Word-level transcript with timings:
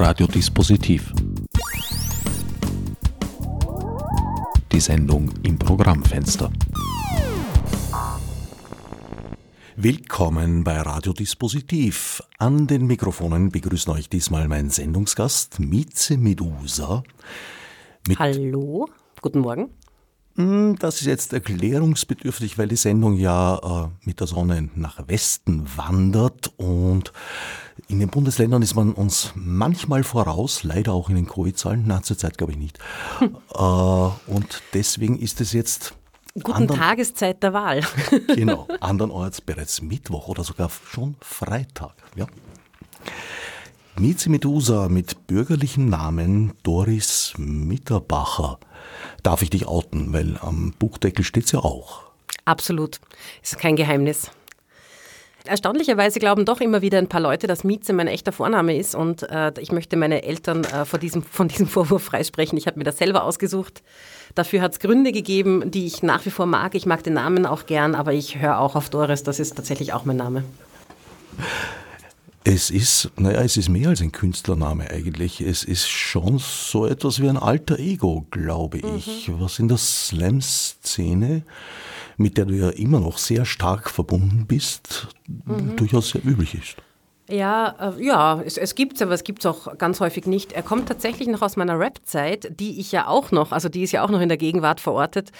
Radiodispositiv. 0.00 1.12
Die 4.70 4.78
Sendung 4.78 5.28
im 5.42 5.58
Programmfenster. 5.58 6.52
Willkommen 9.74 10.62
bei 10.62 10.80
Radiodispositiv. 10.80 12.22
An 12.38 12.68
den 12.68 12.86
Mikrofonen 12.86 13.50
begrüßen 13.50 13.92
euch 13.92 14.08
diesmal 14.08 14.46
mein 14.46 14.70
Sendungsgast 14.70 15.58
Mieze 15.58 16.16
Medusa. 16.16 17.02
Hallo, 18.16 18.88
guten 19.20 19.40
Morgen. 19.40 19.70
Hm, 20.36 20.76
das 20.78 21.00
ist 21.00 21.08
jetzt 21.08 21.32
erklärungsbedürftig, 21.32 22.58
weil 22.58 22.68
die 22.68 22.76
Sendung 22.76 23.16
ja 23.16 23.56
äh, 23.56 23.88
mit 24.06 24.20
der 24.20 24.28
Sonne 24.28 24.68
nach 24.76 25.08
Westen 25.08 25.66
wandert 25.76 26.52
und 26.56 27.12
in 27.86 28.00
den 28.00 28.08
Bundesländern 28.08 28.62
ist 28.62 28.74
man 28.74 28.92
uns 28.92 29.32
manchmal 29.34 30.02
voraus, 30.02 30.64
leider 30.64 30.92
auch 30.92 31.08
in 31.08 31.14
den 31.14 31.26
Covid-Zahlen, 31.26 31.84
na, 31.86 32.02
zurzeit 32.02 32.36
glaube 32.38 32.52
ich 32.52 32.58
nicht. 32.58 32.78
Hm. 33.18 33.36
Äh, 33.54 34.30
und 34.30 34.62
deswegen 34.74 35.18
ist 35.18 35.40
es 35.40 35.52
jetzt 35.52 35.94
Guten 36.34 36.52
andern, 36.52 36.76
Tageszeit 36.76 37.42
der 37.42 37.52
Wahl. 37.52 37.82
genau, 38.34 38.68
andernorts 38.80 39.40
bereits 39.40 39.82
Mittwoch 39.82 40.28
oder 40.28 40.44
sogar 40.44 40.70
schon 40.70 41.16
Freitag. 41.20 41.94
Ja. 42.14 42.26
Mieze 43.96 44.30
Medusa 44.30 44.88
mit 44.88 45.26
bürgerlichem 45.26 45.88
Namen 45.88 46.52
Doris 46.62 47.34
Mitterbacher 47.36 48.60
darf 49.22 49.42
ich 49.42 49.50
dich 49.50 49.66
outen, 49.66 50.12
weil 50.12 50.38
am 50.38 50.72
Buchdeckel 50.78 51.24
steht 51.24 51.46
es 51.46 51.52
ja 51.52 51.60
auch. 51.60 52.02
Absolut. 52.44 53.00
Ist 53.42 53.58
kein 53.58 53.74
Geheimnis. 53.74 54.30
Erstaunlicherweise 55.48 56.18
glauben 56.20 56.44
doch 56.44 56.60
immer 56.60 56.82
wieder 56.82 56.98
ein 56.98 57.08
paar 57.08 57.20
Leute, 57.20 57.46
dass 57.46 57.64
Mieze 57.64 57.92
mein 57.94 58.06
echter 58.06 58.32
Vorname 58.32 58.76
ist 58.76 58.94
und 58.94 59.22
äh, 59.30 59.52
ich 59.60 59.72
möchte 59.72 59.96
meine 59.96 60.22
Eltern 60.22 60.64
äh, 60.64 60.84
vor 60.84 60.98
diesem, 60.98 61.22
von 61.22 61.48
diesem 61.48 61.66
Vorwurf 61.66 62.04
freisprechen. 62.04 62.58
Ich 62.58 62.66
habe 62.66 62.78
mir 62.78 62.84
das 62.84 62.98
selber 62.98 63.24
ausgesucht. 63.24 63.82
Dafür 64.34 64.60
hat 64.60 64.72
es 64.72 64.78
Gründe 64.78 65.10
gegeben, 65.10 65.70
die 65.70 65.86
ich 65.86 66.02
nach 66.02 66.26
wie 66.26 66.30
vor 66.30 66.46
mag. 66.46 66.74
Ich 66.74 66.84
mag 66.84 67.02
den 67.02 67.14
Namen 67.14 67.46
auch 67.46 67.64
gern, 67.66 67.94
aber 67.94 68.12
ich 68.12 68.38
höre 68.38 68.60
auch 68.60 68.76
auf 68.76 68.90
Doris. 68.90 69.22
Das 69.22 69.40
ist 69.40 69.56
tatsächlich 69.56 69.94
auch 69.94 70.04
mein 70.04 70.16
Name. 70.16 70.44
Es 72.44 72.70
ist, 72.70 73.10
naja, 73.16 73.40
es 73.40 73.56
ist 73.56 73.68
mehr 73.68 73.88
als 73.88 74.00
ein 74.00 74.12
Künstlername 74.12 74.90
eigentlich. 74.90 75.40
Es 75.40 75.64
ist 75.64 75.88
schon 75.88 76.38
so 76.38 76.86
etwas 76.86 77.20
wie 77.20 77.28
ein 77.28 77.36
alter 77.36 77.78
Ego, 77.78 78.26
glaube 78.30 78.78
mhm. 78.78 78.96
ich, 78.96 79.30
was 79.38 79.58
in 79.58 79.68
der 79.68 79.78
Slam-Szene, 79.78 81.42
mit 82.18 82.36
der 82.36 82.44
du 82.44 82.54
ja 82.54 82.70
immer 82.70 83.00
noch 83.00 83.16
sehr 83.16 83.44
stark 83.44 83.88
verbunden 83.88 84.44
bist, 84.46 85.08
mhm. 85.26 85.76
durchaus 85.76 86.10
sehr 86.10 86.24
üblich 86.24 86.54
ist. 86.54 86.76
Ja, 87.30 87.74
äh, 87.78 88.02
ja, 88.02 88.40
es, 88.42 88.56
es 88.56 88.74
gibt 88.74 88.94
es, 88.96 89.02
aber 89.02 89.12
es 89.12 89.22
gibt 89.22 89.40
es 89.40 89.46
auch 89.46 89.76
ganz 89.76 90.00
häufig 90.00 90.26
nicht. 90.26 90.52
Er 90.52 90.62
kommt 90.62 90.88
tatsächlich 90.88 91.28
noch 91.28 91.42
aus 91.42 91.56
meiner 91.56 91.78
Rap-Zeit, 91.78 92.58
die 92.58 92.80
ich 92.80 92.90
ja 92.90 93.06
auch 93.06 93.32
noch, 93.32 93.52
also 93.52 93.68
die 93.68 93.82
ist 93.82 93.92
ja 93.92 94.02
auch 94.02 94.08
noch 94.08 94.22
in 94.22 94.30
der 94.30 94.38
Gegenwart 94.38 94.80
verortet. 94.80 95.30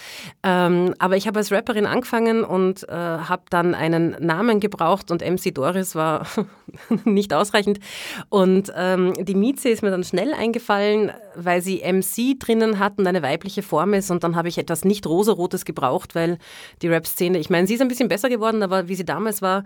Ähm, 0.43 0.93
aber 0.99 1.17
ich 1.17 1.25
habe 1.25 1.39
als 1.39 1.51
Rapperin 1.51 1.87
angefangen 1.87 2.43
und 2.43 2.87
äh, 2.87 2.93
habe 2.93 3.41
dann 3.49 3.73
einen 3.73 4.15
Namen 4.19 4.59
gebraucht 4.59 5.09
und 5.09 5.27
MC 5.27 5.53
Doris 5.53 5.95
war 5.95 6.27
nicht 7.05 7.33
ausreichend. 7.33 7.79
Und 8.29 8.71
ähm, 8.75 9.13
die 9.25 9.35
Mieze 9.35 9.69
ist 9.69 9.81
mir 9.81 9.89
dann 9.89 10.03
schnell 10.03 10.35
eingefallen, 10.35 11.11
weil 11.45 11.61
sie 11.61 11.81
MC 11.83 12.39
drinnen 12.39 12.79
hat 12.79 12.97
und 12.97 13.07
eine 13.07 13.21
weibliche 13.21 13.63
Form 13.63 13.93
ist. 13.93 14.11
Und 14.11 14.23
dann 14.23 14.35
habe 14.35 14.47
ich 14.47 14.57
etwas 14.57 14.85
nicht 14.85 15.07
rosarotes 15.07 15.65
gebraucht, 15.65 16.15
weil 16.15 16.37
die 16.81 16.87
Rap-Szene, 16.87 17.37
ich 17.37 17.49
meine, 17.49 17.67
sie 17.67 17.75
ist 17.75 17.81
ein 17.81 17.87
bisschen 17.87 18.09
besser 18.09 18.29
geworden, 18.29 18.63
aber 18.63 18.87
wie 18.87 18.95
sie 18.95 19.05
damals 19.05 19.41
war, 19.41 19.63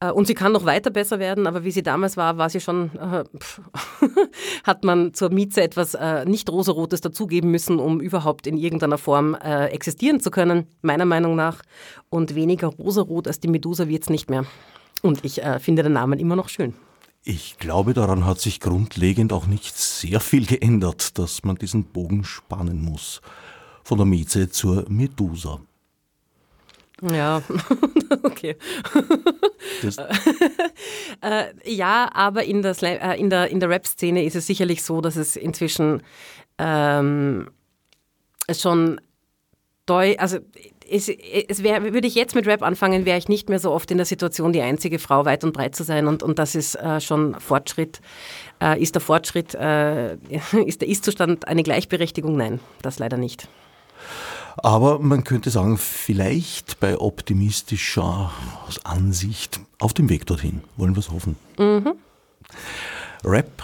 äh, 0.00 0.10
und 0.10 0.26
sie 0.26 0.34
kann 0.34 0.52
noch 0.52 0.64
weiter 0.64 0.90
besser 0.90 1.18
werden, 1.18 1.46
aber 1.46 1.64
wie 1.64 1.70
sie 1.70 1.82
damals 1.82 2.16
war, 2.16 2.38
war 2.38 2.48
sie 2.50 2.60
schon, 2.60 2.90
äh, 2.96 3.24
hat 4.64 4.84
man 4.84 5.14
zur 5.14 5.30
Mieze 5.30 5.62
etwas 5.62 5.94
äh, 5.94 6.24
nicht 6.24 6.50
rosarotes 6.50 7.00
dazugeben 7.00 7.50
müssen, 7.50 7.78
um 7.78 8.00
überhaupt 8.00 8.46
in 8.46 8.56
irgendeiner 8.56 8.98
Form 8.98 9.34
äh, 9.34 9.66
existieren 9.66 10.20
zu 10.20 10.30
können, 10.30 10.66
meiner 10.82 11.04
Meinung 11.04 11.36
nach. 11.36 11.62
Und 12.08 12.34
weniger 12.34 12.68
rosarot 12.68 13.28
als 13.28 13.40
die 13.40 13.48
Medusa 13.48 13.88
wird 13.88 14.04
es 14.04 14.10
nicht 14.10 14.30
mehr. 14.30 14.44
Und 15.02 15.24
ich 15.24 15.42
äh, 15.42 15.58
finde 15.58 15.82
den 15.82 15.92
Namen 15.92 16.18
immer 16.18 16.36
noch 16.36 16.48
schön. 16.48 16.74
Ich 17.22 17.58
glaube, 17.58 17.92
daran 17.92 18.24
hat 18.24 18.40
sich 18.40 18.60
grundlegend 18.60 19.32
auch 19.32 19.46
nicht 19.46 19.76
sehr 19.76 20.20
viel 20.20 20.46
geändert, 20.46 21.18
dass 21.18 21.44
man 21.44 21.56
diesen 21.56 21.84
Bogen 21.84 22.24
spannen 22.24 22.82
muss. 22.82 23.20
Von 23.84 23.98
der 23.98 24.06
Mieze 24.06 24.50
zur 24.50 24.86
Medusa. 24.88 25.60
Ja, 27.02 27.42
okay. 28.22 28.56
äh, 31.22 31.44
ja, 31.64 32.10
aber 32.12 32.44
in 32.44 32.62
der, 32.62 32.76
äh, 32.82 33.18
in 33.18 33.30
der, 33.30 33.48
in 33.48 33.60
der 33.60 33.68
Rap-Szene 33.68 34.24
ist 34.24 34.36
es 34.36 34.46
sicherlich 34.46 34.82
so, 34.82 35.00
dass 35.00 35.16
es 35.16 35.36
inzwischen 35.36 36.02
ähm, 36.58 37.50
schon 38.52 39.00
deu 39.86 40.14
also 40.18 40.38
es, 40.90 41.08
es 41.08 41.62
wär, 41.62 41.82
würde 41.94 42.06
ich 42.06 42.14
jetzt 42.14 42.34
mit 42.34 42.46
Rap 42.46 42.62
anfangen, 42.62 43.04
wäre 43.04 43.18
ich 43.18 43.28
nicht 43.28 43.48
mehr 43.48 43.58
so 43.58 43.70
oft 43.70 43.90
in 43.90 43.96
der 43.96 44.06
Situation, 44.06 44.52
die 44.52 44.60
einzige 44.60 44.98
Frau 44.98 45.24
weit 45.24 45.44
und 45.44 45.52
breit 45.52 45.76
zu 45.76 45.84
sein. 45.84 46.06
Und, 46.06 46.22
und 46.22 46.38
das 46.38 46.54
ist 46.54 46.74
äh, 46.74 47.00
schon 47.00 47.38
Fortschritt. 47.38 48.00
Äh, 48.60 48.80
ist 48.82 48.94
der 48.94 49.02
Fortschritt, 49.02 49.54
äh, 49.54 50.14
ist 50.66 50.80
der 50.80 50.88
Ist-Zustand 50.88 51.48
eine 51.48 51.62
Gleichberechtigung? 51.62 52.36
Nein, 52.36 52.60
das 52.82 52.98
leider 52.98 53.16
nicht. 53.16 53.48
Aber 54.56 54.98
man 54.98 55.24
könnte 55.24 55.50
sagen, 55.50 55.78
vielleicht 55.78 56.80
bei 56.80 56.98
optimistischer 56.98 58.32
Ansicht 58.84 59.60
auf 59.78 59.94
dem 59.94 60.08
Weg 60.08 60.26
dorthin. 60.26 60.62
Wollen 60.76 60.94
wir 60.94 61.00
es 61.00 61.10
hoffen. 61.10 61.36
Mhm. 61.56 61.94
Rap 63.24 63.62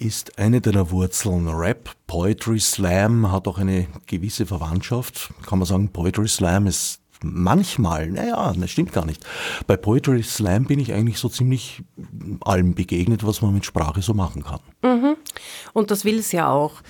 ist 0.00 0.38
eine 0.38 0.60
deiner 0.60 0.90
Wurzeln. 0.90 1.46
Rap, 1.48 1.90
Poetry 2.06 2.58
Slam 2.58 3.30
hat 3.30 3.46
auch 3.46 3.58
eine 3.58 3.86
gewisse 4.06 4.46
Verwandtschaft. 4.46 5.32
Kann 5.46 5.58
man 5.58 5.66
sagen, 5.66 5.90
Poetry 5.90 6.28
Slam 6.28 6.66
ist 6.66 7.00
manchmal, 7.22 8.08
naja, 8.08 8.54
das 8.56 8.70
stimmt 8.70 8.92
gar 8.92 9.04
nicht. 9.04 9.24
Bei 9.66 9.76
Poetry 9.76 10.22
Slam 10.22 10.64
bin 10.64 10.78
ich 10.78 10.92
eigentlich 10.94 11.18
so 11.18 11.28
ziemlich 11.28 11.82
allem 12.40 12.74
begegnet, 12.74 13.26
was 13.26 13.42
man 13.42 13.52
mit 13.52 13.66
Sprache 13.66 14.00
so 14.00 14.14
machen 14.14 14.42
kann. 14.42 14.60
Mhm. 14.82 15.16
Und 15.74 15.90
das 15.90 16.04
will 16.04 16.18
es 16.18 16.32
ja 16.32 16.50
auch. 16.50 16.80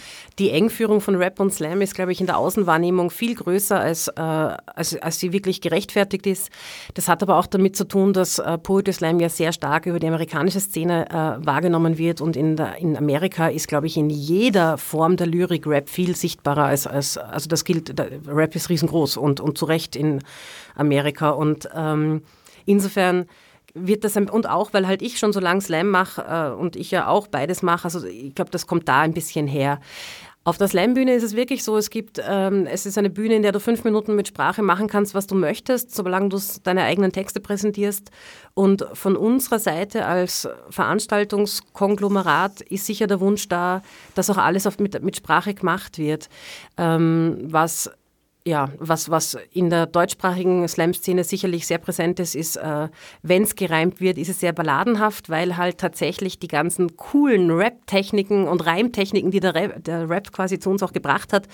Die 0.40 0.50
Engführung 0.50 1.02
von 1.02 1.16
Rap 1.16 1.38
und 1.38 1.52
Slam 1.52 1.82
ist, 1.82 1.94
glaube 1.94 2.12
ich, 2.12 2.20
in 2.20 2.26
der 2.26 2.38
Außenwahrnehmung 2.38 3.10
viel 3.10 3.34
größer, 3.34 3.78
als, 3.78 4.08
äh, 4.08 4.12
als, 4.20 4.96
als 4.96 5.20
sie 5.20 5.34
wirklich 5.34 5.60
gerechtfertigt 5.60 6.26
ist. 6.26 6.48
Das 6.94 7.08
hat 7.08 7.22
aber 7.22 7.36
auch 7.36 7.46
damit 7.46 7.76
zu 7.76 7.86
tun, 7.86 8.14
dass 8.14 8.38
äh, 8.38 8.56
Poetry 8.56 8.94
Slam 8.94 9.20
ja 9.20 9.28
sehr 9.28 9.52
stark 9.52 9.84
über 9.84 9.98
die 9.98 10.06
amerikanische 10.06 10.60
Szene 10.60 11.10
äh, 11.10 11.46
wahrgenommen 11.46 11.98
wird 11.98 12.22
und 12.22 12.36
in, 12.36 12.56
der, 12.56 12.78
in 12.78 12.96
Amerika 12.96 13.48
ist, 13.48 13.68
glaube 13.68 13.86
ich, 13.86 13.98
in 13.98 14.08
jeder 14.08 14.78
Form 14.78 15.18
der 15.18 15.26
Lyrik 15.26 15.66
Rap 15.66 15.90
viel 15.90 16.16
sichtbarer 16.16 16.64
als, 16.64 16.86
als 16.86 17.18
also 17.18 17.46
das 17.46 17.66
gilt, 17.66 17.98
der 17.98 18.08
Rap 18.26 18.56
ist 18.56 18.70
riesengroß 18.70 19.18
und, 19.18 19.40
und 19.40 19.58
zu 19.58 19.66
Recht 19.66 19.94
in 19.94 20.20
Amerika 20.74 21.30
und 21.30 21.68
ähm, 21.76 22.22
insofern 22.64 23.26
wird 23.74 24.04
das, 24.04 24.16
und 24.16 24.48
auch, 24.48 24.72
weil 24.72 24.86
halt 24.86 25.02
ich 25.02 25.18
schon 25.18 25.32
so 25.32 25.40
lange 25.40 25.60
Slam 25.60 25.88
mache 25.88 26.22
äh, 26.22 26.58
und 26.58 26.76
ich 26.76 26.90
ja 26.90 27.08
auch 27.08 27.28
beides 27.28 27.62
mache, 27.62 27.84
also 27.84 28.04
ich 28.06 28.34
glaube, 28.34 28.50
das 28.50 28.66
kommt 28.66 28.88
da 28.88 29.00
ein 29.00 29.12
bisschen 29.12 29.46
her. 29.46 29.80
Auf 30.42 30.56
der 30.56 30.68
Slam-Bühne 30.68 31.12
ist 31.12 31.22
es 31.22 31.36
wirklich 31.36 31.62
so, 31.62 31.76
es 31.76 31.90
gibt, 31.90 32.18
ähm, 32.26 32.66
es 32.66 32.86
ist 32.86 32.96
eine 32.96 33.10
Bühne, 33.10 33.34
in 33.34 33.42
der 33.42 33.52
du 33.52 33.60
fünf 33.60 33.84
Minuten 33.84 34.16
mit 34.16 34.26
Sprache 34.26 34.62
machen 34.62 34.86
kannst, 34.86 35.14
was 35.14 35.26
du 35.26 35.34
möchtest, 35.34 35.94
solange 35.94 36.30
du 36.30 36.40
deine 36.62 36.84
eigenen 36.84 37.12
Texte 37.12 37.40
präsentierst. 37.40 38.10
Und 38.54 38.86
von 38.94 39.16
unserer 39.16 39.58
Seite 39.58 40.06
als 40.06 40.48
Veranstaltungskonglomerat 40.70 42.62
ist 42.62 42.86
sicher 42.86 43.06
der 43.06 43.20
Wunsch 43.20 43.48
da, 43.48 43.82
dass 44.14 44.30
auch 44.30 44.38
alles 44.38 44.66
auf, 44.66 44.78
mit, 44.78 45.02
mit 45.02 45.16
Sprache 45.16 45.52
gemacht 45.52 45.98
wird, 45.98 46.30
ähm, 46.78 47.36
was 47.42 47.90
ja, 48.50 48.68
was, 48.78 49.10
was 49.10 49.38
in 49.52 49.70
der 49.70 49.86
deutschsprachigen 49.86 50.66
Slam-Szene 50.66 51.22
sicherlich 51.22 51.68
sehr 51.68 51.78
präsent 51.78 52.18
ist, 52.18 52.34
ist, 52.34 52.56
äh, 52.56 52.88
wenn 53.22 53.44
es 53.44 53.54
gereimt 53.54 54.00
wird, 54.00 54.18
ist 54.18 54.28
es 54.28 54.40
sehr 54.40 54.52
balladenhaft, 54.52 55.30
weil 55.30 55.56
halt 55.56 55.78
tatsächlich 55.78 56.40
die 56.40 56.48
ganzen 56.48 56.96
coolen 56.96 57.52
Rap-Techniken 57.52 58.48
und 58.48 58.66
Reimtechniken, 58.66 59.30
die 59.30 59.38
der 59.38 59.54
Rap, 59.54 59.84
der 59.84 60.10
Rap, 60.10 60.32
quasi 60.32 60.58
zu 60.58 60.68
uns 60.68 60.82
auch 60.82 60.92
gebracht 60.92 61.32
hat, 61.32 61.46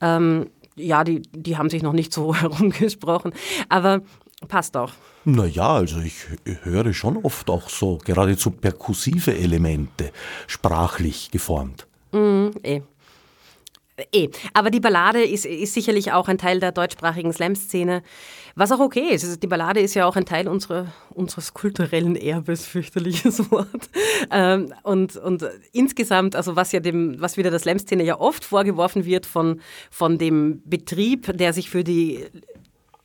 ähm, 0.00 0.50
ja, 0.74 1.04
die, 1.04 1.22
die 1.32 1.56
haben 1.56 1.70
sich 1.70 1.82
noch 1.82 1.92
nicht 1.92 2.12
so 2.12 2.34
herumgesprochen. 2.40 3.32
Aber 3.68 4.02
passt 4.48 4.76
auch. 4.76 4.92
Naja, 5.24 5.74
also 5.74 6.00
ich 6.00 6.26
höre 6.64 6.92
schon 6.92 7.18
oft 7.18 7.48
auch 7.50 7.68
so 7.68 7.98
geradezu 8.04 8.50
perkussive 8.50 9.36
Elemente 9.36 10.10
sprachlich 10.48 11.30
geformt. 11.30 11.86
Mm, 12.10 12.48
eh. 12.64 12.82
Eh. 14.10 14.28
Aber 14.54 14.70
die 14.70 14.80
Ballade 14.80 15.22
ist, 15.22 15.44
ist 15.44 15.74
sicherlich 15.74 16.12
auch 16.12 16.26
ein 16.28 16.38
Teil 16.38 16.60
der 16.60 16.72
deutschsprachigen 16.72 17.32
Slam-Szene, 17.32 18.02
was 18.54 18.72
auch 18.72 18.80
okay 18.80 19.10
ist. 19.10 19.24
Also 19.24 19.36
die 19.36 19.46
Ballade 19.46 19.80
ist 19.80 19.92
ja 19.94 20.06
auch 20.06 20.16
ein 20.16 20.24
Teil 20.24 20.48
unserer, 20.48 20.86
unseres 21.10 21.52
kulturellen 21.52 22.16
Erbes, 22.16 22.64
fürchterliches 22.66 23.38
Wort. 23.50 23.90
Ähm, 24.30 24.72
und, 24.82 25.16
und 25.16 25.44
insgesamt, 25.72 26.36
also 26.36 26.56
was 26.56 26.72
ja 26.72 26.80
dem, 26.80 27.20
was 27.20 27.36
wieder 27.36 27.50
der 27.50 27.58
Slam-Szene 27.58 28.02
ja 28.02 28.18
oft 28.18 28.44
vorgeworfen 28.44 29.04
wird 29.04 29.26
von, 29.26 29.60
von 29.90 30.16
dem 30.16 30.62
Betrieb, 30.64 31.36
der 31.36 31.52
sich 31.52 31.68
für 31.68 31.84
die 31.84 32.24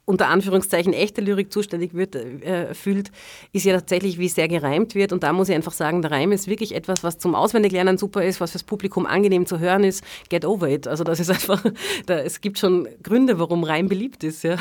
unter 0.07 0.29
Anführungszeichen 0.29 0.93
echte 0.93 1.19
Lyrik 1.19 1.51
zuständig 1.51 1.93
wird, 1.93 2.15
äh, 2.15 2.73
fühlt, 2.73 3.11
ist 3.51 3.65
ja 3.65 3.73
tatsächlich, 3.73 4.17
wie 4.17 4.29
sehr 4.29 4.47
gereimt 4.47 4.95
wird. 4.95 5.11
Und 5.11 5.21
da 5.21 5.33
muss 5.33 5.49
ich 5.49 5.55
einfach 5.55 5.73
sagen, 5.73 6.01
der 6.01 6.11
Reim 6.11 6.31
ist 6.31 6.47
wirklich 6.47 6.73
etwas, 6.73 7.03
was 7.03 7.19
zum 7.19 7.35
Auswendiglernen 7.35 7.97
super 7.97 8.23
ist, 8.23 8.39
was 8.39 8.51
fürs 8.51 8.63
Publikum 8.63 9.05
angenehm 9.05 9.45
zu 9.45 9.59
hören 9.59 9.83
ist. 9.83 10.05
Get 10.29 10.45
over 10.45 10.69
it. 10.69 10.87
Also 10.87 11.03
das 11.03 11.19
ist 11.19 11.29
einfach, 11.29 11.61
da, 12.05 12.19
es 12.19 12.39
gibt 12.39 12.57
schon 12.57 12.87
Gründe, 13.03 13.37
warum 13.37 13.65
Reim 13.65 13.89
beliebt 13.89 14.23
ist. 14.23 14.43
Ja. 14.43 14.55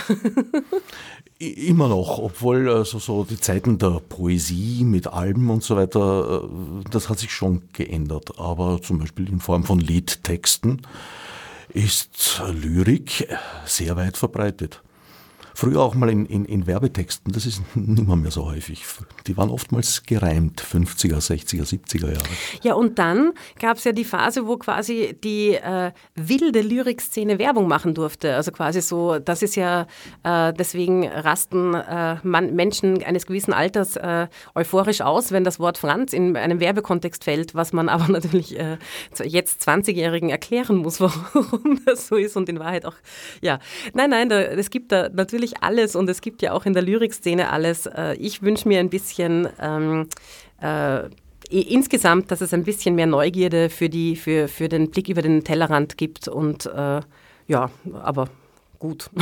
Immer 1.38 1.88
noch, 1.88 2.18
obwohl 2.18 2.68
also 2.68 2.98
so 2.98 3.22
die 3.22 3.38
Zeiten 3.38 3.78
der 3.78 4.00
Poesie 4.00 4.82
mit 4.82 5.06
Alben 5.06 5.48
und 5.50 5.62
so 5.62 5.76
weiter, 5.76 6.42
äh, 6.42 6.90
das 6.90 7.08
hat 7.08 7.20
sich 7.20 7.30
schon 7.30 7.62
geändert. 7.72 8.40
Aber 8.40 8.82
zum 8.82 8.98
Beispiel 8.98 9.28
in 9.28 9.38
Form 9.38 9.62
von 9.62 9.78
Liedtexten 9.78 10.82
ist 11.72 12.42
Lyrik 12.52 13.28
sehr 13.64 13.96
weit 13.96 14.16
verbreitet. 14.16 14.82
Früher 15.58 15.80
auch 15.80 15.94
mal 15.94 16.10
in, 16.10 16.26
in, 16.26 16.44
in 16.44 16.66
Werbetexten, 16.66 17.32
das 17.32 17.46
ist 17.46 17.62
nicht 17.74 18.06
mehr, 18.06 18.16
mehr 18.16 18.30
so 18.30 18.44
häufig. 18.44 18.84
Die 19.26 19.38
waren 19.38 19.48
oftmals 19.48 20.02
gereimt, 20.02 20.60
50er, 20.60 21.16
60er, 21.16 21.62
70er 21.62 22.12
Jahre. 22.12 22.28
Ja, 22.62 22.74
und 22.74 22.98
dann 22.98 23.32
gab 23.58 23.78
es 23.78 23.84
ja 23.84 23.92
die 23.92 24.04
Phase, 24.04 24.46
wo 24.46 24.58
quasi 24.58 25.16
die 25.24 25.54
äh, 25.54 25.92
wilde 26.14 26.60
Lyrikszene 26.60 27.38
Werbung 27.38 27.68
machen 27.68 27.94
durfte. 27.94 28.34
Also 28.36 28.52
quasi 28.52 28.82
so, 28.82 29.18
das 29.18 29.40
ist 29.40 29.56
ja, 29.56 29.86
äh, 30.24 30.52
deswegen 30.52 31.08
rasten 31.08 31.72
äh, 31.72 32.16
man, 32.22 32.54
Menschen 32.54 33.02
eines 33.02 33.24
gewissen 33.24 33.54
Alters 33.54 33.96
äh, 33.96 34.26
euphorisch 34.54 35.00
aus, 35.00 35.32
wenn 35.32 35.44
das 35.44 35.58
Wort 35.58 35.78
Franz 35.78 36.12
in 36.12 36.36
einem 36.36 36.60
Werbekontext 36.60 37.24
fällt, 37.24 37.54
was 37.54 37.72
man 37.72 37.88
aber 37.96 38.12
natürlich 38.12 38.58
äh, 38.58 38.76
jetzt 39.24 39.66
20-Jährigen 39.66 40.28
erklären 40.28 40.76
muss, 40.76 41.00
warum 41.00 41.80
das 41.86 42.08
so 42.08 42.16
ist 42.16 42.36
und 42.36 42.50
in 42.50 42.58
Wahrheit 42.58 42.84
auch, 42.84 42.96
ja. 43.40 43.58
Nein, 43.94 44.10
nein, 44.10 44.28
da, 44.28 44.38
es 44.42 44.68
gibt 44.68 44.92
da 44.92 45.08
natürlich 45.08 45.45
natürlich 45.46 45.62
alles 45.62 45.96
und 45.96 46.08
es 46.08 46.20
gibt 46.20 46.42
ja 46.42 46.52
auch 46.52 46.66
in 46.66 46.72
der 46.72 46.82
Lyrikszene 46.82 47.50
alles. 47.50 47.86
Äh, 47.86 48.14
ich 48.14 48.42
wünsche 48.42 48.68
mir 48.68 48.80
ein 48.80 48.90
bisschen 48.90 49.48
ähm, 49.60 50.08
äh, 50.60 51.08
insgesamt, 51.50 52.30
dass 52.30 52.40
es 52.40 52.52
ein 52.52 52.64
bisschen 52.64 52.94
mehr 52.94 53.06
Neugierde 53.06 53.70
für, 53.70 53.88
die, 53.88 54.16
für, 54.16 54.48
für 54.48 54.68
den 54.68 54.90
Blick 54.90 55.08
über 55.08 55.22
den 55.22 55.44
Tellerrand 55.44 55.96
gibt 55.96 56.28
und 56.28 56.66
äh, 56.66 57.00
ja, 57.48 57.70
aber 58.02 58.28
gut. 58.78 59.10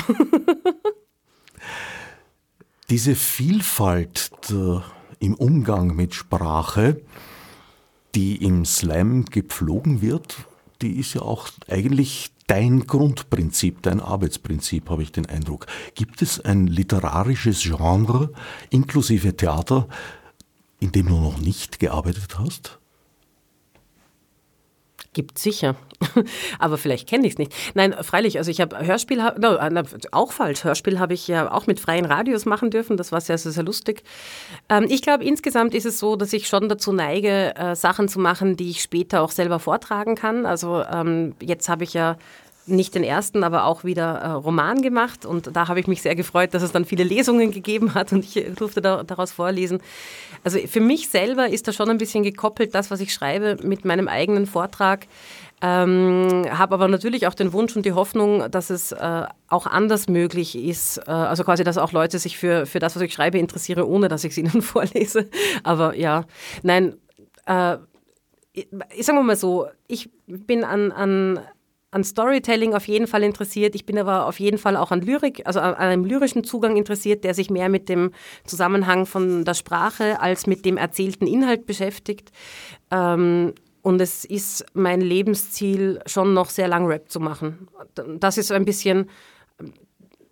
Diese 2.90 3.14
Vielfalt 3.14 4.30
der, 4.50 4.84
im 5.20 5.34
Umgang 5.34 5.94
mit 5.94 6.14
Sprache, 6.14 7.00
die 8.14 8.36
im 8.44 8.64
Slam 8.64 9.24
gepflogen 9.26 10.00
wird, 10.00 10.36
die 10.80 10.98
ist 10.98 11.14
ja 11.14 11.22
auch 11.22 11.48
eigentlich 11.68 12.33
dein 12.46 12.86
Grundprinzip, 12.86 13.82
dein 13.82 14.00
Arbeitsprinzip, 14.00 14.90
habe 14.90 15.02
ich 15.02 15.12
den 15.12 15.26
Eindruck. 15.26 15.66
Gibt 15.94 16.22
es 16.22 16.40
ein 16.40 16.66
literarisches 16.66 17.62
Genre 17.62 18.32
inklusive 18.70 19.36
Theater, 19.36 19.88
in 20.80 20.92
dem 20.92 21.08
du 21.08 21.20
noch 21.20 21.38
nicht 21.38 21.78
gearbeitet 21.78 22.38
hast? 22.38 22.78
Gibt 25.14 25.38
sicher. 25.38 25.76
Aber 26.58 26.76
vielleicht 26.76 27.08
kenne 27.08 27.26
ich 27.26 27.34
es 27.34 27.38
nicht. 27.38 27.54
Nein, 27.74 27.94
freilich, 28.02 28.36
also 28.36 28.50
ich 28.50 28.60
habe 28.60 28.84
Hörspiel, 28.84 29.22
no, 29.38 29.56
auch 30.12 30.32
falsch, 30.32 30.64
Hörspiel 30.64 30.98
habe 30.98 31.14
ich 31.14 31.28
ja 31.28 31.50
auch 31.50 31.66
mit 31.66 31.80
freien 31.80 32.04
Radios 32.04 32.44
machen 32.44 32.70
dürfen, 32.70 32.96
das 32.96 33.12
war 33.12 33.20
sehr, 33.20 33.38
sehr, 33.38 33.52
sehr 33.52 33.62
lustig. 33.62 34.02
Ähm, 34.68 34.86
ich 34.88 35.02
glaube, 35.02 35.24
insgesamt 35.24 35.72
ist 35.72 35.86
es 35.86 35.98
so, 35.98 36.16
dass 36.16 36.32
ich 36.32 36.48
schon 36.48 36.68
dazu 36.68 36.92
neige, 36.92 37.54
äh, 37.56 37.76
Sachen 37.76 38.08
zu 38.08 38.18
machen, 38.18 38.56
die 38.56 38.70
ich 38.70 38.82
später 38.82 39.22
auch 39.22 39.30
selber 39.30 39.60
vortragen 39.60 40.16
kann. 40.16 40.46
Also 40.46 40.82
ähm, 40.82 41.34
jetzt 41.40 41.68
habe 41.68 41.84
ich 41.84 41.94
ja 41.94 42.16
nicht 42.66 42.94
den 42.94 43.04
ersten, 43.04 43.44
aber 43.44 43.64
auch 43.64 43.84
wieder 43.84 44.14
äh, 44.14 44.28
Roman 44.30 44.82
gemacht. 44.82 45.26
Und 45.26 45.54
da 45.54 45.68
habe 45.68 45.80
ich 45.80 45.86
mich 45.86 46.02
sehr 46.02 46.14
gefreut, 46.14 46.54
dass 46.54 46.62
es 46.62 46.72
dann 46.72 46.84
viele 46.84 47.04
Lesungen 47.04 47.50
gegeben 47.50 47.94
hat 47.94 48.12
und 48.12 48.24
ich 48.24 48.44
durfte 48.54 48.80
da, 48.80 49.02
daraus 49.02 49.32
vorlesen. 49.32 49.80
Also 50.42 50.58
für 50.58 50.80
mich 50.80 51.08
selber 51.08 51.48
ist 51.48 51.68
da 51.68 51.72
schon 51.72 51.90
ein 51.90 51.98
bisschen 51.98 52.22
gekoppelt, 52.22 52.74
das, 52.74 52.90
was 52.90 53.00
ich 53.00 53.12
schreibe, 53.12 53.58
mit 53.62 53.84
meinem 53.84 54.08
eigenen 54.08 54.46
Vortrag. 54.46 55.06
Ähm, 55.62 56.44
habe 56.50 56.74
aber 56.74 56.88
natürlich 56.88 57.26
auch 57.26 57.34
den 57.34 57.52
Wunsch 57.52 57.74
und 57.74 57.86
die 57.86 57.92
Hoffnung, 57.92 58.50
dass 58.50 58.68
es 58.70 58.92
äh, 58.92 59.22
auch 59.48 59.66
anders 59.66 60.08
möglich 60.08 60.56
ist. 60.56 60.98
Äh, 60.98 61.10
also 61.10 61.44
quasi, 61.44 61.64
dass 61.64 61.78
auch 61.78 61.92
Leute 61.92 62.18
sich 62.18 62.36
für, 62.36 62.66
für 62.66 62.80
das, 62.80 62.96
was 62.96 63.02
ich 63.02 63.14
schreibe, 63.14 63.38
interessieren, 63.38 63.82
ohne 63.82 64.08
dass 64.08 64.24
ich 64.24 64.32
es 64.32 64.38
ihnen 64.38 64.62
vorlese. 64.62 65.28
Aber 65.62 65.96
ja, 65.96 66.24
nein, 66.62 66.96
äh, 67.46 67.78
sagen 69.00 69.18
wir 69.18 69.22
mal 69.22 69.36
so, 69.36 69.66
ich 69.86 70.10
bin 70.26 70.64
an, 70.64 70.92
an 70.92 71.40
an 71.94 72.02
Storytelling 72.02 72.74
auf 72.74 72.88
jeden 72.88 73.06
Fall 73.06 73.22
interessiert. 73.22 73.74
Ich 73.74 73.86
bin 73.86 73.98
aber 73.98 74.26
auf 74.26 74.40
jeden 74.40 74.58
Fall 74.58 74.76
auch 74.76 74.90
an 74.90 75.00
Lyrik, 75.00 75.46
also 75.46 75.60
an 75.60 75.74
einem 75.74 76.04
lyrischen 76.04 76.42
Zugang 76.42 76.76
interessiert, 76.76 77.22
der 77.22 77.34
sich 77.34 77.50
mehr 77.50 77.68
mit 77.68 77.88
dem 77.88 78.10
Zusammenhang 78.44 79.06
von 79.06 79.44
der 79.44 79.54
Sprache 79.54 80.20
als 80.20 80.46
mit 80.48 80.64
dem 80.64 80.76
erzählten 80.76 81.26
Inhalt 81.26 81.66
beschäftigt. 81.66 82.32
Ähm, 82.90 83.54
und 83.82 84.00
es 84.00 84.24
ist 84.24 84.66
mein 84.74 85.00
Lebensziel, 85.00 86.00
schon 86.06 86.34
noch 86.34 86.50
sehr 86.50 86.68
lang 86.68 86.86
Rap 86.86 87.10
zu 87.10 87.20
machen. 87.20 87.68
Das 88.18 88.38
ist 88.38 88.50
ein 88.50 88.64
bisschen 88.64 89.08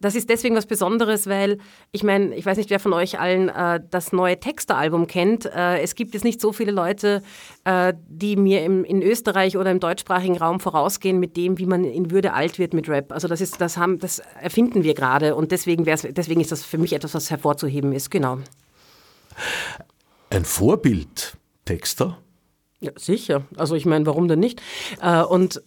das 0.02 0.14
ist 0.14 0.28
deswegen 0.28 0.56
was 0.56 0.66
Besonderes, 0.66 1.26
weil 1.26 1.58
ich 1.92 2.02
meine, 2.02 2.34
ich 2.34 2.44
weiß 2.44 2.58
nicht, 2.58 2.70
wer 2.70 2.80
von 2.80 2.92
euch 2.92 3.18
allen 3.18 3.48
äh, 3.48 3.80
das 3.90 4.12
neue 4.12 4.38
Texter-Album 4.38 5.06
kennt. 5.06 5.46
Äh, 5.46 5.80
es 5.80 5.94
gibt 5.94 6.12
jetzt 6.12 6.24
nicht 6.24 6.40
so 6.40 6.52
viele 6.52 6.72
Leute, 6.72 7.22
äh, 7.64 7.94
die 8.08 8.36
mir 8.36 8.64
im, 8.64 8.84
in 8.84 9.00
Österreich 9.00 9.56
oder 9.56 9.70
im 9.70 9.80
deutschsprachigen 9.80 10.36
Raum 10.36 10.60
vorausgehen 10.60 11.18
mit 11.20 11.36
dem, 11.36 11.58
wie 11.58 11.66
man 11.66 11.84
in 11.84 12.10
Würde 12.10 12.34
alt 12.34 12.58
wird 12.58 12.74
mit 12.74 12.88
Rap. 12.88 13.12
Also 13.12 13.28
das 13.28 13.40
ist, 13.40 13.60
das 13.60 13.76
haben, 13.76 14.00
das 14.00 14.20
erfinden 14.40 14.82
wir 14.82 14.94
gerade 14.94 15.36
und 15.36 15.52
deswegen, 15.52 15.84
deswegen 15.84 16.40
ist 16.40 16.52
das 16.52 16.64
für 16.64 16.78
mich 16.78 16.92
etwas, 16.92 17.14
was 17.14 17.30
hervorzuheben 17.30 17.92
ist. 17.92 18.10
Genau. 18.10 18.38
Ein 20.30 20.44
Vorbild, 20.44 21.36
Texter? 21.64 22.18
Ja, 22.80 22.90
sicher. 22.96 23.44
Also 23.56 23.76
ich 23.76 23.86
meine, 23.86 24.04
warum 24.06 24.26
denn 24.26 24.40
nicht? 24.40 24.60
Äh, 25.00 25.22
und 25.22 25.62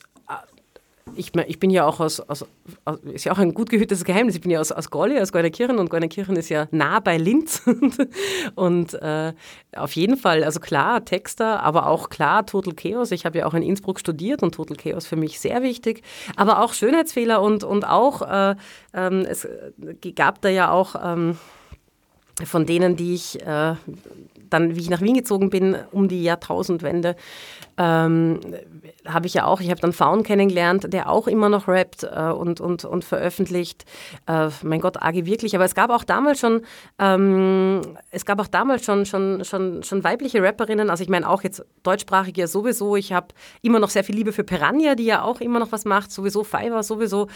ich, 1.16 1.32
ich 1.48 1.60
bin 1.60 1.70
ja 1.70 1.86
auch 1.86 2.00
aus, 2.00 2.20
aus, 2.20 2.46
aus, 2.86 3.00
ist 3.00 3.26
ja 3.26 3.32
auch 3.32 3.38
ein 3.38 3.54
gut 3.54 3.70
gehütetes 3.70 4.04
Geheimnis, 4.04 4.36
ich 4.36 4.42
bin 4.42 4.52
ja 4.52 4.60
aus, 4.60 4.72
aus 4.72 4.90
Golli, 4.90 5.20
aus 5.20 5.32
Goldekirchen 5.32 5.78
und 5.78 5.90
Goldekirchen 5.90 6.36
ist 6.36 6.50
ja 6.50 6.68
nah 6.72 7.00
bei 7.00 7.18
Linz. 7.18 7.62
und 8.56 8.94
äh, 8.96 9.34
auf 9.76 9.94
jeden 9.94 10.18
Fall, 10.18 10.44
also 10.44 10.60
klar, 10.60 11.06
Texter, 11.06 11.64
aber 11.64 11.88
auch 11.88 12.10
klar 12.10 12.46
Total 12.46 12.74
Chaos. 12.74 13.12
Ich 13.12 13.26
habe 13.26 13.40
ja 13.40 13.46
auch 13.46 13.54
in 13.54 13.64
Innsbruck 13.64 14.00
studiert 14.00 14.44
und 14.44 14.56
Total 14.56 14.78
Chaos 14.78 15.06
für 15.06 15.16
mich 15.16 15.40
sehr 15.40 15.62
wichtig. 15.62 16.04
Aber 16.36 16.64
auch 16.64 16.74
Schönheitsfehler 16.74 17.42
und, 17.42 17.64
und 17.64 17.86
auch, 17.86 18.22
äh, 18.22 18.56
ähm, 18.94 19.26
es 19.28 19.48
gab 20.16 20.42
da 20.42 20.50
ja 20.50 20.72
auch 20.72 20.96
ähm, 21.04 21.38
von 22.44 22.66
denen, 22.66 22.96
die 22.96 23.14
ich 23.14 23.42
äh, 23.42 23.76
dann, 24.50 24.76
wie 24.76 24.82
ich 24.82 24.90
nach 24.90 25.02
Wien 25.02 25.16
gezogen 25.16 25.50
bin, 25.50 25.76
um 25.92 26.08
die 26.08 26.24
Jahrtausendwende, 26.24 27.16
ähm, 27.78 28.40
habe 29.06 29.28
ich 29.28 29.34
ja 29.34 29.46
auch, 29.46 29.62
ich 29.62 29.70
habe 29.70 29.82
dann 29.82 29.94
Faun 29.94 30.24
kennengelernt, 30.24 30.92
der 30.94 31.10
auch 31.10 31.28
immer 31.28 31.50
noch 31.50 31.68
rappt 31.68 32.04
äh, 32.04 32.32
und, 32.32 32.62
und, 32.62 32.86
und 32.86 33.04
veröffentlicht. 33.04 33.86
Äh, 34.28 34.50
mein 34.64 34.82
Gott, 34.82 35.02
Agi 35.02 35.26
wirklich. 35.26 35.56
Aber 35.56 35.66
es 35.66 35.76
gab 35.76 35.90
auch 35.90 36.04
damals 36.04 36.40
schon, 36.40 36.62
ähm, 37.00 37.82
es 38.12 38.26
gab 38.26 38.40
auch 38.40 38.48
damals 38.48 38.86
schon, 38.86 39.06
schon, 39.06 39.44
schon, 39.44 39.84
schon 39.84 40.04
weibliche 40.04 40.42
Rapperinnen. 40.42 40.90
Also 40.90 41.04
ich 41.04 41.10
meine 41.10 41.30
auch 41.30 41.44
jetzt 41.44 41.66
deutschsprachig 41.84 42.38
ja 42.38 42.48
sowieso. 42.48 42.96
Ich 42.96 43.14
habe 43.14 43.28
immer 43.62 43.80
noch 43.80 43.90
sehr 43.90 44.04
viel 44.04 44.16
Liebe 44.16 44.32
für 44.32 44.44
Piranha, 44.44 44.96
die 44.96 45.06
ja 45.06 45.24
auch 45.24 45.42
immer 45.42 45.60
noch 45.60 45.72
was 45.72 45.86
macht. 45.86 46.12
Sowieso 46.12 46.44
Fiverr, 46.44 46.84
sowieso. 46.84 47.28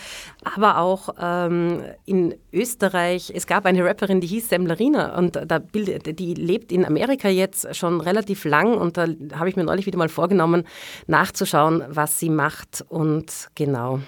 Aber 0.56 0.80
auch 0.80 1.10
ähm, 1.20 1.82
in 2.06 2.36
Österreich, 2.54 3.32
es 3.36 3.46
gab 3.46 3.66
eine 3.66 3.84
Rapperin, 3.84 4.22
die 4.22 4.28
hieß 4.28 4.50
Semlerina 4.50 5.18
und 5.18 5.40
da 5.46 5.60
bildet, 5.60 6.20
die 6.20 6.34
lebt 6.34 6.72
in 6.72 6.86
Amerika 6.86 7.30
jetzt 7.30 7.76
schon 7.76 8.02
relativ 8.02 8.46
lang 8.46 8.78
und 8.78 8.98
da 8.98 9.08
habe 9.36 9.50
ich 9.50 9.56
mir 9.56 9.64
neulich 9.64 9.86
wieder 9.86 9.98
mal 9.98 10.10
vorgenommen, 10.30 10.64
nachzuschauen 11.08 11.82
schauen, 11.82 11.96
was 11.96 12.20
sie 12.20 12.30
macht 12.30 12.86
und 12.90 13.50
genau. 13.56 14.00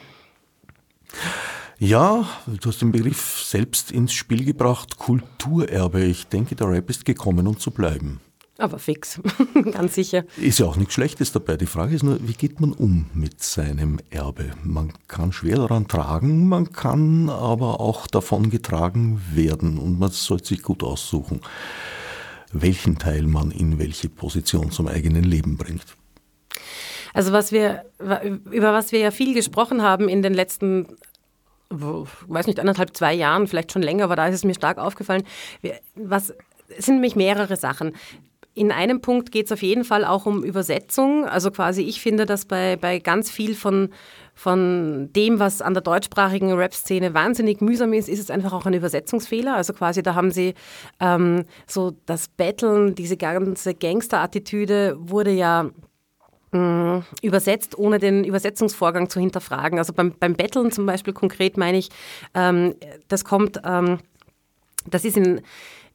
Ja, 1.80 2.28
du 2.46 2.70
hast 2.70 2.82
den 2.82 2.92
Begriff 2.92 3.42
selbst 3.44 3.92
ins 3.92 4.14
Spiel 4.14 4.46
gebracht, 4.46 5.00
Kulturerbe. 5.00 6.04
Ich 6.04 6.28
denke, 6.28 6.56
der 6.56 6.70
Rap 6.70 6.92
ist 6.92 7.06
gekommen, 7.06 7.48
um 7.48 7.58
zu 7.58 7.72
bleiben. 7.72 8.20
Aber 8.60 8.78
fix, 8.78 9.20
ganz 9.72 9.96
sicher. 9.96 10.24
Ist 10.38 10.60
ja 10.60 10.68
auch 10.68 10.76
nichts 10.76 10.94
Schlechtes 10.94 11.32
dabei. 11.32 11.58
Die 11.58 11.66
Frage 11.66 11.96
ist 11.96 12.04
nur, 12.04 12.20
wie 12.28 12.34
geht 12.34 12.60
man 12.60 12.74
um 12.74 13.08
mit 13.16 13.42
seinem 13.42 13.98
Erbe? 14.12 14.52
Man 14.64 14.94
kann 15.08 15.32
schwer 15.32 15.56
daran 15.56 15.88
tragen, 15.88 16.48
man 16.48 16.72
kann 16.72 17.32
aber 17.32 17.80
auch 17.80 18.06
davon 18.06 18.52
getragen 18.52 19.20
werden 19.34 19.80
und 19.80 19.98
man 19.98 20.12
sollte 20.12 20.50
sich 20.50 20.62
gut 20.62 20.84
aussuchen, 20.84 21.42
welchen 22.52 23.00
Teil 23.00 23.24
man 23.24 23.50
in 23.50 23.80
welche 23.80 24.10
Position 24.10 24.70
zum 24.70 24.88
eigenen 24.88 25.24
Leben 25.24 25.58
bringt. 25.58 25.98
Also 27.14 27.32
was 27.32 27.52
wir, 27.52 27.86
über 28.00 28.74
was 28.74 28.92
wir 28.92 29.00
ja 29.00 29.12
viel 29.12 29.34
gesprochen 29.34 29.82
haben 29.82 30.08
in 30.10 30.22
den 30.22 30.34
letzten 30.34 30.88
weiß 31.70 32.48
nicht, 32.48 32.60
anderthalb, 32.60 32.98
zwei 32.98 33.14
Jahren, 33.14 33.48
vielleicht 33.48 33.72
schon 33.72 33.82
länger, 33.82 34.04
aber 34.04 34.18
da 34.18 34.28
ist 34.28 34.36
es 34.36 34.44
mir 34.44 34.54
stark 34.54 34.78
aufgefallen. 34.78 35.24
Was 35.96 36.34
es 36.78 36.86
sind 36.86 36.96
nämlich 36.96 37.16
mehrere 37.16 37.56
Sachen. 37.56 37.94
In 38.54 38.72
einem 38.72 39.00
Punkt 39.00 39.32
geht 39.32 39.46
es 39.46 39.52
auf 39.52 39.62
jeden 39.62 39.86
Fall 39.86 40.04
auch 40.04 40.26
um 40.26 40.44
Übersetzung. 40.44 41.26
Also 41.26 41.52
quasi, 41.52 41.84
ich 41.84 42.02
finde, 42.02 42.26
dass 42.26 42.46
bei, 42.46 42.76
bei 42.76 43.00
ganz 43.00 43.32
viel 43.32 43.56
von, 43.56 43.90
von 44.36 45.10
dem, 45.14 45.40
was 45.40 45.62
an 45.62 45.74
der 45.74 45.82
deutschsprachigen 45.82 46.52
Rap-Szene 46.52 47.14
wahnsinnig 47.14 47.62
mühsam 47.62 47.94
ist, 47.94 48.10
ist 48.10 48.20
es 48.20 48.30
einfach 48.30 48.52
auch 48.52 48.66
ein 48.66 48.74
Übersetzungsfehler. 48.74 49.56
Also 49.56 49.72
quasi 49.72 50.04
da 50.04 50.16
haben 50.16 50.32
sie 50.32 50.54
ähm, 51.00 51.46
so 51.66 51.94
das 52.06 52.28
Battlen, 52.28 52.94
diese 52.94 53.16
ganze 53.16 53.74
Gangster-Attitüde 53.74 54.98
wurde 55.00 55.32
ja 55.32 55.70
übersetzt, 57.22 57.78
ohne 57.78 57.98
den 57.98 58.26
Übersetzungsvorgang 58.26 59.10
zu 59.10 59.20
hinterfragen. 59.22 59.80
Also 59.80 59.94
beim, 59.94 60.14
beim 60.20 60.36
Battlen 60.36 60.72
zum 60.72 60.86
Beispiel 60.86 61.14
konkret 61.14 61.56
meine 61.58 61.78
ich, 61.78 61.90
ähm, 62.34 62.76
das 63.08 63.24
kommt, 63.24 63.62
ähm, 63.64 64.00
das 64.90 65.06
ist 65.06 65.16
in 65.16 65.42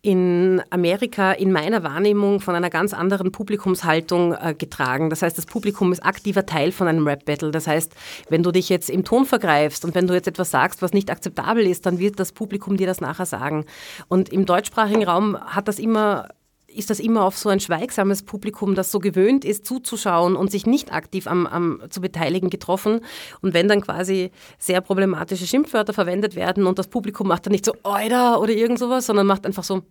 in 0.07 0.63
Amerika 0.71 1.33
in 1.33 1.51
meiner 1.51 1.83
Wahrnehmung 1.83 2.39
von 2.39 2.55
einer 2.55 2.71
ganz 2.71 2.95
anderen 2.95 3.33
Publikumshaltung 3.33 4.35
äh, 4.35 4.55
getragen. 4.57 5.11
Das 5.11 5.23
heißt, 5.23 5.37
das 5.37 5.47
Publikum 5.47 5.91
ist 5.91 5.99
aktiver 5.99 6.47
Teil 6.47 6.71
von 6.71 6.87
einem 6.87 7.05
Rap-Battle. 7.09 7.51
Das 7.51 7.67
heißt, 7.67 7.93
wenn 8.29 8.45
du 8.45 8.53
dich 8.53 8.69
jetzt 8.69 8.89
im 8.89 9.03
Ton 9.03 9.25
vergreifst 9.25 9.85
und 9.85 9.97
wenn 9.97 10.07
du 10.07 10.15
jetzt 10.15 10.29
etwas 10.29 10.53
sagst, 10.53 10.81
was 10.81 10.93
nicht 10.93 11.11
akzeptabel 11.11 11.67
ist, 11.67 11.87
dann 11.87 11.99
wird 11.99 12.21
das 12.21 12.31
Publikum 12.31 12.77
dir 12.77 12.87
das 12.87 13.01
nachher 13.01 13.27
sagen. 13.27 13.65
Und 14.07 14.29
im 14.29 14.47
deutschsprachigen 14.47 15.03
Raum 15.03 15.37
hat 15.41 15.67
das 15.67 15.81
immer 15.81 16.29
ist 16.77 16.91
das 16.91 17.01
immer 17.01 17.25
auf 17.25 17.37
so 17.37 17.49
ein 17.49 17.61
schweigsames 17.61 18.23
Publikum, 18.23 18.75
das 18.75 18.91
so 18.91 18.99
gewöhnt 18.99 19.45
ist, 19.45 19.67
zuzuschauen 19.67 20.37
und 20.37 20.51
sich 20.51 20.67
nicht 20.67 20.93
aktiv 20.93 21.27
am, 21.27 21.47
am, 21.47 21.83
zu 21.91 22.01
beteiligen, 22.01 22.51
getroffen. 22.51 23.01
Und 23.41 23.55
wenn 23.55 23.69
dann 23.69 23.81
quasi 23.81 24.31
sehr 24.59 24.81
problematische 24.81 25.47
Schimpfwörter 25.47 25.93
verwendet 25.93 26.37
werden 26.37 26.67
und 26.67 26.79
das 26.79 26.89
Publikum 26.89 27.29
macht 27.29 27.47
dann 27.47 27.53
nicht 27.53 27.65
so 27.65 27.73
Euda 27.83 28.37
oder 28.37 28.53
irgend 28.53 28.79
sowas, 28.79 29.07
sondern 29.07 29.27
macht 29.27 29.47
einfach 29.47 29.65
so 29.65 29.83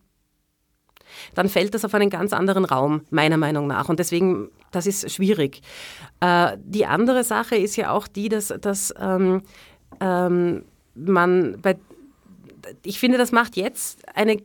dann 1.34 1.50
fällt 1.50 1.74
das 1.74 1.86
auf 1.86 1.94
einen 1.94 2.10
ganz 2.10 2.34
anderen 2.34 2.66
Raum, 2.66 3.02
meiner 3.10 3.38
Meinung 3.38 3.68
nach. 3.68 3.90
Und 3.90 4.00
deswegen, 4.00 4.50
das 4.72 4.86
ist 4.86 5.10
schwierig. 5.12 5.62
Äh, 6.20 6.58
die 6.64 6.86
andere 6.86 7.24
Sache 7.24 7.56
ist 7.56 7.76
ja 7.78 7.92
auch 7.92 8.08
die, 8.08 8.30
dass, 8.30 8.54
dass 8.60 8.94
ähm, 9.00 9.42
ähm, 10.02 10.66
man 10.94 11.58
bei, 11.62 11.78
ich 12.84 13.00
finde, 13.00 13.18
das 13.18 13.32
macht 13.32 13.56
jetzt 13.56 14.08
eine 14.16 14.38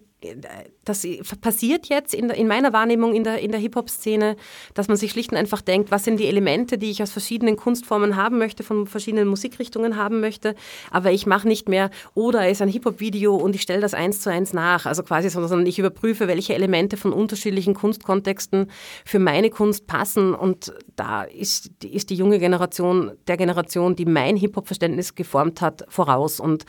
das 0.84 1.06
passiert 1.40 1.86
jetzt 1.86 2.14
in, 2.14 2.30
in 2.30 2.46
meiner 2.46 2.72
Wahrnehmung 2.72 3.14
in 3.14 3.24
der, 3.24 3.38
in 3.40 3.50
der 3.50 3.60
Hip-Hop-Szene, 3.60 4.36
dass 4.74 4.88
man 4.88 4.96
sich 4.96 5.12
schlicht 5.12 5.32
und 5.32 5.38
einfach 5.38 5.62
denkt, 5.62 5.90
was 5.90 6.04
sind 6.04 6.20
die 6.20 6.26
Elemente, 6.26 6.78
die 6.78 6.90
ich 6.90 7.02
aus 7.02 7.10
verschiedenen 7.10 7.56
Kunstformen 7.56 8.16
haben 8.16 8.38
möchte, 8.38 8.62
von 8.62 8.86
verschiedenen 8.86 9.28
Musikrichtungen 9.28 9.96
haben 9.96 10.20
möchte, 10.20 10.54
aber 10.90 11.10
ich 11.12 11.26
mache 11.26 11.48
nicht 11.48 11.68
mehr, 11.68 11.90
oder 12.14 12.48
ist 12.48 12.60
ein 12.60 12.68
Hip-Hop-Video 12.68 13.34
und 13.34 13.54
ich 13.54 13.62
stelle 13.62 13.80
das 13.80 13.94
eins 13.94 14.20
zu 14.20 14.30
eins 14.30 14.52
nach, 14.52 14.86
also 14.86 15.02
quasi, 15.02 15.30
sondern 15.30 15.66
ich 15.66 15.78
überprüfe, 15.78 16.28
welche 16.28 16.54
Elemente 16.54 16.96
von 16.96 17.12
unterschiedlichen 17.12 17.74
Kunstkontexten 17.74 18.70
für 19.04 19.18
meine 19.18 19.50
Kunst 19.50 19.86
passen. 19.86 20.34
Und 20.34 20.72
da 20.96 21.22
ist, 21.22 21.70
ist 21.84 22.10
die 22.10 22.14
junge 22.14 22.38
Generation 22.38 23.12
der 23.26 23.36
Generation, 23.36 23.96
die 23.96 24.04
mein 24.04 24.36
Hip-Hop-Verständnis 24.36 25.14
geformt 25.14 25.60
hat, 25.60 25.84
voraus. 25.88 26.40
Und 26.40 26.64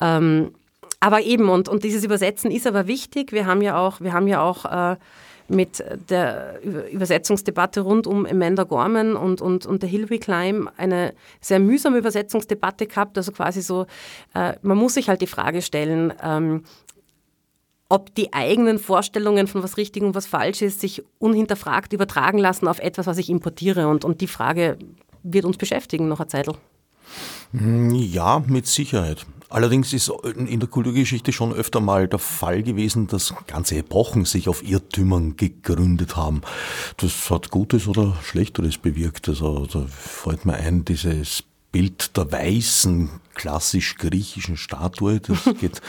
ähm, 0.00 0.52
aber 1.00 1.22
eben, 1.22 1.48
und, 1.48 1.68
und 1.68 1.84
dieses 1.84 2.04
Übersetzen 2.04 2.50
ist 2.50 2.66
aber 2.66 2.86
wichtig. 2.86 3.32
Wir 3.32 3.46
haben 3.46 3.62
ja 3.62 3.78
auch, 3.78 4.00
wir 4.00 4.12
haben 4.12 4.26
ja 4.26 4.42
auch 4.42 4.64
äh, 4.64 4.96
mit 5.48 5.82
der 6.10 6.60
Übersetzungsdebatte 6.90 7.80
rund 7.80 8.06
um 8.06 8.26
Amanda 8.26 8.64
Gorman 8.64 9.16
und, 9.16 9.40
und, 9.40 9.64
und 9.64 9.82
der 9.82 9.88
Hillary 9.88 10.18
Climb 10.18 10.70
eine 10.76 11.14
sehr 11.40 11.58
mühsame 11.58 11.98
Übersetzungsdebatte 11.98 12.86
gehabt. 12.86 13.16
Also 13.16 13.32
quasi 13.32 13.62
so, 13.62 13.86
äh, 14.34 14.54
man 14.62 14.76
muss 14.76 14.94
sich 14.94 15.08
halt 15.08 15.20
die 15.22 15.26
Frage 15.26 15.62
stellen, 15.62 16.12
ähm, 16.22 16.64
ob 17.88 18.14
die 18.14 18.34
eigenen 18.34 18.78
Vorstellungen 18.78 19.46
von 19.46 19.62
was 19.62 19.78
richtig 19.78 20.02
und 20.02 20.14
was 20.14 20.26
falsch 20.26 20.60
ist, 20.60 20.80
sich 20.80 21.02
unhinterfragt 21.18 21.94
übertragen 21.94 22.36
lassen 22.36 22.68
auf 22.68 22.80
etwas, 22.80 23.06
was 23.06 23.16
ich 23.16 23.30
importiere. 23.30 23.88
Und, 23.88 24.04
und 24.04 24.20
die 24.20 24.26
Frage 24.26 24.78
wird 25.22 25.46
uns 25.46 25.56
beschäftigen 25.56 26.08
noch 26.08 26.20
eine 26.20 26.28
Zeit. 26.28 26.48
Ja, 27.52 28.42
mit 28.46 28.66
Sicherheit. 28.66 29.24
Allerdings 29.50 29.94
ist 29.94 30.12
in 30.34 30.60
der 30.60 30.68
Kulturgeschichte 30.68 31.32
schon 31.32 31.54
öfter 31.54 31.80
mal 31.80 32.06
der 32.06 32.18
Fall 32.18 32.62
gewesen, 32.62 33.06
dass 33.06 33.34
ganze 33.46 33.76
Epochen 33.76 34.26
sich 34.26 34.48
auf 34.48 34.62
Irrtümern 34.62 35.36
gegründet 35.36 36.16
haben. 36.16 36.42
Das 36.98 37.30
hat 37.30 37.50
Gutes 37.50 37.88
oder 37.88 38.14
Schlechteres 38.22 38.76
bewirkt. 38.76 39.28
Also 39.28 39.66
da 39.66 39.86
fällt 39.88 40.44
mir 40.44 40.54
ein, 40.54 40.84
dieses 40.84 41.44
Bild 41.72 42.16
der 42.16 42.30
weißen, 42.30 43.08
klassisch 43.34 43.96
griechischen 43.96 44.56
Statue, 44.56 45.20
das 45.20 45.44
geht 45.60 45.80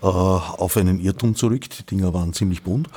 äh, 0.00 0.06
auf 0.06 0.76
einen 0.76 0.98
Irrtum 0.98 1.36
zurück. 1.36 1.68
Die 1.70 1.84
Dinger 1.84 2.12
waren 2.14 2.32
ziemlich 2.32 2.62
bunt. 2.62 2.88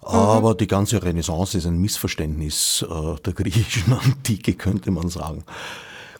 Aber 0.00 0.54
mhm. 0.54 0.56
die 0.58 0.66
ganze 0.66 1.02
Renaissance 1.02 1.58
ist 1.58 1.66
ein 1.66 1.78
Missverständnis 1.78 2.84
äh, 2.88 3.20
der 3.24 3.32
griechischen 3.34 3.92
Antike, 4.04 4.54
könnte 4.54 4.90
man 4.90 5.08
sagen. 5.08 5.44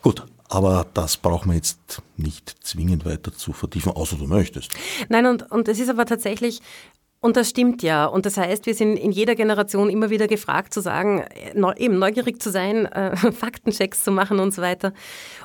Gut, 0.02 0.24
aber 0.48 0.86
das 0.94 1.16
brauchen 1.16 1.50
wir 1.50 1.56
jetzt 1.56 2.02
nicht 2.16 2.56
zwingend 2.64 3.04
weiter 3.04 3.32
zu 3.32 3.52
vertiefen, 3.52 3.92
außer 3.92 4.16
du 4.16 4.26
möchtest. 4.26 4.72
Nein, 5.08 5.26
und, 5.26 5.50
und 5.50 5.68
es 5.68 5.78
ist 5.78 5.90
aber 5.90 6.06
tatsächlich 6.06 6.60
und 7.20 7.36
das 7.36 7.50
stimmt 7.50 7.82
ja. 7.82 8.06
Und 8.06 8.26
das 8.26 8.36
heißt, 8.36 8.66
wir 8.66 8.74
sind 8.74 8.96
in 8.96 9.10
jeder 9.10 9.34
Generation 9.34 9.90
immer 9.90 10.08
wieder 10.08 10.28
gefragt 10.28 10.72
zu 10.72 10.80
sagen, 10.80 11.24
neu, 11.54 11.72
eben 11.76 11.98
neugierig 11.98 12.40
zu 12.40 12.50
sein, 12.50 12.86
äh, 12.86 13.16
Faktenchecks 13.16 14.04
zu 14.04 14.12
machen 14.12 14.38
und 14.38 14.54
so 14.54 14.62
weiter. 14.62 14.92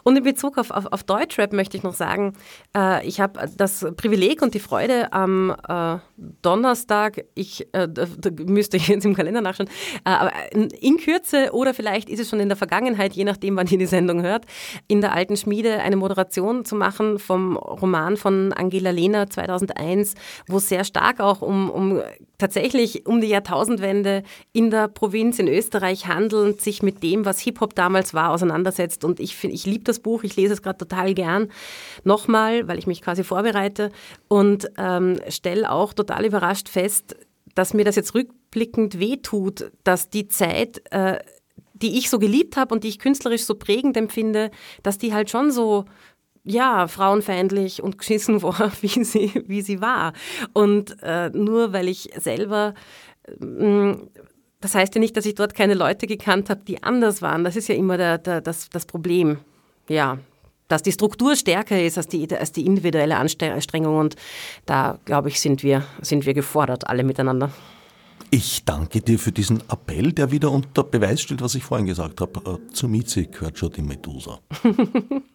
Und 0.04 0.16
in 0.16 0.24
Bezug 0.24 0.60
auf, 0.60 0.70
auf, 0.70 0.86
auf 0.92 1.04
Deutschrap 1.04 1.52
möchte 1.52 1.76
ich 1.76 1.84
noch 1.84 1.96
sagen, 1.96 2.34
äh, 2.78 3.06
ich 3.08 3.20
habe 3.20 3.50
das 3.58 3.86
Privileg 3.98 4.44
und 4.44 4.54
die 4.54 4.60
Freude 4.60 5.12
am 5.14 5.56
äh, 5.68 5.98
Donnerstag, 6.44 7.26
ich 7.34 7.68
äh, 7.74 7.88
müsste 8.46 8.78
ich 8.78 8.88
jetzt 8.88 9.06
im 9.06 9.16
Kalender 9.16 9.42
nachschauen, 9.42 9.70
äh, 10.06 10.10
aber 10.10 10.32
in 10.54 10.98
Kürze 10.98 11.54
oder 11.54 11.74
vielleicht 11.74 12.08
ist 12.08 12.20
es 12.20 12.30
schon 12.30 12.40
in 12.40 12.50
der 12.50 12.58
Vergangenheit, 12.58 13.14
je 13.14 13.24
nachdem, 13.24 13.56
wann 13.56 13.68
ihr 13.68 13.80
die 13.80 13.88
Sendung 13.88 14.22
hört, 14.22 14.46
in 14.88 15.02
der 15.02 15.14
Alten 15.14 15.38
Schmiede 15.38 15.80
eine 15.80 15.96
Moderation 15.96 16.66
zu 16.66 16.76
machen 16.76 17.18
vom 17.18 17.58
Roman 17.58 18.16
von 18.16 18.54
Angela 18.54 18.92
Lehner 18.92 19.28
2001, 19.28 20.14
wo 20.48 20.60
sehr 20.60 20.84
stark 20.84 21.20
auch 21.20 21.42
um 21.42 21.63
um, 21.70 22.02
tatsächlich 22.38 23.06
um 23.06 23.22
die 23.22 23.28
Jahrtausendwende 23.28 24.24
in 24.52 24.70
der 24.70 24.88
Provinz 24.88 25.40
in 25.40 25.48
Österreich 25.48 26.08
handelnd, 26.08 26.62
sich 26.62 26.84
mit 26.84 27.04
dem, 27.04 27.26
was 27.26 27.40
Hip-Hop 27.40 27.76
damals 27.76 28.14
war, 28.14 28.32
auseinandersetzt. 28.32 29.04
Und 29.04 29.20
ich 29.20 29.44
ich 29.44 29.66
liebe 29.66 29.84
das 29.84 30.00
Buch, 30.00 30.24
ich 30.24 30.36
lese 30.36 30.54
es 30.54 30.62
gerade 30.62 30.78
total 30.78 31.14
gern. 31.14 31.50
Nochmal, 32.04 32.68
weil 32.68 32.80
ich 32.80 32.88
mich 32.88 33.02
quasi 33.02 33.24
vorbereite 33.24 33.92
und 34.28 34.70
ähm, 34.78 35.20
stelle 35.30 35.72
auch 35.72 35.94
total 35.94 36.26
überrascht 36.26 36.70
fest, 36.70 37.16
dass 37.56 37.74
mir 37.74 37.86
das 37.86 37.96
jetzt 37.96 38.16
rückblickend 38.16 39.00
wehtut, 39.00 39.72
dass 39.84 40.10
die 40.10 40.28
Zeit, 40.28 40.82
äh, 40.92 41.20
die 41.74 41.98
ich 41.98 42.10
so 42.10 42.20
geliebt 42.20 42.58
habe 42.58 42.74
und 42.74 42.84
die 42.84 42.88
ich 42.90 43.00
künstlerisch 43.00 43.44
so 43.44 43.56
prägend 43.56 43.98
empfinde, 43.98 44.52
dass 44.84 44.98
die 44.98 45.14
halt 45.14 45.30
schon 45.30 45.52
so 45.52 45.86
ja, 46.44 46.88
frauenfeindlich 46.88 47.82
und 47.82 47.98
geschissen 47.98 48.42
war, 48.44 48.72
wie 48.82 49.04
sie, 49.04 49.44
wie 49.48 49.62
sie 49.62 49.82
war. 49.82 50.14
Und 50.54 50.98
äh, 51.02 51.30
nur 51.30 51.74
weil 51.74 51.88
ich 51.88 52.10
selber, 52.18 52.74
äh, 53.28 53.96
das 54.62 54.76
heißt 54.76 54.96
ja 54.96 55.00
nicht, 55.00 55.18
dass 55.18 55.26
ich 55.26 55.36
dort 55.36 55.56
keine 55.56 55.74
Leute 55.74 56.08
gekannt 56.08 56.50
habe, 56.50 56.62
die 56.66 56.84
anders 56.84 57.22
waren. 57.22 57.44
Das 57.44 57.56
ist 57.56 57.68
ja 57.68 57.76
immer 57.76 57.98
der, 57.98 58.18
der, 58.18 58.42
das, 58.42 58.70
das 58.70 58.86
Problem. 58.86 59.40
Ja, 59.90 60.20
dass 60.70 60.82
die 60.82 60.94
Struktur 60.94 61.36
stärker 61.36 61.82
ist 61.82 61.98
als 61.98 62.08
die, 62.08 62.28
als 62.34 62.52
die 62.52 62.66
individuelle 62.66 63.18
Anstrengung. 63.18 63.98
Und 63.98 64.16
da, 64.66 65.00
glaube 65.06 65.28
ich, 65.28 65.40
sind 65.40 65.64
wir, 65.64 65.86
sind 66.02 66.26
wir 66.26 66.34
gefordert, 66.34 66.88
alle 66.88 67.04
miteinander. 67.04 67.52
Ich 68.32 68.66
danke 68.66 69.02
dir 69.02 69.20
für 69.20 69.32
diesen 69.32 69.62
Appell, 69.70 70.14
der 70.14 70.32
wieder 70.32 70.50
unter 70.50 70.84
Beweis 70.84 71.22
stellt, 71.22 71.42
was 71.42 71.54
ich 71.54 71.64
vorhin 71.64 71.86
gesagt 71.86 72.22
habe. 72.22 72.60
Äh, 72.64 72.74
Zur 72.74 72.90
Mieze 72.90 73.28
gehört 73.28 73.60
schon 73.60 73.72
die 73.74 73.82
Medusa. 73.84 74.40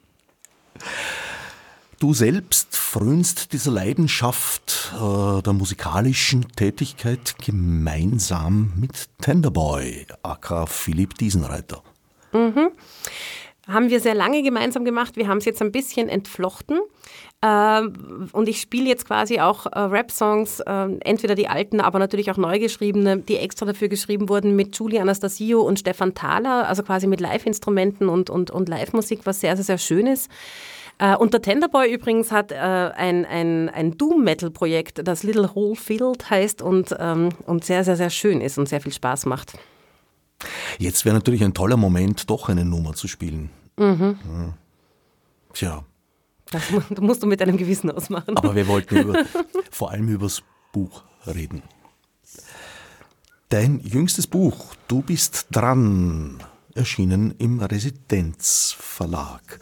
Du 2.01 2.15
selbst 2.15 2.77
frönst 2.77 3.53
dieser 3.53 3.73
Leidenschaft 3.73 4.93
äh, 4.95 5.43
der 5.43 5.53
musikalischen 5.53 6.47
Tätigkeit 6.55 7.35
gemeinsam 7.45 8.73
mit 8.77 9.09
Tenderboy, 9.21 10.07
aka 10.23 10.67
Philipp 10.67 11.15
Diesenreiter. 11.15 11.83
Mhm. 12.33 12.71
Haben 13.67 13.91
wir 13.91 14.01
sehr 14.01 14.15
lange 14.15 14.43
gemeinsam 14.43 14.85
gemacht. 14.85 15.17
Wir 15.17 15.29
haben 15.29 15.39
es 15.39 15.45
jetzt 15.45 15.61
ein 15.61 15.73
bisschen 15.73 16.09
entflochten. 16.09 16.79
Ähm, 17.41 18.29
und 18.33 18.49
ich 18.49 18.61
spiele 18.61 18.89
jetzt 18.89 19.07
quasi 19.07 19.39
auch 19.39 19.67
äh, 19.67 19.79
Rap-Songs, 19.79 20.59
äh, 20.61 20.89
entweder 21.01 21.37
die 21.37 21.47
alten, 21.47 21.81
aber 21.81 22.01
natürlich 22.01 22.33
auch 22.33 22.37
neu 22.37 22.59
geschriebene, 22.59 23.19
die 23.19 23.37
extra 23.37 23.65
dafür 23.65 23.89
geschrieben 23.89 24.29
wurden 24.29 24.57
mit 24.57 24.77
Julie 24.77 25.01
Anastasio 25.01 25.61
und 25.61 25.79
Stefan 25.79 26.15
Thaler, 26.15 26.69
also 26.69 26.83
quasi 26.83 27.07
mit 27.07 27.21
Live-Instrumenten 27.21 28.09
und, 28.09 28.29
und, 28.29 28.51
und 28.51 28.69
Live-Musik, 28.69 29.21
was 29.25 29.41
sehr, 29.41 29.55
sehr, 29.57 29.65
sehr 29.65 29.79
schön 29.79 30.09
ist. 30.09 30.29
Äh, 30.99 31.15
und 31.15 31.33
der 31.33 31.41
Tenderboy 31.41 31.93
übrigens 31.93 32.33
hat 32.33 32.51
äh, 32.51 32.57
ein, 32.57 33.25
ein, 33.25 33.69
ein 33.69 33.97
Doom-Metal-Projekt, 33.97 35.07
das 35.07 35.23
Little 35.23 35.55
Hole 35.55 35.77
Field 35.77 36.29
heißt 36.31 36.61
und, 36.61 36.97
ähm, 36.99 37.29
und 37.47 37.65
sehr, 37.65 37.85
sehr, 37.85 37.97
sehr 37.97 38.11
schön 38.11 38.41
ist 38.41 38.59
und 38.59 38.69
sehr 38.69 38.81
viel 38.81 38.93
Spaß 38.93 39.27
macht. 39.27 39.53
Jetzt 40.79 41.05
wäre 41.05 41.15
natürlich 41.15 41.45
ein 41.45 41.55
toller 41.55 41.77
Moment, 41.77 42.29
doch 42.31 42.49
eine 42.49 42.65
Nummer 42.65 42.95
zu 42.95 43.07
spielen. 43.07 43.51
Mhm. 43.77 44.19
Ja. 44.25 44.55
Tja. 45.53 45.85
Das 46.51 46.63
musst 47.01 47.23
du 47.23 47.27
mit 47.27 47.41
deinem 47.41 47.57
Gewissen 47.57 47.91
ausmachen. 47.91 48.37
Aber 48.37 48.55
wir 48.55 48.67
wollten 48.67 48.97
über, 48.97 49.25
vor 49.71 49.91
allem 49.91 50.09
über 50.09 50.27
das 50.27 50.43
Buch 50.73 51.05
reden. 51.27 51.63
Dein 53.51 53.81
jüngstes 53.81 54.27
Buch, 54.27 54.75
Du 54.89 55.03
bist 55.03 55.49
dran, 55.51 56.39
erschienen 56.75 57.35
im 57.39 57.61
Residenzverlag. 57.61 59.61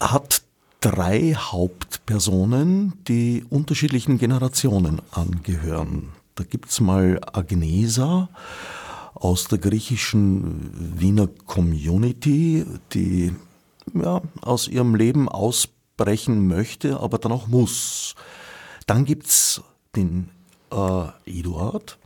Hat 0.00 0.42
drei 0.80 1.34
Hauptpersonen, 1.34 2.94
die 3.06 3.44
unterschiedlichen 3.48 4.18
Generationen 4.18 5.00
angehören. 5.12 6.08
Da 6.34 6.42
gibt 6.42 6.70
es 6.70 6.80
mal 6.80 7.20
Agnesa 7.32 8.30
aus 9.14 9.46
der 9.46 9.58
griechischen 9.58 10.98
Wiener 10.98 11.28
Community, 11.28 12.64
die 12.94 13.32
ja, 13.94 14.22
aus 14.40 14.68
ihrem 14.68 14.94
Leben 14.94 15.28
ausbrechen 15.28 16.46
möchte, 16.46 17.00
aber 17.00 17.18
dann 17.18 17.32
auch 17.32 17.46
muss. 17.46 18.14
Dann 18.86 19.04
gibt 19.04 19.26
es 19.26 19.62
den 19.94 20.30
äh, 20.70 21.04
Eduard, 21.26 21.98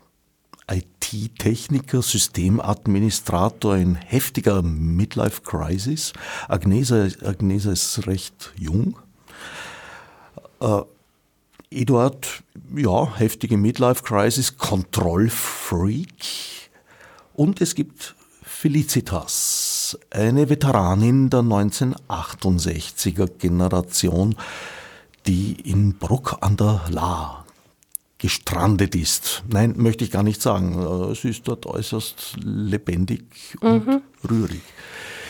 IT-Techniker, 0.68 2.02
Systemadministrator 2.02 3.76
in 3.76 3.94
heftiger 3.94 4.62
Midlife-Crisis. 4.62 6.12
Agnesa, 6.48 7.08
Agnesa 7.24 7.72
ist 7.72 8.06
recht 8.06 8.52
jung. 8.58 8.98
Äh, 10.60 10.82
Eduard, 11.70 12.42
ja, 12.74 13.16
heftige 13.16 13.56
Midlife-Crisis, 13.56 14.56
Kontrollfreak. 14.56 16.70
Und 17.34 17.60
es 17.60 17.74
gibt 17.74 18.14
Felicitas, 18.42 19.75
eine 20.10 20.48
Veteranin 20.48 21.30
der 21.30 21.40
1968er 21.40 23.28
Generation, 23.38 24.34
die 25.26 25.52
in 25.68 25.98
Bruck 25.98 26.38
an 26.40 26.56
der 26.56 26.82
Lahr 26.88 27.44
gestrandet 28.18 28.94
ist. 28.94 29.44
Nein, 29.48 29.74
möchte 29.76 30.04
ich 30.04 30.10
gar 30.10 30.22
nicht 30.22 30.40
sagen. 30.40 30.78
Es 31.10 31.24
ist 31.24 31.46
dort 31.46 31.66
äußerst 31.66 32.36
lebendig 32.42 33.56
und 33.60 33.86
mhm. 33.86 34.02
rührig. 34.28 34.62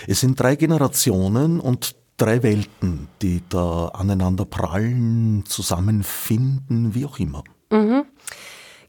Es 0.06 0.20
sind 0.20 0.38
drei 0.38 0.56
Generationen 0.56 1.58
und 1.58 1.96
drei 2.16 2.42
Welten, 2.42 3.08
die 3.22 3.42
da 3.48 3.88
aneinander 3.88 4.44
prallen, 4.44 5.44
zusammenfinden, 5.46 6.94
wie 6.94 7.04
auch 7.04 7.18
immer. 7.18 7.42
Mhm. 7.70 8.04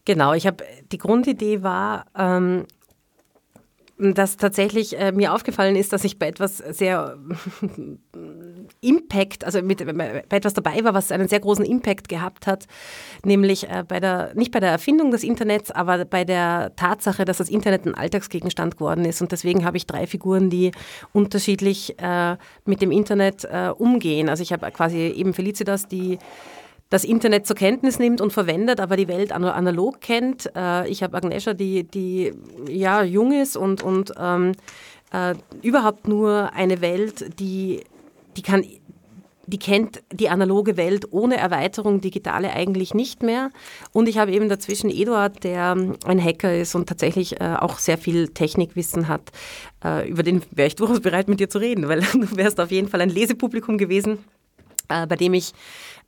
Genau, 0.04 0.32
ich 0.32 0.46
habe 0.46 0.64
die 0.90 0.98
Grundidee 0.98 1.62
war, 1.62 2.06
ähm, 2.16 2.64
dass 3.98 4.36
tatsächlich 4.36 4.98
äh, 4.98 5.10
mir 5.10 5.34
aufgefallen 5.34 5.74
ist, 5.74 5.92
dass 5.92 6.04
ich 6.04 6.18
bei 6.18 6.28
etwas 6.28 6.58
sehr 6.58 7.18
Impact, 8.80 9.44
also 9.44 9.60
mit, 9.60 9.84
bei 9.84 10.22
etwas 10.30 10.54
dabei 10.54 10.84
war, 10.84 10.94
was 10.94 11.10
einen 11.10 11.26
sehr 11.26 11.40
großen 11.40 11.64
Impact 11.64 12.08
gehabt 12.08 12.46
hat, 12.46 12.66
nämlich 13.24 13.68
äh, 13.68 13.84
bei 13.86 13.98
der, 13.98 14.32
nicht 14.34 14.52
bei 14.52 14.60
der 14.60 14.70
Erfindung 14.70 15.10
des 15.10 15.24
Internets, 15.24 15.70
aber 15.72 16.04
bei 16.04 16.24
der 16.24 16.72
Tatsache, 16.76 17.24
dass 17.24 17.38
das 17.38 17.48
Internet 17.48 17.86
ein 17.86 17.94
Alltagsgegenstand 17.94 18.76
geworden 18.76 19.04
ist. 19.04 19.20
Und 19.20 19.32
deswegen 19.32 19.64
habe 19.64 19.76
ich 19.76 19.86
drei 19.86 20.06
Figuren, 20.06 20.48
die 20.48 20.70
unterschiedlich 21.12 21.98
äh, 21.98 22.36
mit 22.64 22.80
dem 22.80 22.92
Internet 22.92 23.44
äh, 23.44 23.70
umgehen. 23.76 24.28
Also 24.28 24.42
ich 24.44 24.52
habe 24.52 24.70
quasi 24.70 24.98
eben 24.98 25.34
Felicitas, 25.34 25.88
die 25.88 26.18
das 26.90 27.04
Internet 27.04 27.46
zur 27.46 27.56
Kenntnis 27.56 27.98
nimmt 27.98 28.20
und 28.20 28.32
verwendet, 28.32 28.80
aber 28.80 28.96
die 28.96 29.08
Welt 29.08 29.32
analog 29.32 30.00
kennt. 30.00 30.50
Äh, 30.56 30.88
ich 30.88 31.02
habe 31.02 31.16
Agnesha, 31.16 31.54
die, 31.54 31.84
die 31.84 32.32
ja 32.68 33.02
jung 33.02 33.32
ist 33.32 33.56
und, 33.56 33.82
und 33.82 34.12
ähm, 34.18 34.52
äh, 35.12 35.34
überhaupt 35.62 36.08
nur 36.08 36.52
eine 36.54 36.80
Welt, 36.80 37.38
die, 37.40 37.84
die 38.36 38.42
kann 38.42 38.64
die 39.48 39.58
kennt 39.58 40.02
die 40.12 40.28
analoge 40.28 40.76
Welt 40.76 41.06
ohne 41.10 41.38
Erweiterung, 41.38 42.02
digitale 42.02 42.52
eigentlich 42.52 42.92
nicht 42.92 43.22
mehr. 43.22 43.50
Und 43.92 44.06
ich 44.06 44.18
habe 44.18 44.30
eben 44.30 44.50
dazwischen 44.50 44.90
Eduard, 44.90 45.42
der 45.42 45.74
ein 46.04 46.22
Hacker 46.22 46.54
ist 46.54 46.74
und 46.74 46.86
tatsächlich 46.86 47.40
äh, 47.40 47.56
auch 47.58 47.78
sehr 47.78 47.96
viel 47.96 48.28
Technikwissen 48.28 49.08
hat. 49.08 49.22
Äh, 49.82 50.06
über 50.08 50.22
den 50.22 50.42
wäre 50.50 50.68
ich 50.68 50.76
durchaus 50.76 51.00
bereit, 51.00 51.28
mit 51.28 51.40
dir 51.40 51.48
zu 51.48 51.58
reden, 51.58 51.88
weil 51.88 52.00
du 52.12 52.36
wärst 52.36 52.60
auf 52.60 52.70
jeden 52.70 52.88
Fall 52.88 53.00
ein 53.00 53.08
Lesepublikum 53.08 53.78
gewesen, 53.78 54.18
äh, 54.88 55.06
bei 55.06 55.16
dem 55.16 55.32
ich 55.32 55.54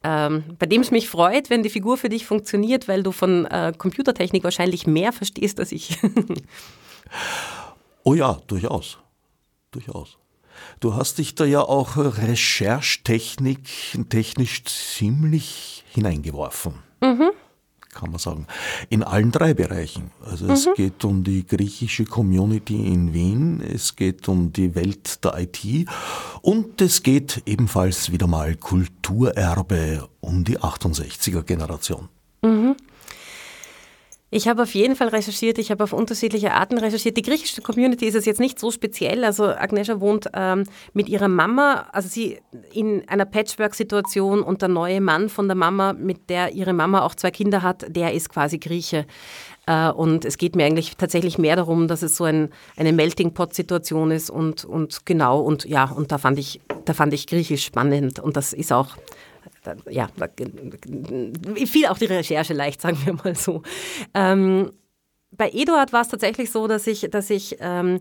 ähm, 0.02 0.44
bei 0.58 0.66
dem 0.66 0.80
es 0.80 0.90
mich 0.90 1.08
freut, 1.08 1.50
wenn 1.50 1.62
die 1.62 1.70
Figur 1.70 1.96
für 1.96 2.08
dich 2.08 2.26
funktioniert, 2.26 2.88
weil 2.88 3.02
du 3.02 3.12
von 3.12 3.46
äh, 3.46 3.72
Computertechnik 3.76 4.44
wahrscheinlich 4.44 4.86
mehr 4.86 5.12
verstehst 5.12 5.60
als 5.60 5.72
ich. 5.72 5.98
oh 8.04 8.14
ja, 8.14 8.40
durchaus. 8.46 8.98
Durchaus. 9.70 10.18
Du 10.80 10.94
hast 10.94 11.18
dich 11.18 11.34
da 11.34 11.44
ja 11.44 11.60
auch 11.60 11.96
Recherchetechnik 11.96 13.68
technisch 14.08 14.64
ziemlich 14.64 15.84
hineingeworfen. 15.92 16.74
Mhm 17.00 17.30
kann 18.00 18.10
man 18.10 18.18
sagen. 18.18 18.46
In 18.88 19.02
allen 19.02 19.30
drei 19.30 19.54
Bereichen. 19.54 20.10
Also 20.24 20.46
mhm. 20.46 20.50
es 20.52 20.68
geht 20.74 21.04
um 21.04 21.22
die 21.22 21.46
griechische 21.46 22.04
Community 22.04 22.86
in 22.86 23.12
Wien, 23.12 23.60
es 23.60 23.96
geht 23.96 24.28
um 24.28 24.52
die 24.52 24.74
Welt 24.74 25.24
der 25.24 25.38
IT 25.38 25.88
und 26.42 26.80
es 26.80 27.02
geht 27.02 27.42
ebenfalls 27.46 28.10
wieder 28.10 28.26
mal 28.26 28.56
Kulturerbe 28.56 30.08
um 30.20 30.44
die 30.44 30.58
68er 30.58 31.42
Generation. 31.42 32.08
Mhm. 32.42 32.76
Ich 34.32 34.46
habe 34.46 34.62
auf 34.62 34.74
jeden 34.74 34.94
Fall 34.94 35.08
recherchiert, 35.08 35.58
ich 35.58 35.72
habe 35.72 35.82
auf 35.82 35.92
unterschiedliche 35.92 36.52
Arten 36.52 36.78
recherchiert. 36.78 37.16
Die 37.16 37.22
griechische 37.22 37.62
Community 37.62 38.06
ist 38.06 38.14
es 38.14 38.26
jetzt 38.26 38.38
nicht 38.38 38.60
so 38.60 38.70
speziell. 38.70 39.24
Also 39.24 39.46
Agnesha 39.46 40.00
wohnt 40.00 40.28
ähm, 40.34 40.64
mit 40.92 41.08
ihrer 41.08 41.26
Mama, 41.26 41.88
also 41.92 42.08
sie 42.08 42.38
in 42.72 43.08
einer 43.08 43.24
Patchwork-Situation 43.24 44.42
und 44.42 44.62
der 44.62 44.68
neue 44.68 45.00
Mann 45.00 45.28
von 45.28 45.48
der 45.48 45.56
Mama, 45.56 45.94
mit 45.94 46.30
der 46.30 46.52
ihre 46.52 46.72
Mama 46.72 47.02
auch 47.02 47.16
zwei 47.16 47.32
Kinder 47.32 47.62
hat, 47.62 47.84
der 47.88 48.14
ist 48.14 48.28
quasi 48.28 48.58
Grieche. 48.58 49.04
Äh, 49.66 49.90
und 49.90 50.24
es 50.24 50.38
geht 50.38 50.54
mir 50.54 50.64
eigentlich 50.64 50.96
tatsächlich 50.96 51.36
mehr 51.36 51.56
darum, 51.56 51.88
dass 51.88 52.02
es 52.02 52.16
so 52.16 52.22
ein, 52.22 52.50
eine 52.76 52.92
Melting-Pot-Situation 52.92 54.12
ist 54.12 54.30
und, 54.30 54.64
und 54.64 55.06
genau, 55.06 55.40
und 55.40 55.64
ja, 55.64 55.90
und 55.90 56.12
da 56.12 56.18
fand 56.18 56.38
ich, 56.38 56.60
da 56.84 56.94
fand 56.94 57.12
ich 57.14 57.26
Griechisch 57.26 57.64
spannend 57.64 58.20
und 58.20 58.36
das 58.36 58.52
ist 58.52 58.72
auch 58.72 58.96
ja, 59.88 60.08
fiel 61.66 61.86
auch 61.86 61.98
die 61.98 62.06
Recherche 62.06 62.54
leicht, 62.54 62.80
sagen 62.80 62.98
wir 63.04 63.14
mal 63.14 63.34
so. 63.34 63.62
Ähm, 64.14 64.72
bei 65.32 65.50
Eduard 65.50 65.92
war 65.92 66.02
es 66.02 66.08
tatsächlich 66.08 66.50
so, 66.50 66.66
dass 66.66 66.86
ich, 66.86 67.08
dass 67.10 67.30
ich 67.30 67.56
ähm, 67.60 68.00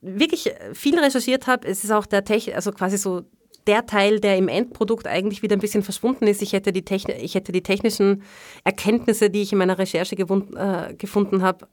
wirklich 0.00 0.52
viel 0.72 0.98
recherchiert 0.98 1.46
habe. 1.46 1.66
Es 1.66 1.84
ist 1.84 1.90
auch 1.90 2.06
der 2.06 2.24
Tech, 2.24 2.54
also 2.54 2.72
quasi 2.72 2.98
so 2.98 3.22
der 3.66 3.86
Teil, 3.86 4.20
der 4.20 4.36
im 4.36 4.48
Endprodukt 4.48 5.06
eigentlich 5.06 5.42
wieder 5.42 5.56
ein 5.56 5.60
bisschen 5.60 5.82
verschwunden 5.82 6.26
ist. 6.26 6.42
Ich 6.42 6.52
hätte 6.52 6.72
die, 6.72 6.84
Techn 6.84 7.12
ich 7.18 7.34
hätte 7.34 7.52
die 7.52 7.62
technischen 7.62 8.22
Erkenntnisse, 8.62 9.30
die 9.30 9.42
ich 9.42 9.52
in 9.52 9.58
meiner 9.58 9.78
Recherche 9.78 10.16
äh, 10.16 10.94
gefunden 10.94 11.42
habe, 11.42 11.68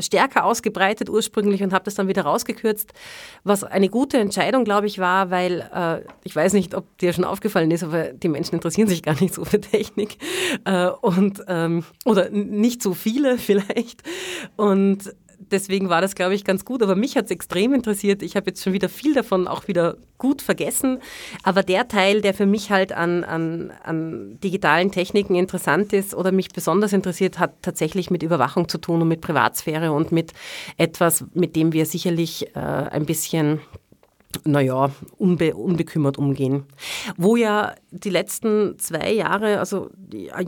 stärker 0.00 0.44
ausgebreitet 0.44 1.10
ursprünglich 1.10 1.62
und 1.62 1.72
habe 1.72 1.84
das 1.84 1.94
dann 1.94 2.08
wieder 2.08 2.22
rausgekürzt, 2.22 2.92
was 3.44 3.64
eine 3.64 3.88
gute 3.88 4.18
Entscheidung, 4.18 4.64
glaube 4.64 4.86
ich, 4.86 4.98
war, 4.98 5.30
weil 5.30 5.68
äh, 5.74 6.00
ich 6.24 6.34
weiß 6.34 6.52
nicht, 6.54 6.74
ob 6.74 6.96
dir 6.98 7.12
schon 7.12 7.24
aufgefallen 7.24 7.70
ist, 7.70 7.82
aber 7.82 8.04
die 8.04 8.28
Menschen 8.28 8.54
interessieren 8.54 8.88
sich 8.88 9.02
gar 9.02 9.20
nicht 9.20 9.34
so 9.34 9.44
für 9.44 9.60
Technik 9.60 10.16
äh, 10.64 10.88
und 10.88 11.42
ähm, 11.48 11.84
oder 12.04 12.30
nicht 12.30 12.82
so 12.82 12.94
viele 12.94 13.38
vielleicht. 13.38 14.02
Und 14.56 15.14
deswegen 15.50 15.88
war 15.88 16.00
das, 16.00 16.14
glaube 16.14 16.34
ich, 16.34 16.44
ganz 16.44 16.64
gut. 16.64 16.82
Aber 16.82 16.96
mich 16.96 17.16
hat 17.16 17.26
es 17.26 17.30
extrem 17.30 17.74
interessiert. 17.74 18.22
Ich 18.22 18.36
habe 18.36 18.50
jetzt 18.50 18.62
schon 18.62 18.72
wieder 18.72 18.88
viel 18.88 19.14
davon 19.14 19.48
auch 19.48 19.68
wieder 19.68 19.96
gut 20.18 20.42
vergessen. 20.42 20.98
Aber 21.42 21.62
der 21.62 21.88
Teil, 21.88 22.20
der 22.20 22.34
für 22.34 22.46
mich 22.46 22.70
halt 22.70 22.92
an, 22.92 23.24
an, 23.24 23.72
an 23.82 24.38
digitalen 24.40 24.92
Techniken 24.92 25.34
interessant 25.34 25.92
ist 25.92 26.14
oder 26.14 26.32
mich 26.32 26.48
besonders 26.50 26.92
interessiert, 26.92 27.38
hat 27.38 27.54
tatsächlich 27.62 28.10
mit 28.10 28.22
Überwachung 28.22 28.68
zu 28.68 28.78
tun 28.78 29.02
und 29.02 29.08
mit 29.08 29.20
Privatsphäre 29.20 29.92
und 29.92 30.12
mit 30.12 30.32
etwas, 30.76 31.24
mit 31.34 31.56
dem 31.56 31.72
wir 31.72 31.86
sicherlich 31.86 32.54
äh, 32.54 32.60
ein 32.60 33.06
bisschen 33.06 33.60
naja, 34.44 34.90
unbe 35.18 35.54
unbekümmert 35.54 36.18
umgehen. 36.18 36.64
Wo 37.16 37.36
ja 37.36 37.74
die 37.90 38.10
letzten 38.10 38.78
zwei 38.78 39.12
Jahre, 39.12 39.58
also 39.58 39.90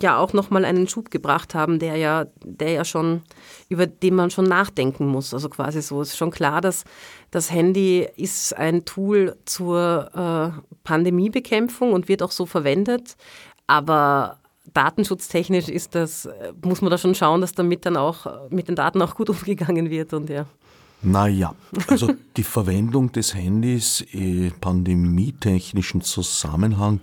ja 0.00 0.18
auch 0.18 0.32
nochmal 0.32 0.64
einen 0.64 0.88
Schub 0.88 1.10
gebracht 1.10 1.54
haben, 1.54 1.78
der 1.78 1.96
ja, 1.96 2.26
der 2.44 2.70
ja 2.70 2.84
schon, 2.84 3.22
über 3.68 3.86
den 3.86 4.14
man 4.14 4.30
schon 4.30 4.46
nachdenken 4.46 5.06
muss. 5.06 5.34
Also 5.34 5.48
quasi 5.48 5.82
so 5.82 6.02
ist 6.02 6.16
schon 6.16 6.30
klar, 6.30 6.60
dass 6.60 6.84
das 7.30 7.50
Handy 7.50 8.06
ist 8.16 8.56
ein 8.56 8.84
Tool 8.84 9.36
zur 9.44 10.10
äh, 10.14 10.60
Pandemiebekämpfung 10.84 11.92
und 11.92 12.08
wird 12.08 12.22
auch 12.22 12.30
so 12.30 12.46
verwendet. 12.46 13.16
Aber 13.66 14.38
datenschutztechnisch 14.72 15.68
ist 15.68 15.94
das, 15.94 16.28
muss 16.62 16.80
man 16.80 16.90
da 16.90 16.98
schon 16.98 17.14
schauen, 17.14 17.40
dass 17.40 17.52
damit 17.52 17.86
dann 17.86 17.96
auch 17.96 18.50
mit 18.50 18.68
den 18.68 18.76
Daten 18.76 19.02
auch 19.02 19.14
gut 19.14 19.30
umgegangen 19.30 19.90
wird 19.90 20.12
und 20.12 20.30
ja. 20.30 20.46
Naja, 21.04 21.54
also 21.86 22.14
die 22.36 22.42
Verwendung 22.42 23.12
des 23.12 23.34
Handys 23.34 24.04
im 24.12 24.52
pandemietechnischen 24.60 26.00
Zusammenhang 26.00 27.00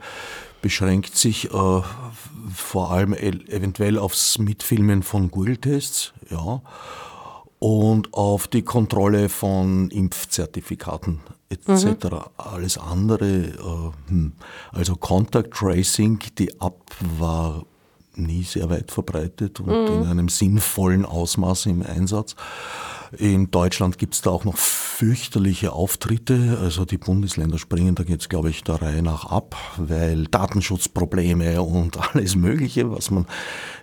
beschränkt 0.62 1.16
sich 1.16 1.52
äh, 1.52 1.82
vor 2.54 2.92
allem 2.92 3.14
eventuell 3.14 3.98
aufs 3.98 4.38
Mitfilmen 4.40 5.04
von 5.04 5.32
Google-Tests, 5.32 6.14
ja, 6.30 6.62
und 7.60 8.14
auf 8.14 8.48
die 8.48 8.64
Kontrolle 8.64 9.30
von 9.30 9.90
Impfzertifikaten 9.92 11.20
etc. 11.50 11.86
Mhm. 11.86 12.20
Alles 12.38 12.78
andere, 12.78 13.28
äh, 13.28 14.10
hm. 14.10 14.34
also 14.72 14.96
Contact 14.96 15.54
Tracing, 15.54 16.20
die 16.40 16.50
App 16.60 16.82
war 17.20 17.66
nie 18.16 18.44
sehr 18.44 18.70
weit 18.70 18.92
verbreitet 18.92 19.60
und 19.60 19.68
mhm. 19.68 20.02
in 20.02 20.08
einem 20.08 20.30
sinnvollen 20.30 21.06
Ausmaß 21.06 21.68
im 21.68 21.84
Einsatz. 21.84 22.36
In 23.18 23.52
Deutschland 23.52 23.98
gibt 23.98 24.14
es 24.14 24.22
da 24.22 24.30
auch 24.30 24.46
noch 24.46 24.56
fürchterliche 24.56 25.74
Auftritte. 25.74 26.58
Also 26.62 26.86
die 26.86 26.98
Bundesländer 26.98 27.58
springen 27.58 27.94
da 27.96 28.04
jetzt, 28.04 28.30
glaube 28.30 28.50
ich, 28.50 28.64
der 28.64 28.82
Reihe 28.82 29.02
nach 29.02 29.26
ab, 29.26 29.56
weil 29.78 30.26
Datenschutzprobleme 30.28 31.62
und 31.62 31.98
alles 32.16 32.36
Mögliche, 32.36 32.90
was 32.90 33.12
man 33.12 33.26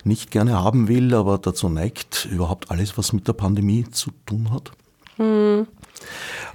nicht 0.03 0.31
gerne 0.31 0.53
haben 0.53 0.87
will, 0.87 1.13
aber 1.13 1.37
dazu 1.37 1.69
neigt, 1.69 2.27
überhaupt 2.31 2.71
alles, 2.71 2.97
was 2.97 3.13
mit 3.13 3.27
der 3.27 3.33
Pandemie 3.33 3.85
zu 3.91 4.11
tun 4.25 4.51
hat. 4.51 4.71
Hm. 5.17 5.67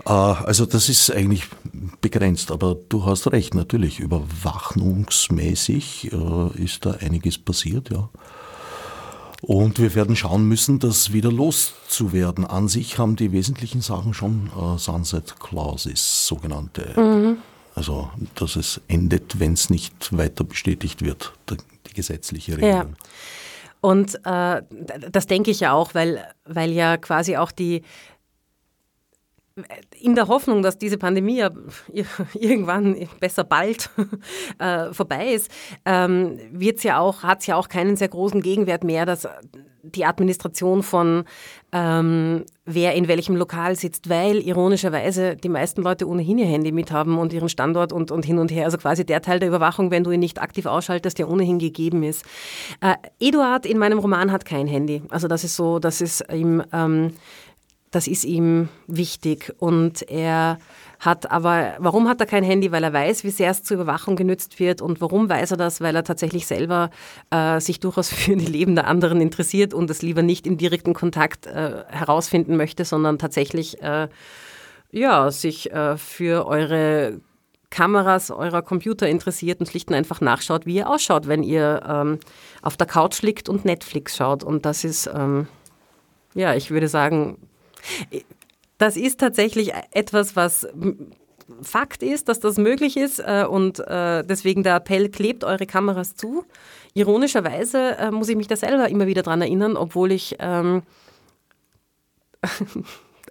Also 0.05 0.67
das 0.67 0.89
ist 0.89 1.11
eigentlich 1.11 1.49
begrenzt, 2.01 2.51
aber 2.51 2.77
du 2.89 3.07
hast 3.07 3.31
recht, 3.33 3.55
natürlich, 3.55 4.01
überwachungsmäßig 4.01 6.13
äh, 6.13 6.63
ist 6.63 6.85
da 6.85 6.93
einiges 7.01 7.39
passiert, 7.39 7.91
ja. 7.91 8.09
Und 9.41 9.79
wir 9.79 9.95
werden 9.95 10.17
schauen 10.17 10.49
müssen, 10.49 10.79
das 10.79 11.13
wieder 11.13 11.31
loszuwerden. 11.31 12.47
An 12.47 12.69
sich 12.69 12.99
haben 12.99 13.17
die 13.17 13.33
wesentlichen 13.33 13.83
Sachen 13.83 14.15
schon 14.15 14.51
äh, 14.57 14.79
Sunset 14.79 15.39
Clauses, 15.39 16.27
sogenannte. 16.27 16.99
Mhm. 16.99 17.37
Also, 17.75 18.09
dass 18.37 18.57
es 18.57 18.81
endet, 18.89 19.39
wenn 19.41 19.53
es 19.53 19.69
nicht 19.69 20.17
weiter 20.17 20.45
bestätigt 20.45 21.05
wird, 21.05 21.35
die 21.87 21.93
gesetzliche 21.93 22.57
Regelung. 22.57 22.73
Ja. 22.73 22.87
Und 23.83 24.15
äh, 24.25 24.63
das 25.11 25.27
denke 25.27 25.51
ich 25.51 25.61
ja 25.61 25.75
auch, 25.75 25.95
weil, 25.95 26.25
weil 26.47 26.71
ja 26.71 26.97
quasi 26.97 27.37
auch 27.37 27.53
die, 27.53 27.83
in 30.01 30.17
der 30.17 30.27
Hoffnung, 30.27 30.63
dass 30.63 30.79
diese 30.79 30.99
Pandemie 30.99 31.39
ja 31.39 31.51
irgendwann 32.35 33.09
besser 33.21 33.45
bald 33.45 33.89
äh, 34.59 34.93
vorbei 34.93 35.33
ist, 35.33 35.51
ähm, 35.85 36.39
ja 36.83 37.23
hat 37.23 37.41
es 37.41 37.47
ja 37.47 37.57
auch 37.57 37.69
keinen 37.69 37.97
sehr 37.97 38.09
großen 38.09 38.43
Gegenwert 38.43 38.83
mehr, 38.83 39.07
dass 39.07 39.29
die 39.85 40.05
Administration 40.05 40.83
von 40.83 41.25
ähm, 41.73 42.45
wer 42.65 42.95
in 42.95 43.07
welchem 43.09 43.37
Lokal 43.37 43.77
sitzt, 43.77 44.09
weil 44.09 44.39
ironischerweise 44.39 45.37
die 45.37 45.49
meisten 45.49 45.83
Leute 45.83 46.09
ohnehin 46.09 46.39
ihr 46.39 46.47
Handy 46.47 46.73
mit 46.73 46.91
haben 46.91 47.19
und 47.19 47.33
ihren 47.33 47.49
Standort 47.49 47.93
und, 47.93 48.11
und 48.11 48.25
hin 48.25 48.39
und 48.39 48.51
her. 48.51 48.65
Also 48.65 48.79
quasi 48.79 49.05
der 49.05 49.21
Teil 49.21 49.41
der 49.41 49.49
Überwachung, 49.49 49.91
wenn 49.91 50.05
du 50.05 50.11
ihn 50.11 50.21
nicht 50.21 50.41
aktiv 50.41 50.67
ausschaltest, 50.67 51.19
der 51.19 51.29
ohnehin 51.29 51.59
gegeben 51.59 52.03
ist. 52.03 52.25
Äh, 52.81 52.95
Eduard 53.21 53.67
in 53.67 53.79
meinem 53.79 53.99
Roman 53.99 54.33
hat 54.33 54.45
kein 54.45 54.67
Handy. 54.67 55.03
Also 55.11 55.29
das 55.29 55.45
ist 55.45 55.57
so, 55.57 55.79
das 55.79 56.01
ist 56.01 56.25
ihm 56.33 56.63
ähm, 56.73 57.13
das 57.95 58.09
ist 58.09 58.25
ihm 58.25 58.69
wichtig. 58.87 59.55
Und 59.59 60.03
er 60.11 60.59
hat 60.99 61.31
aber, 61.31 61.75
warum 61.79 62.09
hat 62.09 62.21
er 62.21 62.27
kein 62.27 62.43
Handy? 62.43 62.73
Weil 62.73 62.83
er 62.83 62.93
weiß, 62.93 63.23
wie 63.25 63.31
sehr 63.31 63.51
es 63.51 63.63
zur 63.63 63.77
Überwachung 63.77 64.17
genützt 64.17 64.59
wird. 64.59 64.83
Und 64.83 65.01
warum 65.01 65.29
weiß 65.29 65.53
er 65.53 65.57
das? 65.57 65.81
Weil 65.81 65.95
er 65.95 66.03
tatsächlich 66.03 66.47
selber 66.47 66.91
äh, 67.31 67.61
sich 67.61 67.79
durchaus 67.79 68.09
für 68.13 68.37
die 68.37 68.47
Leben 68.47 68.75
der 68.75 68.87
anderen 68.87 69.21
interessiert 69.21 69.75
und 69.75 69.91
es 69.91 70.03
lieber 70.03 70.23
nicht 70.23 70.47
im 70.47 70.59
direkten 70.59 70.95
Kontakt 70.95 71.47
äh, 71.47 71.85
herausfinden 71.89 72.57
möchte, 72.57 72.85
sondern 72.85 73.19
tatsächlich 73.19 73.81
äh, 73.83 74.09
ja, 74.91 75.31
sich 75.31 75.73
äh, 75.73 75.97
für 75.97 76.47
eure 76.47 77.21
Kameras 77.71 78.31
eurer 78.31 78.63
Computer 78.63 79.09
interessiert 79.09 79.59
und 79.59 79.67
schlicht 79.67 79.89
und 79.89 79.97
einfach 79.97 80.21
nachschaut, 80.21 80.65
wie 80.65 80.77
ihr 80.77 80.89
ausschaut, 80.89 81.27
wenn 81.27 81.43
ihr 81.43 81.83
ähm, 81.89 82.21
auf 82.63 82.77
der 82.77 82.87
Couch 82.87 83.23
liegt 83.23 83.49
und 83.49 83.65
Netflix 83.65 84.17
schaut. 84.17 84.45
Und 84.45 84.65
das 84.65 84.85
ist, 84.85 85.11
ähm, 85.13 85.49
ja, 86.35 86.55
ich 86.55 86.71
würde 86.71 86.87
sagen, 86.87 87.37
das 88.79 88.97
ist 88.97 89.21
tatsächlich 89.21 89.73
etwas, 89.93 90.37
was 90.37 90.67
Fakt 91.63 92.03
ist, 92.03 92.29
dass 92.29 92.41
das 92.41 92.57
möglich 92.57 92.97
ist 92.97 93.19
äh, 93.19 93.45
und 93.49 93.79
äh, 93.81 94.25
deswegen 94.25 94.63
der 94.63 94.77
Appell, 94.77 95.11
klebt 95.11 95.45
eure 95.45 95.67
Kameras 95.67 96.15
zu. 96.17 96.45
Ironischerweise 96.95 97.99
äh, 97.99 98.11
muss 98.11 98.29
ich 98.29 98.37
mich 98.37 98.47
da 98.47 98.57
selber 98.57 98.89
immer 98.89 99.07
wieder 99.07 99.23
dran 99.23 99.43
erinnern, 99.43 99.77
obwohl 99.77 100.13
ich 100.13 100.37
ähm, 100.39 100.83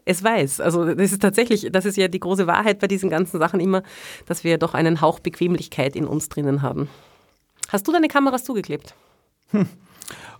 es 0.05 0.23
weiß. 0.23 0.61
Also 0.61 0.93
das 0.93 1.11
ist 1.11 1.21
tatsächlich, 1.21 1.69
das 1.71 1.85
ist 1.85 1.97
ja 1.97 2.07
die 2.07 2.19
große 2.19 2.45
Wahrheit 2.45 2.79
bei 2.79 2.87
diesen 2.87 3.09
ganzen 3.09 3.39
Sachen 3.39 3.59
immer, 3.59 3.83
dass 4.27 4.43
wir 4.43 4.57
doch 4.57 4.73
einen 4.73 5.01
Hauch 5.01 5.19
Bequemlichkeit 5.19 5.95
in 5.95 6.05
uns 6.05 6.29
drinnen 6.29 6.61
haben. 6.61 6.89
Hast 7.69 7.87
du 7.87 7.91
deine 7.91 8.07
Kameras 8.07 8.43
zugeklebt? 8.43 8.93
Hm. 9.51 9.67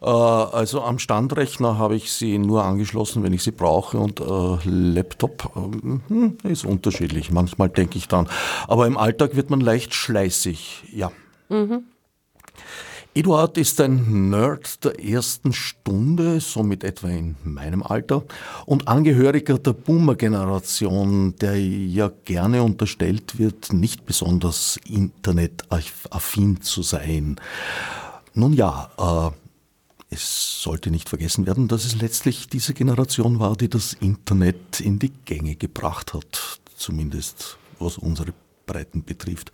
Äh, 0.02 0.08
also 0.08 0.82
am 0.82 1.00
Standrechner 1.00 1.78
habe 1.78 1.96
ich 1.96 2.12
sie 2.12 2.38
nur 2.38 2.64
angeschlossen, 2.64 3.24
wenn 3.24 3.34
ich 3.34 3.44
sie 3.44 3.52
brauche 3.52 3.98
und 3.98 4.20
äh, 4.20 4.70
Laptop 4.70 5.52
äh, 5.56 6.50
ist 6.50 6.66
unterschiedlich. 6.66 7.32
Manchmal 7.32 7.70
denke 7.70 7.98
ich 7.98 8.08
dann. 8.08 8.28
Aber 8.68 8.88
im 8.88 8.98
Alltag 8.98 9.36
wird 9.36 9.50
man 9.50 9.62
leicht 9.62 9.94
schleißig, 9.94 10.84
ja. 10.94 11.12
Mhm. 11.50 11.84
Eduard 13.16 13.60
ist 13.60 13.80
ein 13.80 14.32
Nerd 14.32 14.84
der 14.84 15.00
ersten 15.00 15.54
Stunde, 15.54 16.40
somit 16.40 16.84
etwa 16.84 17.10
in 17.10 17.36
meinem 17.44 17.84
Alter, 17.84 18.24
und 18.66 18.88
Angehöriger 18.88 19.60
der 19.60 19.74
Boomer-Generation, 19.74 21.36
der 21.36 21.56
ja 21.60 22.10
gerne 22.26 22.64
unterstellt 22.64 23.38
wird, 23.38 23.72
nicht 23.72 24.08
besonders 24.08 24.80
internetaffin 24.90 26.62
zu 26.62 26.82
sein. 26.82 27.40
Nun 28.34 28.54
ja, 28.54 28.90
äh, 28.98 29.43
es 30.14 30.62
sollte 30.62 30.92
nicht 30.92 31.10
vergessen 31.10 31.46
werden, 31.46 31.68
dass 31.68 31.86
es 31.86 31.96
letztlich 31.96 32.48
diese 32.48 32.74
Generation 32.74 33.40
war, 33.40 33.56
die 33.56 33.70
das 33.70 33.94
Internet 33.94 34.80
in 34.80 35.00
die 35.00 35.12
Gänge 35.26 35.56
gebracht 35.56 36.14
hat, 36.14 36.60
zumindest 36.76 37.58
was 37.80 37.98
unsere 37.98 38.34
Breiten 38.66 39.04
betrifft. 39.04 39.52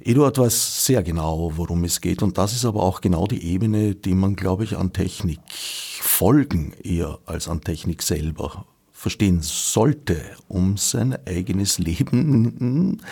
Eduard 0.00 0.36
weiß 0.36 0.84
sehr 0.84 1.02
genau, 1.02 1.52
worum 1.56 1.84
es 1.84 2.00
geht 2.00 2.22
und 2.22 2.36
das 2.36 2.52
ist 2.52 2.64
aber 2.64 2.82
auch 2.82 3.00
genau 3.00 3.26
die 3.26 3.42
Ebene, 3.44 3.94
die 3.94 4.14
man, 4.14 4.36
glaube 4.36 4.64
ich, 4.64 4.76
an 4.76 4.92
Technik 4.92 5.40
folgen 5.50 6.74
eher 6.82 7.18
als 7.24 7.48
an 7.48 7.62
Technik 7.62 8.02
selber 8.02 8.66
verstehen 9.04 9.40
sollte, 9.42 10.16
um 10.48 10.78
sein 10.78 11.14
eigenes 11.26 11.78
Leben 11.78 13.02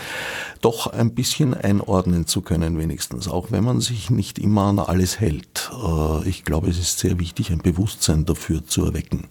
doch 0.62 0.86
ein 0.86 1.14
bisschen 1.14 1.52
einordnen 1.52 2.26
zu 2.26 2.40
können, 2.40 2.78
wenigstens, 2.78 3.28
auch 3.28 3.52
wenn 3.52 3.62
man 3.62 3.82
sich 3.82 4.08
nicht 4.08 4.38
immer 4.38 4.62
an 4.62 4.78
alles 4.78 5.20
hält. 5.20 5.70
Äh, 5.70 6.26
ich 6.26 6.44
glaube, 6.44 6.70
es 6.70 6.78
ist 6.78 6.98
sehr 6.98 7.20
wichtig, 7.20 7.50
ein 7.50 7.58
Bewusstsein 7.58 8.24
dafür 8.24 8.64
zu 8.66 8.86
erwecken. 8.86 9.28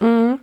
Mhm. 0.00 0.40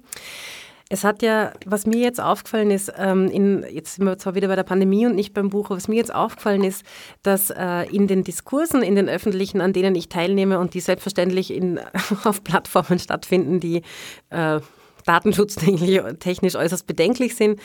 Es 0.89 1.03
hat 1.03 1.23
ja, 1.23 1.53
was 1.65 1.87
mir 1.87 1.97
jetzt 1.97 2.21
aufgefallen 2.21 2.69
ist, 2.69 2.93
ähm, 2.97 3.29
in, 3.31 3.65
jetzt 3.69 3.95
sind 3.95 4.05
wir 4.05 4.19
zwar 4.19 4.35
wieder 4.35 4.47
bei 4.47 4.55
der 4.55 4.63
Pandemie 4.63 5.07
und 5.07 5.15
nicht 5.15 5.33
beim 5.33 5.49
Buch, 5.49 5.71
was 5.71 5.87
mir 5.87 5.95
jetzt 5.95 6.13
aufgefallen 6.13 6.63
ist, 6.63 6.85
dass 7.23 7.49
äh, 7.49 7.83
in 7.91 8.05
den 8.05 8.23
Diskursen, 8.23 8.83
in 8.83 8.95
den 8.95 9.09
öffentlichen, 9.09 9.59
an 9.59 9.73
denen 9.73 9.95
ich 9.95 10.07
teilnehme 10.07 10.59
und 10.59 10.75
die 10.75 10.79
selbstverständlich 10.79 11.51
in, 11.51 11.79
auf 12.23 12.43
Plattformen 12.43 12.99
stattfinden, 12.99 13.59
die 13.59 13.81
äh, 14.29 14.59
datenschutztechnisch 15.07 16.55
äußerst 16.55 16.85
bedenklich 16.85 17.35
sind, 17.35 17.59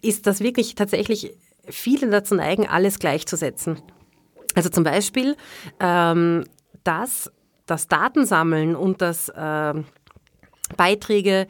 ist 0.00 0.26
das 0.26 0.40
wirklich 0.40 0.74
tatsächlich 0.74 1.34
viele 1.68 2.10
dazu 2.10 2.34
neigen, 2.34 2.66
alles 2.66 2.98
gleichzusetzen. 2.98 3.80
Also 4.54 4.68
zum 4.68 4.84
Beispiel, 4.84 5.36
ähm, 5.80 6.44
dass 6.84 7.30
das 7.66 7.88
Datensammeln 7.88 8.74
und 8.74 9.00
das 9.00 9.28
äh, 9.28 9.74
Beiträge 10.76 11.46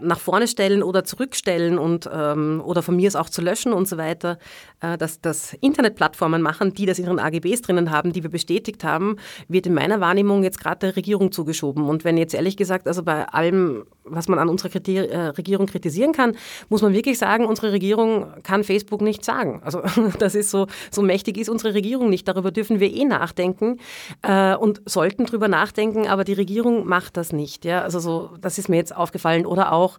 nach 0.00 0.18
vorne 0.18 0.48
stellen 0.48 0.82
oder 0.82 1.04
zurückstellen 1.04 1.78
und 1.78 2.08
ähm, 2.12 2.62
oder 2.64 2.82
von 2.82 2.96
mir 2.96 3.06
es 3.06 3.14
auch 3.14 3.28
zu 3.28 3.42
löschen 3.42 3.72
und 3.72 3.86
so 3.86 3.96
weiter, 3.96 4.38
äh, 4.80 4.98
dass 4.98 5.20
das 5.20 5.54
Internetplattformen 5.60 6.42
machen, 6.42 6.74
die 6.74 6.86
das 6.86 6.98
in 6.98 7.04
ihren 7.04 7.20
AGBs 7.20 7.62
drinnen 7.62 7.90
haben, 7.90 8.12
die 8.12 8.22
wir 8.22 8.30
bestätigt 8.30 8.82
haben, 8.82 9.18
wird 9.46 9.66
in 9.66 9.74
meiner 9.74 10.00
Wahrnehmung 10.00 10.42
jetzt 10.42 10.58
gerade 10.58 10.78
der 10.80 10.96
Regierung 10.96 11.30
zugeschoben. 11.30 11.84
Und 11.84 12.04
wenn 12.04 12.16
jetzt 12.16 12.34
ehrlich 12.34 12.56
gesagt, 12.56 12.88
also 12.88 13.04
bei 13.04 13.28
allem, 13.28 13.84
was 14.04 14.28
man 14.28 14.38
an 14.38 14.48
unserer 14.48 14.70
Kriter 14.70 15.08
äh, 15.08 15.26
Regierung 15.28 15.66
kritisieren 15.66 16.12
kann, 16.12 16.36
muss 16.68 16.82
man 16.82 16.92
wirklich 16.92 17.18
sagen, 17.18 17.46
unsere 17.46 17.72
Regierung 17.72 18.26
kann 18.42 18.64
Facebook 18.64 19.00
nicht 19.00 19.24
sagen. 19.24 19.60
Also 19.64 19.82
das 20.18 20.34
ist 20.34 20.50
so, 20.50 20.66
so 20.90 21.02
mächtig 21.02 21.38
ist 21.38 21.48
unsere 21.48 21.74
Regierung 21.74 22.10
nicht. 22.10 22.26
Darüber 22.26 22.50
dürfen 22.50 22.80
wir 22.80 22.92
eh 22.92 23.04
nachdenken 23.04 23.78
äh, 24.22 24.54
und 24.54 24.82
sollten 24.86 25.26
drüber 25.26 25.48
nachdenken, 25.48 26.08
aber 26.08 26.24
die 26.24 26.32
Regierung 26.32 26.86
macht 26.86 27.16
das 27.16 27.32
nicht. 27.32 27.64
Ja? 27.64 27.82
Also 27.82 28.00
so, 28.00 28.30
das 28.40 28.58
ist 28.58 28.68
mir 28.68 28.76
jetzt 28.76 28.94
aufgefallen. 28.94 29.46
Oder 29.46 29.72
auch, 29.72 29.98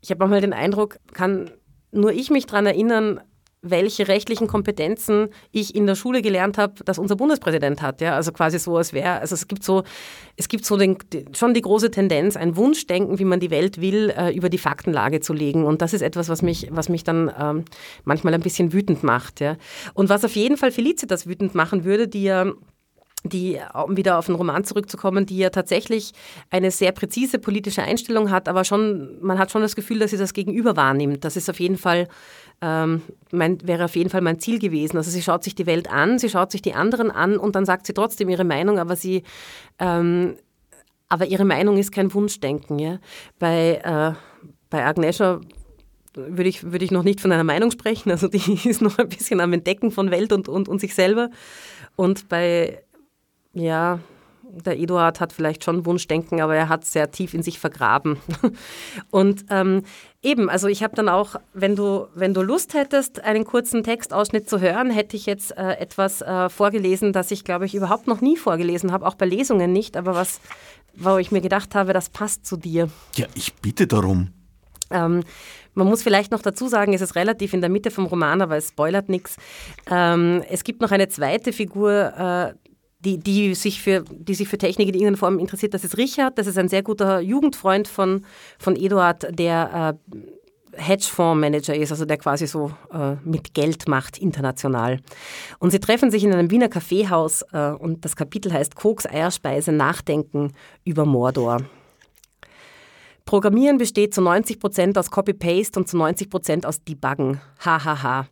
ich 0.00 0.10
habe 0.10 0.18
manchmal 0.20 0.40
den 0.40 0.52
Eindruck, 0.52 0.98
kann 1.12 1.50
nur 1.92 2.12
ich 2.12 2.30
mich 2.30 2.46
daran 2.46 2.66
erinnern, 2.66 3.20
welche 3.70 4.08
rechtlichen 4.08 4.46
Kompetenzen 4.46 5.28
ich 5.52 5.74
in 5.74 5.86
der 5.86 5.94
Schule 5.94 6.22
gelernt 6.22 6.58
habe, 6.58 6.84
dass 6.84 6.98
unser 6.98 7.16
Bundespräsident 7.16 7.82
hat. 7.82 8.00
Ja? 8.00 8.14
Also 8.14 8.32
quasi 8.32 8.58
so, 8.58 8.76
als 8.76 8.92
wäre, 8.92 9.20
also 9.20 9.34
es 9.34 9.48
gibt 9.48 9.64
so, 9.64 9.84
es 10.36 10.48
gibt 10.48 10.64
so 10.64 10.76
den, 10.76 10.98
schon 11.34 11.54
die 11.54 11.62
große 11.62 11.90
Tendenz, 11.90 12.36
ein 12.36 12.56
Wunschdenken, 12.56 13.18
wie 13.18 13.24
man 13.24 13.40
die 13.40 13.50
Welt 13.50 13.80
will, 13.80 14.10
äh, 14.16 14.34
über 14.34 14.48
die 14.48 14.58
Faktenlage 14.58 15.20
zu 15.20 15.32
legen. 15.32 15.64
Und 15.64 15.82
das 15.82 15.92
ist 15.92 16.02
etwas, 16.02 16.28
was 16.28 16.42
mich, 16.42 16.68
was 16.70 16.88
mich 16.88 17.04
dann 17.04 17.30
ähm, 17.38 17.64
manchmal 18.04 18.34
ein 18.34 18.42
bisschen 18.42 18.72
wütend 18.72 19.02
macht. 19.02 19.40
Ja? 19.40 19.56
Und 19.94 20.08
was 20.08 20.24
auf 20.24 20.36
jeden 20.36 20.56
Fall 20.56 20.72
Felicitas 20.72 21.26
wütend 21.26 21.54
machen 21.54 21.84
würde, 21.84 22.08
die 22.08 22.24
ja 22.24 22.52
die, 23.28 23.58
um 23.74 23.96
wieder 23.96 24.18
auf 24.18 24.26
den 24.26 24.34
Roman 24.34 24.64
zurückzukommen, 24.64 25.26
die 25.26 25.38
ja 25.38 25.50
tatsächlich 25.50 26.12
eine 26.50 26.70
sehr 26.70 26.92
präzise 26.92 27.38
politische 27.38 27.82
Einstellung 27.82 28.30
hat, 28.30 28.48
aber 28.48 28.64
schon, 28.64 29.18
man 29.20 29.38
hat 29.38 29.50
schon 29.50 29.62
das 29.62 29.76
Gefühl, 29.76 29.98
dass 29.98 30.10
sie 30.10 30.16
das 30.16 30.32
Gegenüber 30.32 30.76
wahrnimmt. 30.76 31.24
Das 31.24 31.36
ist 31.36 31.50
auf 31.50 31.60
jeden 31.60 31.76
Fall, 31.76 32.08
ähm, 32.60 33.02
mein, 33.30 33.66
wäre 33.66 33.84
auf 33.84 33.96
jeden 33.96 34.10
Fall 34.10 34.22
mein 34.22 34.40
Ziel 34.40 34.58
gewesen. 34.58 34.96
Also 34.96 35.10
sie 35.10 35.22
schaut 35.22 35.44
sich 35.44 35.54
die 35.54 35.66
Welt 35.66 35.90
an, 35.90 36.18
sie 36.18 36.30
schaut 36.30 36.52
sich 36.52 36.62
die 36.62 36.74
anderen 36.74 37.10
an 37.10 37.36
und 37.36 37.54
dann 37.54 37.66
sagt 37.66 37.86
sie 37.86 37.94
trotzdem 37.94 38.28
ihre 38.28 38.44
Meinung, 38.44 38.78
aber 38.78 38.96
sie 38.96 39.22
ähm, 39.78 40.36
aber 41.08 41.26
ihre 41.26 41.44
Meinung 41.44 41.78
ist 41.78 41.92
kein 41.92 42.12
Wunschdenken. 42.12 42.78
Ja? 42.78 42.98
Bei, 43.38 43.80
äh, 43.84 44.12
bei 44.70 44.84
Agnesha 44.84 45.40
würde 46.14 46.48
ich, 46.48 46.64
würde 46.64 46.84
ich 46.84 46.90
noch 46.90 47.04
nicht 47.04 47.20
von 47.20 47.30
einer 47.30 47.44
Meinung 47.44 47.70
sprechen. 47.70 48.10
Also 48.10 48.28
die 48.28 48.38
ist 48.68 48.82
noch 48.82 48.98
ein 48.98 49.08
bisschen 49.08 49.40
am 49.40 49.52
Entdecken 49.52 49.90
von 49.90 50.10
Welt 50.10 50.32
und, 50.32 50.48
und, 50.48 50.68
und 50.68 50.80
sich 50.80 50.94
selber. 50.94 51.30
Und 51.94 52.28
bei, 52.28 52.82
ja, 53.52 54.00
der 54.50 54.78
Eduard 54.78 55.20
hat 55.20 55.32
vielleicht 55.32 55.64
schon 55.64 55.86
Wunschdenken, 55.86 56.40
aber 56.40 56.54
er 56.54 56.68
hat 56.68 56.84
sehr 56.84 57.10
tief 57.10 57.34
in 57.34 57.42
sich 57.42 57.58
vergraben. 57.58 58.18
Und 59.10 59.44
ähm, 59.50 59.82
eben, 60.22 60.48
also 60.48 60.68
ich 60.68 60.82
habe 60.82 60.94
dann 60.94 61.08
auch, 61.08 61.36
wenn 61.52 61.76
du, 61.76 62.06
wenn 62.14 62.34
du 62.34 62.42
Lust 62.42 62.74
hättest, 62.74 63.22
einen 63.22 63.44
kurzen 63.44 63.82
Textausschnitt 63.82 64.48
zu 64.48 64.60
hören, 64.60 64.90
hätte 64.90 65.16
ich 65.16 65.26
jetzt 65.26 65.56
äh, 65.56 65.72
etwas 65.74 66.22
äh, 66.22 66.48
vorgelesen, 66.48 67.12
das 67.12 67.30
ich, 67.30 67.44
glaube 67.44 67.66
ich, 67.66 67.74
überhaupt 67.74 68.06
noch 68.06 68.20
nie 68.20 68.36
vorgelesen 68.36 68.92
habe, 68.92 69.06
auch 69.06 69.14
bei 69.14 69.26
Lesungen 69.26 69.72
nicht, 69.72 69.96
aber 69.96 70.14
was, 70.14 70.40
wo 70.94 71.16
ich 71.18 71.32
mir 71.32 71.40
gedacht 71.40 71.74
habe, 71.74 71.92
das 71.92 72.08
passt 72.08 72.46
zu 72.46 72.56
dir. 72.56 72.88
Ja, 73.16 73.26
ich 73.34 73.54
bitte 73.54 73.86
darum. 73.86 74.30
Ähm, 74.90 75.24
man 75.74 75.88
muss 75.88 76.02
vielleicht 76.02 76.32
noch 76.32 76.40
dazu 76.40 76.68
sagen, 76.68 76.94
es 76.94 77.02
ist 77.02 77.16
relativ 77.16 77.52
in 77.52 77.60
der 77.60 77.68
Mitte 77.68 77.90
vom 77.90 78.06
Roman, 78.06 78.40
aber 78.40 78.56
es 78.56 78.68
spoilert 78.68 79.10
nichts. 79.10 79.36
Ähm, 79.90 80.42
es 80.48 80.64
gibt 80.64 80.80
noch 80.80 80.90
eine 80.90 81.08
zweite 81.08 81.52
Figur, 81.52 81.92
äh, 81.92 82.54
die, 83.00 83.18
die, 83.18 83.54
sich 83.54 83.82
für, 83.82 84.04
die 84.10 84.34
sich 84.34 84.48
für 84.48 84.58
Technik 84.58 84.88
in 84.88 84.94
irgendeiner 84.94 85.18
Form 85.18 85.38
interessiert. 85.38 85.74
Das 85.74 85.84
ist 85.84 85.96
Richard, 85.96 86.38
das 86.38 86.46
ist 86.46 86.58
ein 86.58 86.68
sehr 86.68 86.82
guter 86.82 87.20
Jugendfreund 87.20 87.88
von, 87.88 88.24
von 88.58 88.74
Eduard, 88.76 89.26
der 89.38 89.98
äh, 90.12 90.18
Hedgefondsmanager 90.76 91.74
ist, 91.74 91.90
also 91.90 92.04
der 92.04 92.18
quasi 92.18 92.46
so 92.46 92.70
äh, 92.92 93.14
mit 93.24 93.54
Geld 93.54 93.88
macht 93.88 94.18
international. 94.18 95.00
Und 95.58 95.70
sie 95.70 95.80
treffen 95.80 96.10
sich 96.10 96.24
in 96.24 96.32
einem 96.32 96.50
Wiener 96.50 96.68
Kaffeehaus 96.68 97.42
äh, 97.52 97.70
und 97.70 98.04
das 98.04 98.16
Kapitel 98.16 98.52
heißt 98.52 98.76
Koks, 98.76 99.06
Eierspeise, 99.06 99.72
Nachdenken 99.72 100.52
über 100.84 101.04
Mordor. 101.04 101.62
Programmieren 103.24 103.78
besteht 103.78 104.14
zu 104.14 104.20
90 104.20 104.60
Prozent 104.60 104.96
aus 104.98 105.10
Copy-Paste 105.10 105.80
und 105.80 105.88
zu 105.88 105.96
90 105.96 106.30
Prozent 106.30 106.66
aus 106.66 106.84
Debuggen. 106.84 107.40
Hahaha. 107.58 107.84
Ha, 107.84 108.02
ha. 108.02 108.26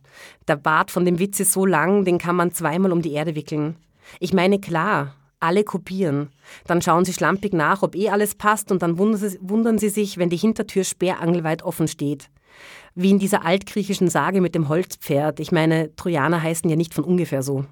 Der 0.47 0.55
Bart 0.55 0.89
von 0.89 1.03
dem 1.03 1.19
Witz 1.19 1.39
ist 1.41 1.51
so 1.51 1.65
lang, 1.65 2.05
den 2.05 2.17
kann 2.17 2.37
man 2.37 2.53
zweimal 2.53 2.93
um 2.93 3.01
die 3.01 3.11
Erde 3.11 3.35
wickeln. 3.35 3.75
Ich 4.19 4.33
meine, 4.33 4.59
klar, 4.59 5.15
alle 5.39 5.63
kopieren. 5.63 6.29
Dann 6.65 6.81
schauen 6.81 7.05
sie 7.05 7.13
schlampig 7.13 7.53
nach, 7.53 7.83
ob 7.83 7.95
eh 7.95 8.09
alles 8.09 8.35
passt 8.35 8.71
und 8.71 8.81
dann 8.81 8.97
wundern 8.97 9.77
sie 9.77 9.89
sich, 9.89 10.17
wenn 10.17 10.29
die 10.29 10.37
Hintertür 10.37 10.83
sperrangelweit 10.83 11.63
offen 11.63 11.87
steht. 11.87 12.29
Wie 12.95 13.11
in 13.11 13.19
dieser 13.19 13.45
altgriechischen 13.45 14.09
Sage 14.09 14.41
mit 14.41 14.55
dem 14.55 14.69
Holzpferd. 14.69 15.39
Ich 15.39 15.51
meine, 15.51 15.95
Trojaner 15.95 16.41
heißen 16.41 16.69
ja 16.69 16.75
nicht 16.75 16.93
von 16.93 17.03
ungefähr 17.03 17.43
so. 17.43 17.65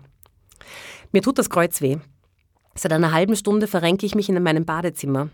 Mir 1.11 1.21
tut 1.21 1.37
das 1.37 1.49
Kreuz 1.49 1.81
weh. 1.81 1.97
Seit 2.75 2.91
einer 2.91 3.11
halben 3.11 3.35
Stunde 3.35 3.67
verrenke 3.67 4.05
ich 4.05 4.15
mich 4.15 4.29
in 4.29 4.41
meinem 4.41 4.65
Badezimmer. 4.65 5.29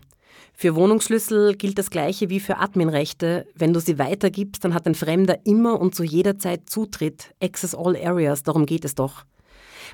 Für 0.52 0.74
Wohnungsschlüssel 0.74 1.56
gilt 1.56 1.78
das 1.78 1.90
Gleiche 1.90 2.28
wie 2.28 2.40
für 2.40 2.58
Adminrechte. 2.58 3.46
Wenn 3.54 3.72
du 3.72 3.80
sie 3.80 3.98
weitergibst, 3.98 4.64
dann 4.64 4.74
hat 4.74 4.86
ein 4.86 4.94
Fremder 4.94 5.38
immer 5.44 5.80
und 5.80 5.94
zu 5.94 6.04
jeder 6.04 6.38
Zeit 6.38 6.68
Zutritt. 6.68 7.34
Access 7.42 7.74
all 7.74 7.96
areas, 7.96 8.42
darum 8.42 8.66
geht 8.66 8.84
es 8.84 8.94
doch. 8.94 9.24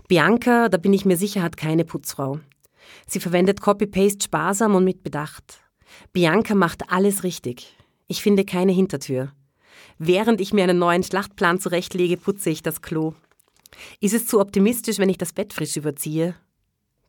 Bianca, 0.09 0.69
da 0.69 0.77
bin 0.79 0.93
ich 0.93 1.05
mir 1.05 1.17
sicher, 1.17 1.43
hat 1.43 1.57
keine 1.57 1.85
Putzfrau. 1.85 2.41
Sie 3.07 3.21
verwendet 3.21 3.61
Copy-Paste 3.61 4.25
sparsam 4.25 4.75
und 4.75 4.85
mit 4.85 5.03
Bedacht. 5.03 5.61
Bianca 6.13 6.55
macht 6.55 6.91
alles 6.91 7.23
richtig. 7.23 7.77
Ich 8.07 8.23
finde 8.23 8.45
keine 8.45 8.73
Hintertür. 8.73 9.33
Während 9.99 10.41
ich 10.41 10.53
mir 10.53 10.65
einen 10.65 10.79
neuen 10.79 11.03
Schlachtplan 11.03 11.59
zurechtlege, 11.59 12.17
putze 12.17 12.51
ich 12.51 12.63
das 12.63 12.83
Klo. 12.83 13.15
Ist 14.01 14.15
es 14.15 14.27
zu 14.27 14.41
optimistisch, 14.41 14.99
wenn 14.99 15.09
ich 15.09 15.19
das 15.19 15.33
Bett 15.33 15.53
frisch 15.53 15.77
überziehe? 15.77 16.35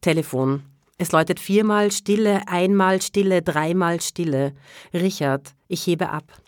Telefon. 0.02 0.63
Es 0.97 1.12
läutet 1.12 1.39
viermal 1.39 1.91
Stille, 1.91 2.47
einmal 2.47 3.02
Stille, 3.02 3.41
dreimal 3.41 4.02
Stille. 4.02 4.54
Richard, 4.93 5.54
ich 5.67 5.86
hebe 5.86 6.10
ab. 6.10 6.41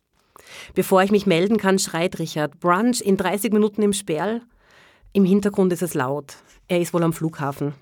Bevor 0.73 1.03
ich 1.03 1.11
mich 1.11 1.27
melden 1.27 1.57
kann, 1.57 1.77
schreit 1.77 2.17
Richard, 2.17 2.59
Brunch 2.59 3.01
in 3.01 3.17
30 3.17 3.53
Minuten 3.53 3.83
im 3.83 3.93
Sperl? 3.93 4.41
Im 5.11 5.25
Hintergrund 5.25 5.73
ist 5.73 5.81
es 5.81 5.95
laut. 5.95 6.35
Er 6.67 6.79
ist 6.79 6.93
wohl 6.93 7.03
am 7.03 7.13
Flughafen. 7.13 7.73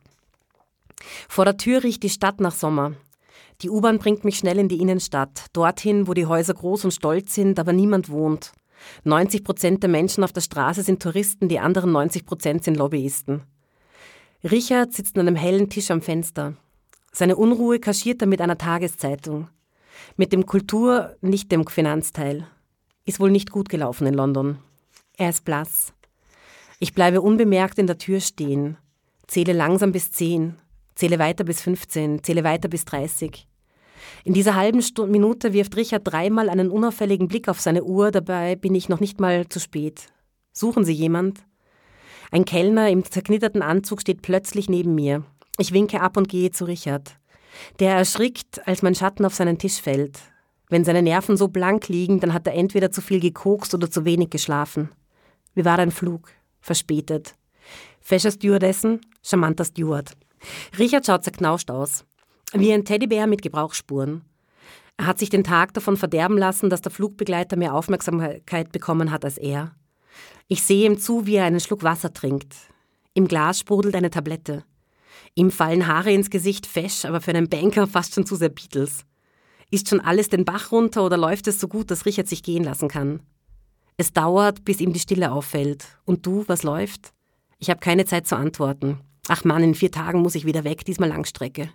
Vor 1.27 1.43
der 1.43 1.57
Tür 1.57 1.83
riecht 1.83 2.03
die 2.03 2.09
Stadt 2.09 2.39
nach 2.39 2.55
Sommer. 2.55 2.93
Die 3.61 3.69
U-Bahn 3.69 3.99
bringt 3.99 4.23
mich 4.23 4.37
schnell 4.37 4.59
in 4.59 4.69
die 4.69 4.79
Innenstadt, 4.79 5.47
dorthin, 5.51 6.07
wo 6.07 6.13
die 6.13 6.25
Häuser 6.25 6.53
groß 6.53 6.85
und 6.85 6.91
stolz 6.91 7.33
sind, 7.33 7.59
aber 7.59 7.73
niemand 7.73 8.09
wohnt. 8.09 8.53
90 9.03 9.43
Prozent 9.43 9.83
der 9.83 9.89
Menschen 9.89 10.23
auf 10.23 10.31
der 10.31 10.41
Straße 10.41 10.83
sind 10.83 11.01
Touristen, 11.01 11.49
die 11.49 11.59
anderen 11.59 11.91
90 11.91 12.25
Prozent 12.25 12.63
sind 12.63 12.77
Lobbyisten. 12.77 13.41
Richard 14.43 14.93
sitzt 14.93 15.17
an 15.17 15.27
einem 15.27 15.35
hellen 15.35 15.69
Tisch 15.69 15.91
am 15.91 16.01
Fenster. 16.01 16.53
Seine 17.11 17.35
Unruhe 17.35 17.79
kaschiert 17.79 18.21
er 18.21 18.27
mit 18.27 18.39
einer 18.39 18.57
Tageszeitung. 18.57 19.49
Mit 20.15 20.31
dem 20.31 20.45
Kultur, 20.45 21.15
nicht 21.21 21.51
dem 21.51 21.65
Finanzteil. 21.65 22.47
Ist 23.05 23.19
wohl 23.19 23.31
nicht 23.31 23.51
gut 23.51 23.69
gelaufen 23.69 24.05
in 24.05 24.13
London. 24.13 24.59
Er 25.17 25.29
ist 25.29 25.43
blass. 25.43 25.93
Ich 26.79 26.93
bleibe 26.93 27.21
unbemerkt 27.21 27.79
in 27.79 27.87
der 27.87 27.97
Tür 27.97 28.19
stehen, 28.19 28.77
zähle 29.25 29.53
langsam 29.53 29.91
bis 29.91 30.11
zehn, 30.11 30.57
zähle 30.93 31.17
weiter 31.17 31.43
bis 31.43 31.61
15, 31.61 32.23
zähle 32.23 32.43
weiter 32.43 32.67
bis 32.67 32.85
30. 32.85 33.47
In 34.23 34.33
dieser 34.35 34.53
halben 34.53 34.83
Stunde, 34.83 35.11
Minute 35.11 35.53
wirft 35.53 35.75
Richard 35.75 36.03
dreimal 36.05 36.49
einen 36.49 36.69
unauffälligen 36.69 37.27
Blick 37.27 37.49
auf 37.49 37.59
seine 37.59 37.83
Uhr, 37.83 38.11
dabei 38.11 38.55
bin 38.55 38.75
ich 38.75 38.89
noch 38.89 38.99
nicht 38.99 39.19
mal 39.19 39.49
zu 39.49 39.59
spät. 39.59 40.09
Suchen 40.53 40.85
Sie 40.85 40.93
jemand? 40.93 41.39
Ein 42.29 42.45
Kellner 42.45 42.89
im 42.89 43.03
zerknitterten 43.03 43.63
Anzug 43.63 44.01
steht 44.01 44.21
plötzlich 44.21 44.69
neben 44.69 44.93
mir. 44.93 45.23
Ich 45.57 45.73
winke 45.73 46.01
ab 46.01 46.15
und 46.15 46.29
gehe 46.29 46.51
zu 46.51 46.65
Richard. 46.65 47.15
Der 47.79 47.95
erschrickt, 47.95 48.67
als 48.67 48.83
mein 48.83 48.93
Schatten 48.93 49.25
auf 49.25 49.33
seinen 49.33 49.57
Tisch 49.57 49.81
fällt. 49.81 50.19
Wenn 50.69 50.83
seine 50.83 51.01
Nerven 51.01 51.37
so 51.37 51.47
blank 51.47 51.87
liegen, 51.87 52.19
dann 52.19 52.33
hat 52.33 52.45
er 52.45 52.53
entweder 52.53 52.91
zu 52.91 53.01
viel 53.01 53.19
gekokst 53.19 53.73
oder 53.73 53.89
zu 53.89 54.05
wenig 54.05 54.29
geschlafen. 54.29 54.89
Wie 55.55 55.65
war 55.65 55.77
dein 55.77 55.91
Flug? 55.91 56.29
Verspätet. 56.67 57.33
Fescher 58.01 58.29
Stewardessen, 58.29 58.99
charmanter 59.23 59.63
Steward. 59.63 60.17
Richard 60.77 61.05
schaut 61.05 61.23
zerknauscht 61.23 61.71
aus. 61.71 62.03
Wie 62.51 62.73
ein 62.73 62.83
Teddybär 62.83 63.25
mit 63.25 63.41
Gebrauchsspuren. 63.41 64.25
Er 64.97 65.05
hat 65.05 65.17
sich 65.17 65.29
den 65.29 65.45
Tag 65.45 65.73
davon 65.73 65.95
verderben 65.95 66.37
lassen, 66.37 66.69
dass 66.69 66.81
der 66.81 66.91
Flugbegleiter 66.91 67.55
mehr 67.55 67.73
Aufmerksamkeit 67.73 68.73
bekommen 68.73 69.11
hat 69.11 69.23
als 69.23 69.37
er. 69.37 69.75
Ich 70.49 70.61
sehe 70.61 70.85
ihm 70.85 70.99
zu, 70.99 71.25
wie 71.25 71.35
er 71.35 71.45
einen 71.45 71.61
Schluck 71.61 71.83
Wasser 71.83 72.11
trinkt. 72.11 72.53
Im 73.13 73.29
Glas 73.29 73.59
sprudelt 73.59 73.95
eine 73.95 74.09
Tablette. 74.09 74.65
Ihm 75.35 75.51
fallen 75.51 75.87
Haare 75.87 76.11
ins 76.11 76.29
Gesicht, 76.29 76.65
fesch, 76.65 77.05
aber 77.05 77.21
für 77.21 77.31
einen 77.31 77.47
Banker 77.47 77.87
fast 77.87 78.13
schon 78.13 78.25
zu 78.25 78.35
sehr 78.35 78.49
Beatles. 78.49 79.05
Ist 79.71 79.87
schon 79.87 80.01
alles 80.01 80.27
den 80.27 80.43
Bach 80.43 80.73
runter 80.73 81.05
oder 81.05 81.15
läuft 81.15 81.47
es 81.47 81.61
so 81.61 81.69
gut, 81.69 81.91
dass 81.91 82.05
Richard 82.05 82.27
sich 82.27 82.43
gehen 82.43 82.65
lassen 82.65 82.89
kann? 82.89 83.21
Es 83.99 84.13
dauert, 84.13 84.63
bis 84.63 84.79
ihm 84.79 84.93
die 84.93 84.99
Stille 84.99 85.31
auffällt. 85.31 85.85
Und 86.05 86.25
du, 86.27 86.43
was 86.47 86.61
läuft? 86.61 87.13
Ich 87.57 87.71
habe 87.71 87.79
keine 87.79 88.05
Zeit 88.05 88.27
zu 88.27 88.35
antworten. 88.35 88.99
Ach 89.27 89.43
Mann, 89.43 89.63
in 89.63 89.73
vier 89.73 89.91
Tagen 89.91 90.21
muss 90.21 90.35
ich 90.35 90.45
wieder 90.45 90.63
weg, 90.63 90.85
diesmal 90.85 91.09
Langstrecke. 91.09 91.71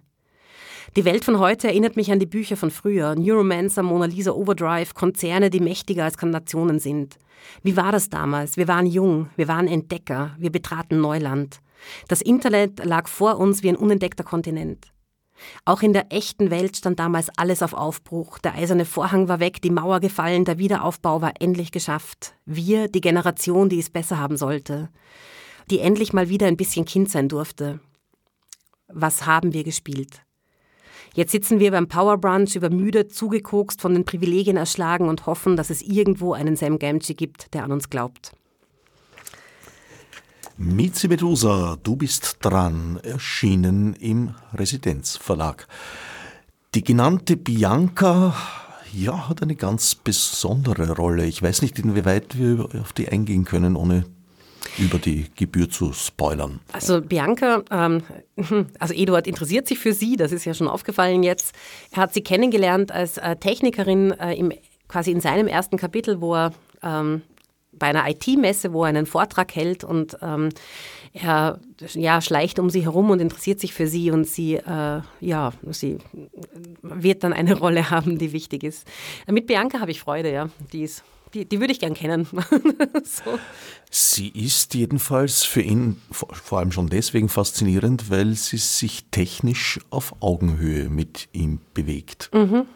Die 0.94 1.04
Welt 1.04 1.24
von 1.24 1.40
heute 1.40 1.66
erinnert 1.66 1.96
mich 1.96 2.12
an 2.12 2.20
die 2.20 2.26
Bücher 2.26 2.56
von 2.56 2.70
früher. 2.70 3.16
Neuromancer, 3.16 3.82
Mona 3.82 4.04
Lisa 4.04 4.30
Overdrive, 4.30 4.94
Konzerne, 4.94 5.50
die 5.50 5.58
mächtiger 5.58 6.04
als 6.04 6.20
Nationen 6.22 6.78
sind. 6.78 7.16
Wie 7.64 7.76
war 7.76 7.90
das 7.90 8.08
damals? 8.08 8.56
Wir 8.56 8.68
waren 8.68 8.86
jung, 8.86 9.28
wir 9.36 9.48
waren 9.48 9.66
Entdecker, 9.66 10.36
wir 10.38 10.52
betraten 10.52 11.00
Neuland. 11.00 11.60
Das 12.06 12.22
Internet 12.22 12.84
lag 12.84 13.08
vor 13.08 13.38
uns 13.38 13.64
wie 13.64 13.68
ein 13.68 13.76
unentdeckter 13.76 14.22
Kontinent. 14.22 14.92
Auch 15.64 15.82
in 15.82 15.92
der 15.92 16.12
echten 16.12 16.50
Welt 16.50 16.76
stand 16.76 16.98
damals 16.98 17.28
alles 17.36 17.62
auf 17.62 17.72
Aufbruch. 17.72 18.38
Der 18.38 18.54
eiserne 18.54 18.84
Vorhang 18.84 19.28
war 19.28 19.40
weg, 19.40 19.62
die 19.62 19.70
Mauer 19.70 20.00
gefallen, 20.00 20.44
der 20.44 20.58
Wiederaufbau 20.58 21.20
war 21.20 21.32
endlich 21.40 21.72
geschafft. 21.72 22.34
Wir, 22.44 22.88
die 22.88 23.00
Generation, 23.00 23.68
die 23.68 23.78
es 23.78 23.90
besser 23.90 24.18
haben 24.18 24.36
sollte, 24.36 24.88
die 25.70 25.80
endlich 25.80 26.12
mal 26.12 26.28
wieder 26.28 26.46
ein 26.46 26.56
bisschen 26.56 26.84
Kind 26.84 27.10
sein 27.10 27.28
durfte. 27.28 27.80
Was 28.88 29.26
haben 29.26 29.52
wir 29.52 29.64
gespielt? 29.64 30.22
Jetzt 31.14 31.32
sitzen 31.32 31.60
wir 31.60 31.70
beim 31.70 31.88
Power 31.88 32.16
Brunch 32.16 32.56
übermüdet, 32.56 33.14
zugekokst, 33.14 33.82
von 33.82 33.92
den 33.92 34.04
Privilegien 34.04 34.56
erschlagen 34.56 35.08
und 35.08 35.26
hoffen, 35.26 35.56
dass 35.56 35.68
es 35.68 35.82
irgendwo 35.82 36.32
einen 36.32 36.56
Sam 36.56 36.78
Gamgee 36.78 37.14
gibt, 37.14 37.52
der 37.52 37.64
an 37.64 37.72
uns 37.72 37.90
glaubt. 37.90 38.32
Mizi 40.64 41.08
Medusa, 41.08 41.76
du 41.82 41.96
bist 41.96 42.36
dran, 42.40 43.00
erschienen 43.02 43.94
im 43.94 44.36
Residenzverlag. 44.54 45.66
Die 46.76 46.84
genannte 46.84 47.36
Bianca, 47.36 48.36
ja, 48.92 49.28
hat 49.28 49.42
eine 49.42 49.56
ganz 49.56 49.96
besondere 49.96 50.94
Rolle. 50.94 51.26
Ich 51.26 51.42
weiß 51.42 51.62
nicht, 51.62 51.80
inwieweit 51.80 52.38
wir 52.38 52.68
auf 52.80 52.92
die 52.92 53.08
eingehen 53.08 53.44
können, 53.44 53.74
ohne 53.74 54.04
über 54.78 54.98
die 54.98 55.26
Gebühr 55.34 55.68
zu 55.68 55.92
spoilern. 55.92 56.60
Also 56.72 57.00
Bianca, 57.00 57.64
ähm, 57.72 58.04
also 58.78 58.94
Eduard 58.94 59.26
interessiert 59.26 59.66
sich 59.66 59.80
für 59.80 59.92
sie, 59.92 60.14
das 60.14 60.30
ist 60.30 60.44
ja 60.44 60.54
schon 60.54 60.68
aufgefallen 60.68 61.24
jetzt. 61.24 61.56
Er 61.90 62.02
hat 62.02 62.14
sie 62.14 62.22
kennengelernt 62.22 62.92
als 62.92 63.18
äh, 63.18 63.34
Technikerin 63.34 64.12
äh, 64.12 64.34
im, 64.34 64.52
quasi 64.86 65.10
in 65.10 65.20
seinem 65.20 65.48
ersten 65.48 65.76
Kapitel, 65.76 66.20
wo 66.20 66.36
er 66.36 66.52
ähm, 66.84 67.22
bei 67.82 67.88
einer 67.88 68.08
IT-Messe, 68.08 68.72
wo 68.72 68.84
er 68.84 68.90
einen 68.90 69.06
Vortrag 69.06 69.56
hält 69.56 69.82
und 69.82 70.16
ähm, 70.22 70.50
er 71.12 71.58
ja, 71.94 72.20
schleicht 72.20 72.60
um 72.60 72.70
sie 72.70 72.84
herum 72.84 73.10
und 73.10 73.20
interessiert 73.20 73.58
sich 73.58 73.74
für 73.74 73.88
sie 73.88 74.12
und 74.12 74.24
sie, 74.24 74.54
äh, 74.54 75.00
ja, 75.18 75.52
sie 75.70 75.98
wird 76.82 77.24
dann 77.24 77.32
eine 77.32 77.54
Rolle 77.58 77.90
haben, 77.90 78.18
die 78.18 78.32
wichtig 78.32 78.62
ist. 78.62 78.86
Mit 79.26 79.48
Bianca 79.48 79.80
habe 79.80 79.90
ich 79.90 79.98
Freude, 79.98 80.32
ja. 80.32 80.48
Die 80.72 80.84
ist 80.84 81.02
die, 81.34 81.44
die 81.44 81.58
würde 81.58 81.72
ich 81.72 81.80
gern 81.80 81.94
kennen. 81.94 82.28
so. 83.04 83.38
Sie 83.90 84.28
ist 84.28 84.74
jedenfalls 84.74 85.42
für 85.42 85.62
ihn 85.62 85.96
vor 86.12 86.58
allem 86.58 86.70
schon 86.70 86.88
deswegen 86.88 87.28
faszinierend, 87.28 88.10
weil 88.10 88.34
sie 88.34 88.58
sich 88.58 89.06
technisch 89.10 89.80
auf 89.90 90.14
Augenhöhe 90.20 90.88
mit 90.88 91.28
ihm 91.32 91.58
bewegt. 91.74 92.30
Mhm. 92.32 92.66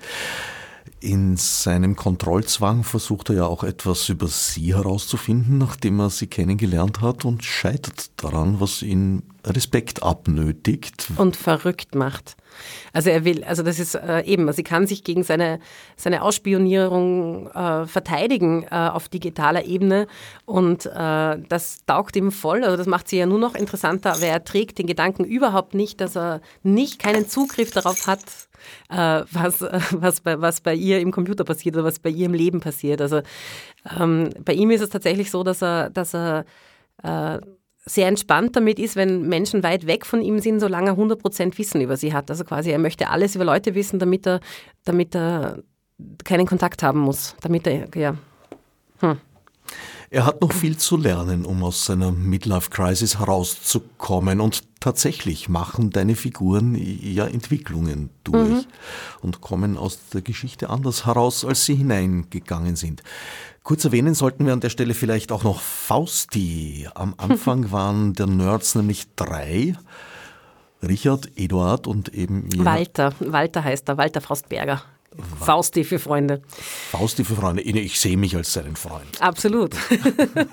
In 1.00 1.36
seinem 1.36 1.96
Kontrollzwang 1.96 2.84
versucht 2.84 3.30
er 3.30 3.36
ja 3.36 3.46
auch 3.46 3.64
etwas 3.64 4.08
über 4.08 4.28
sie 4.28 4.74
herauszufinden, 4.74 5.58
nachdem 5.58 6.00
er 6.00 6.10
sie 6.10 6.26
kennengelernt 6.26 7.00
hat 7.00 7.24
und 7.24 7.44
scheitert 7.44 8.10
daran, 8.16 8.60
was 8.60 8.82
ihn 8.82 9.22
Respekt 9.46 10.02
abnötigt. 10.02 11.08
Und 11.16 11.36
verrückt 11.36 11.94
macht. 11.94 12.36
Also 12.92 13.10
er 13.10 13.24
will, 13.24 13.44
also 13.44 13.62
das 13.62 13.78
ist 13.78 13.94
äh, 13.94 14.22
eben, 14.22 14.46
also 14.46 14.56
sie 14.56 14.62
kann 14.62 14.86
sich 14.86 15.04
gegen 15.04 15.22
seine, 15.22 15.60
seine 15.96 16.22
Ausspionierung 16.22 17.48
äh, 17.48 17.86
verteidigen 17.86 18.64
äh, 18.64 18.74
auf 18.74 19.08
digitaler 19.08 19.66
Ebene 19.66 20.06
und 20.46 20.86
äh, 20.86 21.38
das 21.48 21.84
taugt 21.86 22.16
ihm 22.16 22.32
voll. 22.32 22.64
Also 22.64 22.76
das 22.76 22.86
macht 22.86 23.08
sie 23.08 23.18
ja 23.18 23.26
nur 23.26 23.38
noch 23.38 23.54
interessanter, 23.54 24.14
aber 24.14 24.26
er 24.26 24.42
trägt 24.42 24.78
den 24.78 24.86
Gedanken 24.86 25.24
überhaupt 25.24 25.74
nicht, 25.74 26.00
dass 26.00 26.16
er 26.16 26.40
nicht 26.62 26.98
keinen 26.98 27.28
Zugriff 27.28 27.70
darauf 27.70 28.06
hat, 28.06 28.22
äh, 28.88 29.24
was, 29.30 29.60
was, 29.92 30.20
bei, 30.20 30.40
was 30.40 30.60
bei 30.60 30.74
ihr 30.74 31.00
im 31.00 31.12
Computer 31.12 31.44
passiert 31.44 31.76
oder 31.76 31.84
was 31.84 31.98
bei 31.98 32.10
ihr 32.10 32.26
im 32.26 32.34
Leben 32.34 32.60
passiert. 32.60 33.00
Also 33.00 33.20
ähm, 33.98 34.30
bei 34.44 34.54
ihm 34.54 34.70
ist 34.70 34.80
es 34.80 34.90
tatsächlich 34.90 35.30
so, 35.30 35.42
dass 35.42 35.62
er, 35.62 35.90
dass 35.90 36.14
er 36.14 36.44
äh, 37.02 37.38
sehr 37.88 38.08
entspannt 38.08 38.56
damit 38.56 38.78
ist, 38.78 38.96
wenn 38.96 39.28
Menschen 39.28 39.62
weit 39.62 39.86
weg 39.86 40.04
von 40.04 40.20
ihm 40.20 40.40
sind, 40.40 40.58
solange 40.60 40.90
er 40.90 40.96
100% 40.96 41.56
Wissen 41.56 41.80
über 41.80 41.96
sie 41.96 42.12
hat. 42.12 42.28
Also 42.30 42.44
quasi, 42.44 42.70
er 42.70 42.78
möchte 42.78 43.08
alles 43.08 43.36
über 43.36 43.44
Leute 43.44 43.74
wissen, 43.74 44.00
damit 44.00 44.26
er, 44.26 44.40
damit 44.84 45.14
er 45.14 45.62
keinen 46.24 46.46
Kontakt 46.46 46.82
haben 46.82 46.98
muss. 47.00 47.36
Damit 47.40 47.66
er, 47.66 47.86
ja. 47.94 48.16
Hm. 48.98 49.18
Er 50.10 50.24
hat 50.24 50.40
noch 50.40 50.52
viel 50.52 50.76
zu 50.76 50.96
lernen, 50.96 51.44
um 51.44 51.64
aus 51.64 51.84
seiner 51.84 52.12
Midlife-Crisis 52.12 53.18
herauszukommen. 53.18 54.40
Und 54.40 54.62
tatsächlich 54.80 55.48
machen 55.48 55.90
deine 55.90 56.14
Figuren 56.14 56.76
ja 56.76 57.26
Entwicklungen 57.26 58.10
durch 58.22 58.48
mhm. 58.48 58.64
und 59.22 59.40
kommen 59.40 59.76
aus 59.76 59.98
der 60.12 60.22
Geschichte 60.22 60.70
anders 60.70 61.06
heraus, 61.06 61.44
als 61.44 61.64
sie 61.64 61.74
hineingegangen 61.74 62.76
sind. 62.76 63.02
Kurz 63.64 63.84
erwähnen 63.84 64.14
sollten 64.14 64.46
wir 64.46 64.52
an 64.52 64.60
der 64.60 64.70
Stelle 64.70 64.94
vielleicht 64.94 65.32
auch 65.32 65.42
noch 65.42 65.60
Fausti. 65.60 66.88
Am 66.94 67.14
Anfang 67.18 67.72
waren 67.72 68.12
der 68.12 68.26
Nerds 68.26 68.76
nämlich 68.76 69.08
drei. 69.16 69.74
Richard, 70.86 71.30
Eduard 71.36 71.88
und 71.88 72.14
eben 72.14 72.48
Walter. 72.64 73.12
Walter 73.18 73.64
heißt 73.64 73.88
er, 73.88 73.96
Walter 73.96 74.20
Frostberger. 74.20 74.82
Fausti 75.40 75.84
für 75.84 75.98
Freunde. 75.98 76.42
Fausti 76.90 77.24
für 77.24 77.34
Freunde. 77.34 77.62
Ich 77.62 78.00
sehe 78.00 78.16
mich 78.16 78.36
als 78.36 78.52
seinen 78.52 78.76
Freund. 78.76 79.20
Absolut. 79.20 79.74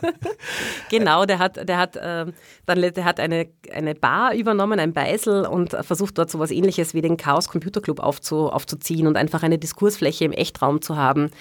genau, 0.89 1.25
der 1.25 1.39
hat, 1.39 1.67
der 1.67 1.77
hat, 1.77 1.95
äh, 1.95 2.25
dann, 2.65 2.81
der 2.81 3.05
hat 3.05 3.19
eine, 3.19 3.47
eine 3.71 3.95
Bar 3.95 4.33
übernommen, 4.33 4.79
ein 4.79 4.93
Beisel 4.93 5.45
und 5.45 5.71
versucht 5.81 6.17
dort 6.17 6.29
so 6.29 6.37
etwas 6.37 6.51
ähnliches 6.51 6.93
wie 6.93 7.01
den 7.01 7.17
Chaos 7.17 7.49
Computer 7.49 7.81
Club 7.81 7.99
aufzu, 7.99 8.49
aufzuziehen 8.49 9.07
und 9.07 9.17
einfach 9.17 9.43
eine 9.43 9.57
Diskursfläche 9.57 10.25
im 10.25 10.31
Echtraum 10.31 10.81
zu 10.81 10.97
haben. 10.97 11.31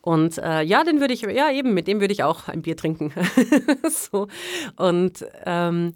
Und 0.00 0.38
äh, 0.38 0.62
ja, 0.62 0.84
den 0.84 1.00
würde 1.00 1.14
ich, 1.14 1.22
ja 1.22 1.50
eben, 1.50 1.74
mit 1.74 1.88
dem 1.88 2.00
würde 2.00 2.12
ich 2.12 2.22
auch 2.22 2.48
ein 2.48 2.62
Bier 2.62 2.76
trinken. 2.76 3.12
so. 3.90 4.28
Und 4.76 5.24
ähm, 5.44 5.94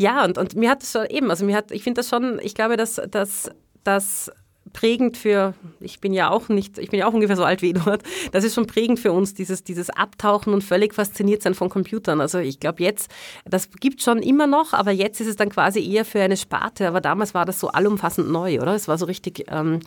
ja, 0.00 0.24
und, 0.24 0.38
und 0.38 0.56
mir 0.56 0.70
hat 0.70 0.82
es 0.82 0.92
schon 0.92 1.06
eben, 1.06 1.30
also 1.30 1.44
mir 1.44 1.54
hat, 1.54 1.70
ich 1.72 1.82
finde 1.82 1.98
das 1.98 2.08
schon, 2.08 2.38
ich 2.42 2.54
glaube, 2.54 2.78
dass, 2.78 3.00
dass, 3.10 3.50
dass 3.84 4.30
prägend 4.72 5.16
für, 5.16 5.54
ich 5.80 6.00
bin 6.00 6.12
ja 6.12 6.30
auch 6.30 6.48
nicht, 6.48 6.78
ich 6.78 6.90
bin 6.90 7.00
ja 7.00 7.06
auch 7.06 7.12
ungefähr 7.12 7.36
so 7.36 7.44
alt 7.44 7.62
wie 7.62 7.70
Eduard, 7.70 8.02
das 8.32 8.44
ist 8.44 8.54
schon 8.54 8.66
prägend 8.66 8.98
für 8.98 9.12
uns, 9.12 9.34
dieses, 9.34 9.64
dieses 9.64 9.90
Abtauchen 9.90 10.52
und 10.52 10.62
völlig 10.62 10.94
fasziniert 10.94 11.42
sein 11.42 11.54
von 11.54 11.68
Computern. 11.68 12.20
Also 12.20 12.38
ich 12.38 12.60
glaube 12.60 12.82
jetzt, 12.82 13.10
das 13.44 13.70
gibt 13.70 14.02
schon 14.02 14.18
immer 14.18 14.46
noch, 14.46 14.72
aber 14.72 14.90
jetzt 14.90 15.20
ist 15.20 15.26
es 15.26 15.36
dann 15.36 15.50
quasi 15.50 15.80
eher 15.80 16.04
für 16.04 16.20
eine 16.20 16.36
Sparte, 16.36 16.88
aber 16.88 17.00
damals 17.00 17.34
war 17.34 17.44
das 17.44 17.60
so 17.60 17.68
allumfassend 17.68 18.30
neu, 18.30 18.60
oder? 18.60 18.74
Es 18.74 18.88
war 18.88 18.98
so 18.98 19.06
richtig 19.06 19.46
ähm, 19.48 19.80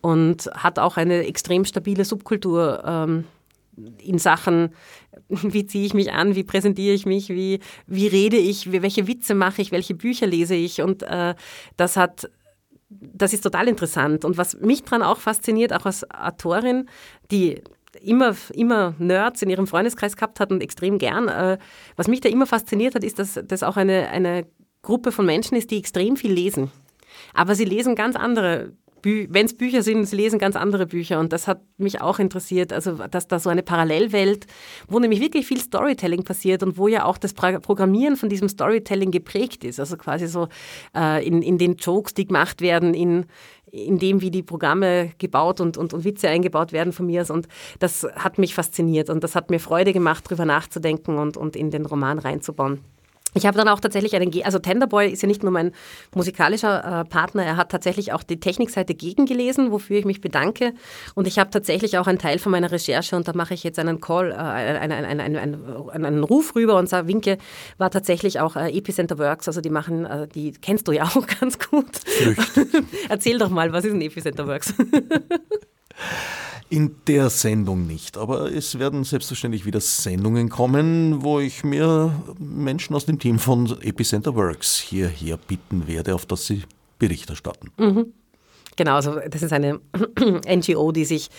und 0.00 0.48
hat 0.54 0.78
auch 0.78 0.96
eine 0.96 1.26
extrem 1.26 1.64
stabile 1.64 2.04
Subkultur 2.04 2.82
ähm, 2.86 3.24
in 3.98 4.18
Sachen, 4.18 4.70
wie 5.28 5.66
ziehe 5.66 5.86
ich 5.86 5.94
mich 5.94 6.12
an, 6.12 6.34
wie 6.34 6.44
präsentiere 6.44 6.94
ich 6.94 7.06
mich, 7.06 7.28
wie, 7.28 7.60
wie 7.86 8.06
rede 8.06 8.36
ich, 8.36 8.72
welche 8.72 9.06
Witze 9.06 9.34
mache 9.34 9.62
ich, 9.62 9.72
welche 9.72 9.94
Bücher 9.94 10.26
lese 10.26 10.54
ich 10.54 10.82
und 10.82 11.02
äh, 11.02 11.34
das 11.76 11.96
hat 11.96 12.30
das 12.88 13.32
ist 13.32 13.42
total 13.42 13.68
interessant. 13.68 14.24
Und 14.24 14.38
was 14.38 14.58
mich 14.60 14.82
daran 14.84 15.02
auch 15.02 15.18
fasziniert, 15.18 15.72
auch 15.72 15.86
als 15.86 16.08
Autorin, 16.10 16.88
die 17.30 17.62
immer, 18.00 18.34
immer 18.52 18.94
Nerds 18.98 19.42
in 19.42 19.50
ihrem 19.50 19.66
Freundeskreis 19.66 20.16
gehabt 20.16 20.40
hat 20.40 20.52
und 20.52 20.62
extrem 20.62 20.98
gern, 20.98 21.28
äh, 21.28 21.58
was 21.96 22.08
mich 22.08 22.20
da 22.20 22.28
immer 22.28 22.46
fasziniert 22.46 22.94
hat, 22.94 23.04
ist, 23.04 23.18
dass 23.18 23.40
das 23.44 23.62
auch 23.62 23.76
eine, 23.76 24.08
eine 24.08 24.46
Gruppe 24.82 25.12
von 25.12 25.26
Menschen 25.26 25.56
ist, 25.56 25.70
die 25.70 25.78
extrem 25.78 26.16
viel 26.16 26.32
lesen. 26.32 26.70
Aber 27.34 27.54
sie 27.54 27.64
lesen 27.64 27.94
ganz 27.94 28.14
andere 28.16 28.72
wenn 29.06 29.46
es 29.46 29.56
Bücher 29.56 29.82
sind, 29.82 30.04
sie 30.06 30.16
lesen 30.16 30.38
ganz 30.38 30.56
andere 30.56 30.86
Bücher 30.86 31.20
und 31.20 31.32
das 31.32 31.46
hat 31.46 31.60
mich 31.78 32.00
auch 32.00 32.18
interessiert, 32.18 32.72
also 32.72 32.94
dass 33.10 33.28
da 33.28 33.38
so 33.38 33.50
eine 33.50 33.62
Parallelwelt, 33.62 34.46
wo 34.88 34.98
nämlich 34.98 35.20
wirklich 35.20 35.46
viel 35.46 35.60
Storytelling 35.60 36.24
passiert 36.24 36.62
und 36.62 36.76
wo 36.76 36.88
ja 36.88 37.04
auch 37.04 37.18
das 37.18 37.32
Programmieren 37.32 38.16
von 38.16 38.28
diesem 38.28 38.48
Storytelling 38.48 39.10
geprägt 39.10 39.64
ist, 39.64 39.78
also 39.78 39.96
quasi 39.96 40.26
so 40.26 40.48
äh, 40.96 41.26
in, 41.26 41.42
in 41.42 41.58
den 41.58 41.76
Jokes, 41.76 42.14
die 42.14 42.26
gemacht 42.26 42.60
werden, 42.60 42.94
in, 42.94 43.26
in 43.70 43.98
dem, 43.98 44.20
wie 44.20 44.30
die 44.30 44.42
Programme 44.42 45.12
gebaut 45.18 45.60
und, 45.60 45.76
und, 45.76 45.92
und 45.92 46.04
Witze 46.04 46.28
eingebaut 46.28 46.72
werden 46.72 46.92
von 46.92 47.06
mir. 47.06 47.24
Und 47.30 47.48
das 47.78 48.06
hat 48.16 48.38
mich 48.38 48.54
fasziniert 48.54 49.10
und 49.10 49.22
das 49.22 49.34
hat 49.34 49.50
mir 49.50 49.60
Freude 49.60 49.92
gemacht, 49.92 50.24
darüber 50.26 50.44
nachzudenken 50.44 51.18
und, 51.18 51.36
und 51.36 51.56
in 51.56 51.70
den 51.70 51.86
Roman 51.86 52.18
reinzubauen. 52.18 52.80
Ich 53.36 53.44
habe 53.44 53.58
dann 53.58 53.68
auch 53.68 53.80
tatsächlich 53.80 54.16
einen, 54.16 54.32
also 54.44 54.58
Tenderboy 54.58 55.10
ist 55.10 55.22
ja 55.22 55.28
nicht 55.28 55.42
nur 55.42 55.52
mein 55.52 55.72
musikalischer 56.14 57.02
äh, 57.02 57.04
Partner, 57.04 57.44
er 57.44 57.56
hat 57.58 57.70
tatsächlich 57.70 58.12
auch 58.14 58.22
die 58.22 58.40
Technikseite 58.40 58.94
gegengelesen, 58.94 59.72
wofür 59.72 59.98
ich 59.98 60.06
mich 60.06 60.22
bedanke. 60.22 60.72
Und 61.14 61.26
ich 61.26 61.38
habe 61.38 61.50
tatsächlich 61.50 61.98
auch 61.98 62.06
einen 62.06 62.18
Teil 62.18 62.38
von 62.38 62.50
meiner 62.50 62.72
Recherche 62.72 63.14
und 63.14 63.28
da 63.28 63.34
mache 63.34 63.52
ich 63.52 63.62
jetzt 63.62 63.78
einen 63.78 64.00
Call, 64.00 64.32
äh, 64.32 64.36
einen, 64.36 65.04
einen, 65.04 65.20
einen, 65.20 66.04
einen, 66.04 66.24
Ruf 66.24 66.54
rüber 66.54 66.78
und 66.78 66.88
sage, 66.88 67.08
Winke 67.08 67.36
war 67.76 67.90
tatsächlich 67.90 68.40
auch 68.40 68.56
äh, 68.56 68.70
Epicenter 68.70 69.18
Works, 69.18 69.48
also 69.48 69.60
die 69.60 69.70
machen, 69.70 70.06
äh, 70.06 70.26
die 70.28 70.52
kennst 70.52 70.88
du 70.88 70.92
ja 70.92 71.04
auch 71.14 71.26
ganz 71.40 71.58
gut. 71.58 72.00
Erzähl 73.10 73.38
doch 73.38 73.50
mal, 73.50 73.70
was 73.72 73.84
ist 73.84 73.92
ein 73.92 74.00
Epicenter 74.00 74.46
Works? 74.46 74.72
In 76.68 76.96
der 77.06 77.30
Sendung 77.30 77.86
nicht, 77.86 78.18
aber 78.18 78.52
es 78.52 78.78
werden 78.78 79.04
selbstverständlich 79.04 79.66
wieder 79.66 79.80
Sendungen 79.80 80.48
kommen, 80.48 81.22
wo 81.22 81.38
ich 81.38 81.62
mir 81.62 82.12
Menschen 82.40 82.96
aus 82.96 83.06
dem 83.06 83.20
Team 83.20 83.38
von 83.38 83.80
Epicenter 83.82 84.34
Works 84.34 84.76
hierher 84.76 85.36
bitten 85.36 85.86
werde, 85.86 86.14
auf 86.14 86.26
das 86.26 86.46
sie 86.46 86.64
Bericht 86.98 87.30
erstatten. 87.30 87.70
Mhm. 87.76 88.12
Genau, 88.76 88.96
also 88.96 89.20
das 89.28 89.42
ist 89.42 89.52
eine 89.52 89.80
NGO, 90.48 90.90
die 90.90 91.04
sich 91.04 91.30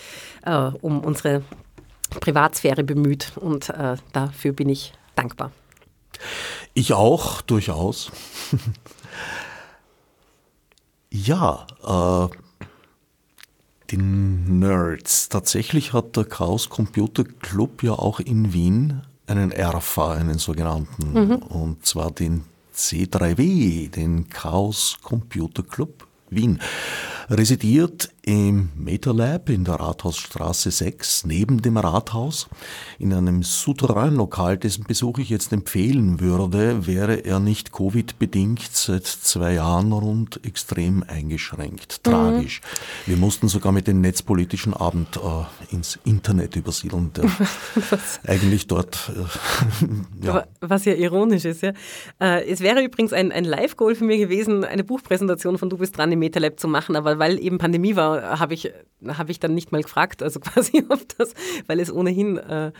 äh, 0.46 0.70
um 0.80 1.00
unsere 1.00 1.42
Privatsphäre 2.20 2.82
bemüht 2.82 3.32
und 3.36 3.68
äh, 3.68 3.96
dafür 4.12 4.52
bin 4.52 4.68
ich 4.68 4.92
dankbar. 5.14 5.52
Ich 6.74 6.94
auch, 6.94 7.42
durchaus. 7.42 8.10
ja, 11.10 11.66
äh, 11.84 12.28
die 13.90 13.96
Nerds. 13.96 15.28
Tatsächlich 15.28 15.92
hat 15.92 16.16
der 16.16 16.24
Chaos 16.24 16.68
Computer 16.68 17.24
Club 17.24 17.82
ja 17.82 17.92
auch 17.92 18.20
in 18.20 18.52
Wien 18.52 19.02
einen 19.26 19.50
ERFA, 19.50 20.12
einen 20.12 20.38
sogenannten, 20.38 21.12
mhm. 21.12 21.36
und 21.36 21.86
zwar 21.86 22.10
den 22.10 22.44
C3W, 22.74 23.90
den 23.90 24.28
Chaos 24.28 24.98
Computer 25.02 25.62
Club 25.62 26.06
Wien 26.30 26.60
residiert 27.30 28.10
im 28.22 28.68
MetaLab 28.76 29.48
in 29.48 29.64
der 29.64 29.76
Rathausstraße 29.76 30.70
6 30.70 31.24
neben 31.24 31.62
dem 31.62 31.78
Rathaus 31.78 32.48
in 32.98 33.12
einem 33.14 33.42
Souterrain-Lokal, 33.42 34.58
dessen 34.58 34.84
Besuch 34.84 35.18
ich 35.18 35.30
jetzt 35.30 35.52
empfehlen 35.52 36.20
würde, 36.20 36.86
wäre 36.86 37.24
er 37.24 37.40
nicht 37.40 37.72
Covid-bedingt 37.72 38.68
seit 38.70 39.06
zwei 39.06 39.54
Jahren 39.54 39.92
rund 39.92 40.44
extrem 40.44 41.02
eingeschränkt. 41.06 42.00
Mhm. 42.04 42.10
Tragisch. 42.10 42.60
Mhm. 42.60 43.10
Wir 43.10 43.16
mussten 43.16 43.48
sogar 43.48 43.72
mit 43.72 43.86
dem 43.86 44.00
netzpolitischen 44.00 44.74
Abend 44.74 45.16
äh, 45.16 45.74
ins 45.74 45.98
Internet 46.04 46.56
übersiedeln, 46.56 47.12
der 47.14 47.30
eigentlich 48.26 48.66
dort. 48.66 49.10
Äh, 49.14 50.26
ja. 50.26 50.44
Was 50.60 50.84
ja 50.84 50.94
ironisch 50.94 51.44
ist, 51.44 51.62
ja. 51.62 51.72
Äh, 52.20 52.46
es 52.46 52.60
wäre 52.60 52.82
übrigens 52.82 53.12
ein, 53.12 53.32
ein 53.32 53.44
Live-Goal 53.44 53.94
für 53.94 54.04
mich 54.04 54.20
gewesen, 54.20 54.64
eine 54.64 54.84
Buchpräsentation 54.84 55.56
von 55.56 55.70
Du 55.70 55.78
bist 55.78 55.96
dran 55.96 56.12
im 56.12 56.18
MetaLab 56.18 56.60
zu 56.60 56.68
machen, 56.68 56.94
aber 56.96 57.17
weil 57.18 57.38
eben 57.42 57.58
Pandemie 57.58 57.96
war, 57.96 58.38
habe 58.38 58.54
ich, 58.54 58.72
hab 59.06 59.30
ich 59.30 59.40
dann 59.40 59.54
nicht 59.54 59.72
mal 59.72 59.82
gefragt, 59.82 60.22
also 60.22 60.40
quasi 60.40 60.84
ob 60.88 61.00
das, 61.16 61.34
weil 61.66 61.80
es 61.80 61.92
ohnehin 61.92 62.38
äh, 62.38 62.72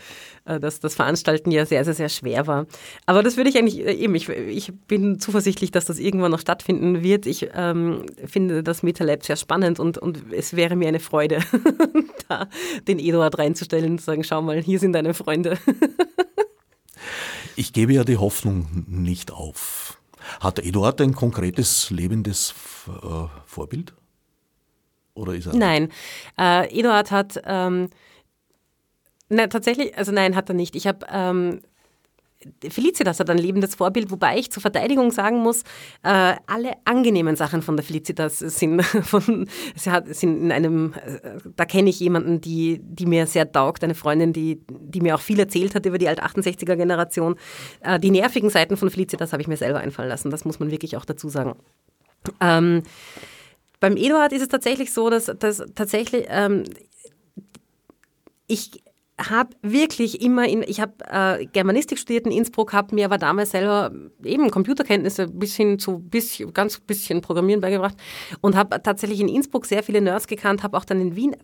äh, 0.45 0.59
das, 0.59 0.79
das 0.79 0.95
Veranstalten 0.95 1.51
ja 1.51 1.65
sehr, 1.65 1.85
sehr, 1.85 1.93
sehr 1.93 2.09
schwer 2.09 2.47
war. 2.47 2.65
Aber 3.05 3.23
das 3.23 3.37
würde 3.37 3.49
ich 3.49 3.57
eigentlich 3.57 3.85
äh, 3.85 3.93
eben, 3.93 4.15
ich, 4.15 4.29
ich 4.29 4.73
bin 4.87 5.19
zuversichtlich, 5.19 5.71
dass 5.71 5.85
das 5.85 5.99
irgendwann 5.99 6.31
noch 6.31 6.39
stattfinden 6.39 7.03
wird. 7.03 7.25
Ich 7.25 7.49
ähm, 7.53 8.05
finde 8.25 8.63
das 8.63 8.83
MetaLab 8.83 9.23
sehr 9.25 9.35
spannend 9.35 9.79
und, 9.79 9.97
und 9.97 10.31
es 10.31 10.55
wäre 10.55 10.75
mir 10.75 10.87
eine 10.87 10.99
Freude, 10.99 11.39
da 12.27 12.47
den 12.87 12.99
Eduard 12.99 13.37
reinzustellen 13.37 13.91
und 13.91 13.99
zu 13.99 14.05
sagen, 14.05 14.23
schau 14.23 14.41
mal, 14.41 14.61
hier 14.61 14.79
sind 14.79 14.93
deine 14.93 15.13
Freunde. 15.13 15.57
ich 17.55 17.73
gebe 17.73 17.93
ja 17.93 18.03
die 18.03 18.17
Hoffnung 18.17 18.85
nicht 18.87 19.31
auf. 19.31 19.99
Hat 20.39 20.59
Eduard 20.59 21.01
ein 21.01 21.13
konkretes, 21.13 21.89
lebendes 21.89 22.53
äh, 22.87 23.25
Vorbild? 23.45 23.93
Oder 25.19 25.33
er 25.35 25.55
Nein, 25.55 25.89
äh, 26.37 26.79
Eduard 26.79 27.11
hat 27.11 27.41
ähm, 27.45 27.89
na, 29.29 29.47
tatsächlich, 29.47 29.95
also 29.97 30.11
nein, 30.11 30.35
hat 30.35 30.49
er 30.49 30.55
nicht. 30.55 30.75
Ich 30.75 30.87
habe 30.87 31.05
ähm, 31.11 31.61
Felicitas 32.69 33.19
hat 33.19 33.29
ein 33.29 33.37
lebendes 33.37 33.75
Vorbild, 33.75 34.11
wobei 34.11 34.37
ich 34.37 34.49
zur 34.49 34.61
Verteidigung 34.61 35.11
sagen 35.11 35.39
muss, 35.39 35.63
äh, 36.03 36.35
alle 36.47 36.71
angenehmen 36.85 37.35
Sachen 37.35 37.61
von 37.61 37.75
der 37.75 37.83
Felicitas 37.83 38.39
sind, 38.39 38.81
von, 38.83 39.47
sie 39.75 39.91
hat, 39.91 40.07
sind 40.15 40.41
in 40.41 40.51
einem, 40.51 40.93
äh, 40.93 41.37
da 41.57 41.65
kenne 41.65 41.89
ich 41.89 41.99
jemanden, 41.99 42.39
die, 42.39 42.79
die 42.81 43.05
mir 43.05 43.27
sehr 43.27 43.51
taugt, 43.51 43.83
eine 43.83 43.93
Freundin, 43.93 44.31
die, 44.31 44.61
die 44.69 45.01
mir 45.01 45.15
auch 45.15 45.21
viel 45.21 45.39
erzählt 45.39 45.75
hat 45.75 45.85
über 45.85 45.97
die 45.97 46.07
Alt-68er-Generation. 46.07 47.35
Äh, 47.81 47.99
die 47.99 48.11
nervigen 48.11 48.49
Seiten 48.49 48.77
von 48.77 48.89
Felicitas 48.89 49.33
habe 49.33 49.41
ich 49.41 49.49
mir 49.49 49.57
selber 49.57 49.79
einfallen 49.79 50.09
lassen, 50.09 50.31
das 50.31 50.45
muss 50.45 50.59
man 50.59 50.71
wirklich 50.71 50.95
auch 50.95 51.05
dazu 51.05 51.27
sagen. 51.27 51.55
Ähm, 52.39 52.83
beim 53.79 53.95
Eduard 53.95 54.33
ist 54.33 54.41
es 54.41 54.47
tatsächlich 54.47 54.93
so, 54.93 55.09
dass, 55.09 55.25
dass 55.25 55.63
tatsächlich 55.75 56.25
ähm, 56.29 56.63
ich 58.47 58.83
habe 59.19 59.49
wirklich 59.61 60.21
immer 60.21 60.47
in, 60.47 60.63
ich 60.63 60.79
habe 60.79 60.93
äh, 61.09 61.45
Germanistik 61.45 61.99
studiert 61.99 62.25
in 62.25 62.31
Innsbruck, 62.31 62.73
habe 62.73 62.95
mir 62.95 63.05
aber 63.05 63.17
damals 63.17 63.51
selber 63.51 63.91
eben 64.23 64.49
Computerkenntnisse 64.49 65.27
bis 65.27 65.55
hin 65.55 65.79
zu 65.79 65.99
bis, 65.99 66.41
ganz 66.53 66.79
bisschen 66.79 67.21
Programmieren 67.21 67.61
beigebracht 67.61 67.95
und 68.41 68.55
habe 68.55 68.81
tatsächlich 68.81 69.19
in 69.19 69.27
Innsbruck 69.27 69.65
sehr 69.65 69.83
viele 69.83 70.01
Nerds 70.01 70.27
gekannt, 70.27 70.63
habe 70.63 70.77
auch 70.77 70.85
dann 70.85 71.01
in 71.01 71.15
Wien, 71.15 71.35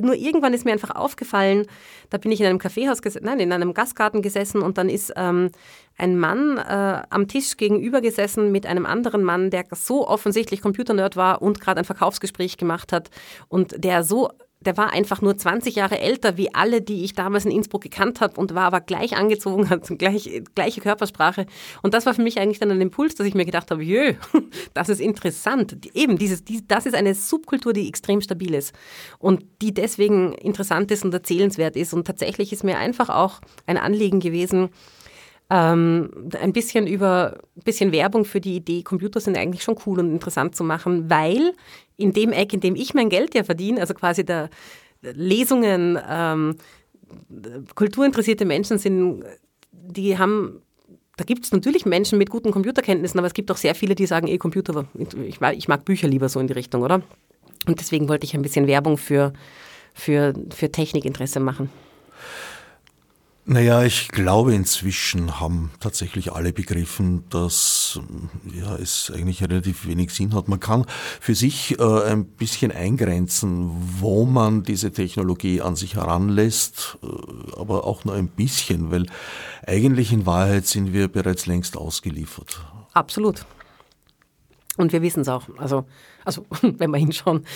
nur 0.00 0.14
irgendwann 0.14 0.54
ist 0.54 0.64
mir 0.64 0.72
einfach 0.72 0.94
aufgefallen, 0.94 1.66
da 2.10 2.18
bin 2.18 2.32
ich 2.32 2.40
in 2.40 2.46
einem 2.46 2.58
Kaffeehaus, 2.58 3.00
nein, 3.20 3.40
in 3.40 3.52
einem 3.52 3.74
Gastgarten 3.74 4.22
gesessen 4.22 4.62
und 4.62 4.78
dann 4.78 4.88
ist 4.88 5.12
ähm, 5.16 5.50
ein 5.98 6.18
Mann 6.18 6.58
äh, 6.58 7.02
am 7.10 7.28
Tisch 7.28 7.56
gegenüber 7.56 8.00
gesessen 8.00 8.52
mit 8.52 8.66
einem 8.66 8.86
anderen 8.86 9.22
Mann, 9.22 9.50
der 9.50 9.64
so 9.72 10.06
offensichtlich 10.06 10.62
Computernerd 10.62 11.16
war 11.16 11.42
und 11.42 11.60
gerade 11.60 11.80
ein 11.80 11.84
Verkaufsgespräch 11.84 12.56
gemacht 12.56 12.92
hat 12.92 13.10
und 13.48 13.84
der 13.84 14.02
so 14.02 14.30
der 14.66 14.76
war 14.76 14.92
einfach 14.92 15.22
nur 15.22 15.36
20 15.36 15.76
Jahre 15.76 16.00
älter 16.00 16.36
wie 16.36 16.52
alle, 16.54 16.82
die 16.82 17.04
ich 17.04 17.14
damals 17.14 17.44
in 17.44 17.52
Innsbruck 17.52 17.82
gekannt 17.82 18.20
habe 18.20 18.38
und 18.40 18.54
war 18.54 18.64
aber 18.64 18.80
gleich 18.80 19.16
angezogen, 19.16 19.70
hat 19.70 19.86
gleich, 19.98 20.42
gleiche 20.54 20.80
Körpersprache. 20.80 21.46
Und 21.82 21.94
das 21.94 22.04
war 22.04 22.14
für 22.14 22.22
mich 22.22 22.38
eigentlich 22.38 22.58
dann 22.58 22.70
ein 22.70 22.80
Impuls, 22.80 23.14
dass 23.14 23.26
ich 23.26 23.34
mir 23.34 23.44
gedacht 23.44 23.70
habe, 23.70 23.82
jö, 23.82 24.14
das 24.74 24.88
ist 24.88 25.00
interessant. 25.00 25.76
Eben, 25.94 26.18
dieses, 26.18 26.44
die, 26.44 26.66
das 26.66 26.86
ist 26.86 26.94
eine 26.94 27.14
Subkultur, 27.14 27.72
die 27.72 27.88
extrem 27.88 28.20
stabil 28.20 28.54
ist 28.54 28.74
und 29.18 29.44
die 29.62 29.72
deswegen 29.72 30.32
interessant 30.32 30.90
ist 30.90 31.04
und 31.04 31.14
erzählenswert 31.14 31.76
ist. 31.76 31.94
Und 31.94 32.06
tatsächlich 32.06 32.52
ist 32.52 32.64
mir 32.64 32.78
einfach 32.78 33.08
auch 33.08 33.40
ein 33.66 33.78
Anliegen 33.78 34.20
gewesen, 34.20 34.70
ähm, 35.50 36.30
ein 36.40 36.52
bisschen 36.52 36.86
über 36.86 37.38
bisschen 37.64 37.92
Werbung 37.92 38.24
für 38.24 38.40
die 38.40 38.56
Idee, 38.56 38.82
Computer 38.82 39.20
sind 39.20 39.36
eigentlich 39.36 39.62
schon 39.62 39.76
cool 39.86 40.00
und 40.00 40.10
interessant 40.10 40.56
zu 40.56 40.64
machen, 40.64 41.08
weil 41.08 41.52
in 41.96 42.12
dem 42.12 42.32
Eck, 42.32 42.52
in 42.52 42.60
dem 42.60 42.74
ich 42.74 42.94
mein 42.94 43.08
Geld 43.08 43.34
ja 43.34 43.44
verdiene, 43.44 43.80
also 43.80 43.94
quasi 43.94 44.24
der 44.24 44.50
Lesungen, 45.02 45.98
ähm, 46.08 46.56
kulturinteressierte 47.74 48.44
Menschen 48.44 48.78
sind, 48.78 49.24
die 49.70 50.18
haben 50.18 50.62
da 51.16 51.24
gibt 51.24 51.44
es 51.46 51.52
natürlich 51.52 51.86
Menschen 51.86 52.18
mit 52.18 52.28
guten 52.28 52.50
Computerkenntnissen, 52.50 53.18
aber 53.18 53.26
es 53.26 53.32
gibt 53.32 53.50
auch 53.50 53.56
sehr 53.56 53.74
viele, 53.74 53.94
die 53.94 54.06
sagen, 54.06 54.26
eh, 54.28 54.36
Computer, 54.36 54.86
ich, 54.98 55.40
ich 55.40 55.68
mag 55.68 55.84
Bücher 55.86 56.08
lieber 56.08 56.28
so 56.28 56.40
in 56.40 56.46
die 56.46 56.52
Richtung, 56.52 56.82
oder? 56.82 57.02
Und 57.66 57.80
deswegen 57.80 58.08
wollte 58.08 58.26
ich 58.26 58.34
ein 58.34 58.42
bisschen 58.42 58.66
Werbung 58.66 58.98
für, 58.98 59.32
für, 59.94 60.34
für 60.54 60.70
Technikinteresse 60.70 61.40
machen. 61.40 61.70
Naja, 63.48 63.84
ich 63.84 64.08
glaube, 64.08 64.52
inzwischen 64.56 65.38
haben 65.38 65.70
tatsächlich 65.78 66.32
alle 66.32 66.52
begriffen, 66.52 67.22
dass 67.30 68.00
ja, 68.52 68.74
es 68.74 69.12
eigentlich 69.14 69.40
relativ 69.40 69.86
wenig 69.86 70.10
Sinn 70.10 70.34
hat. 70.34 70.48
Man 70.48 70.58
kann 70.58 70.84
für 71.20 71.36
sich 71.36 71.78
äh, 71.78 72.02
ein 72.10 72.24
bisschen 72.24 72.72
eingrenzen, 72.72 73.70
wo 74.00 74.24
man 74.24 74.64
diese 74.64 74.90
Technologie 74.90 75.60
an 75.60 75.76
sich 75.76 75.94
heranlässt, 75.94 76.98
äh, 77.04 77.56
aber 77.56 77.84
auch 77.84 78.04
nur 78.04 78.16
ein 78.16 78.26
bisschen, 78.26 78.90
weil 78.90 79.06
eigentlich 79.64 80.12
in 80.12 80.26
Wahrheit 80.26 80.66
sind 80.66 80.92
wir 80.92 81.06
bereits 81.06 81.46
längst 81.46 81.76
ausgeliefert. 81.76 82.60
Absolut. 82.94 83.46
Und 84.76 84.92
wir 84.92 85.02
wissen 85.02 85.20
es 85.20 85.28
auch, 85.28 85.44
also, 85.56 85.86
also 86.24 86.44
wenn 86.62 86.90
wir 86.90 86.98
hinschauen. 86.98 87.46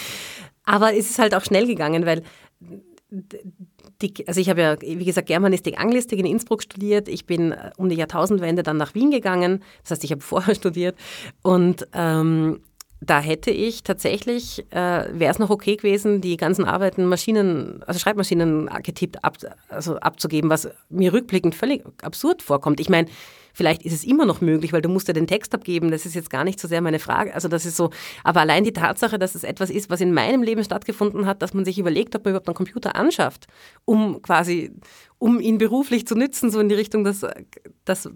Aber 0.64 0.95
es 0.95 1.11
ist 1.11 1.18
halt 1.18 1.34
auch 1.34 1.45
schnell 1.45 1.66
gegangen, 1.66 2.07
weil 2.07 2.22
die, 4.03 4.26
also 4.26 4.40
ich 4.40 4.48
habe 4.48 4.61
ja, 4.61 4.80
wie 4.80 5.05
gesagt, 5.05 5.28
Germanistik, 5.28 5.78
Anglistik 5.78 6.18
in 6.18 6.26
Innsbruck 6.26 6.62
studiert. 6.62 7.09
Ich 7.09 7.26
bin 7.26 7.53
äh, 7.53 7.70
um 7.76 7.88
die 7.88 7.96
Jahrtausendwende 7.96 8.62
dann 8.62 8.76
nach 8.76 8.94
Wien 8.94 9.11
gegangen. 9.11 9.62
Das 9.82 9.92
heißt, 9.92 10.05
ich 10.05 10.12
habe 10.12 10.20
vorher 10.22 10.55
studiert. 10.55 10.96
Und 11.42 11.86
ähm, 11.92 12.61
da 13.03 13.20
hätte 13.20 13.51
ich 13.51 13.82
tatsächlich, 13.82 14.66
äh, 14.70 15.05
wäre 15.12 15.32
es 15.32 15.38
noch 15.38 15.51
okay 15.51 15.76
gewesen, 15.76 16.20
die 16.20 16.36
ganzen 16.36 16.66
Arbeiten 16.66 17.07
Maschinen, 17.07 17.82
also 17.86 17.98
Schreibmaschinen 17.98 18.68
getippt 18.82 19.24
ab, 19.24 19.38
also 19.68 19.96
abzugeben, 19.96 20.51
was 20.51 20.68
mir 20.90 21.12
rückblickend 21.12 21.55
völlig 21.55 21.82
absurd 22.03 22.42
vorkommt. 22.42 22.78
Ich 22.78 22.90
meine, 22.90 23.09
Vielleicht 23.53 23.82
ist 23.82 23.92
es 23.92 24.05
immer 24.05 24.26
noch 24.26 24.40
möglich, 24.40 24.72
weil 24.72 24.82
du 24.82 24.88
musst 24.88 25.09
ja 25.09 25.14
den 25.14 25.26
Text 25.26 25.55
abgeben. 25.55 25.90
Das 25.90 26.07
ist 26.07 26.14
jetzt 26.14 26.30
gar 26.30 26.44
nicht 26.44 26.61
so 26.61 26.68
sehr 26.68 26.80
meine 26.80 26.98
Frage. 26.98 27.34
Also 27.34 27.48
das 27.48 27.66
ist 27.66 27.76
so, 27.76 27.90
aber 28.24 28.40
allein 28.40 28.64
die 28.64 28.72
Tatsache, 28.72 29.18
dass 29.18 29.34
es 29.34 29.44
etwas 29.44 29.70
ist, 29.70 29.90
was 29.90 30.01
in 30.01 30.12
meinem 30.12 30.42
Leben 30.42 30.64
stattgefunden 30.64 31.26
hat, 31.26 31.42
dass 31.42 31.55
man 31.55 31.64
sich 31.64 31.78
überlegt, 31.78 32.14
ob 32.14 32.24
man 32.24 32.32
überhaupt 32.32 32.48
einen 32.48 32.55
Computer 32.55 32.96
anschafft, 32.96 33.46
um 33.84 34.22
quasi, 34.22 34.72
um 35.18 35.40
ihn 35.40 35.59
beruflich 35.59 36.07
zu 36.07 36.14
nützen, 36.14 36.51
so 36.51 36.61
in 36.61 36.68
die 36.68 36.74
Richtung, 36.74 37.05
dass, 37.05 37.26
dass 37.84 38.09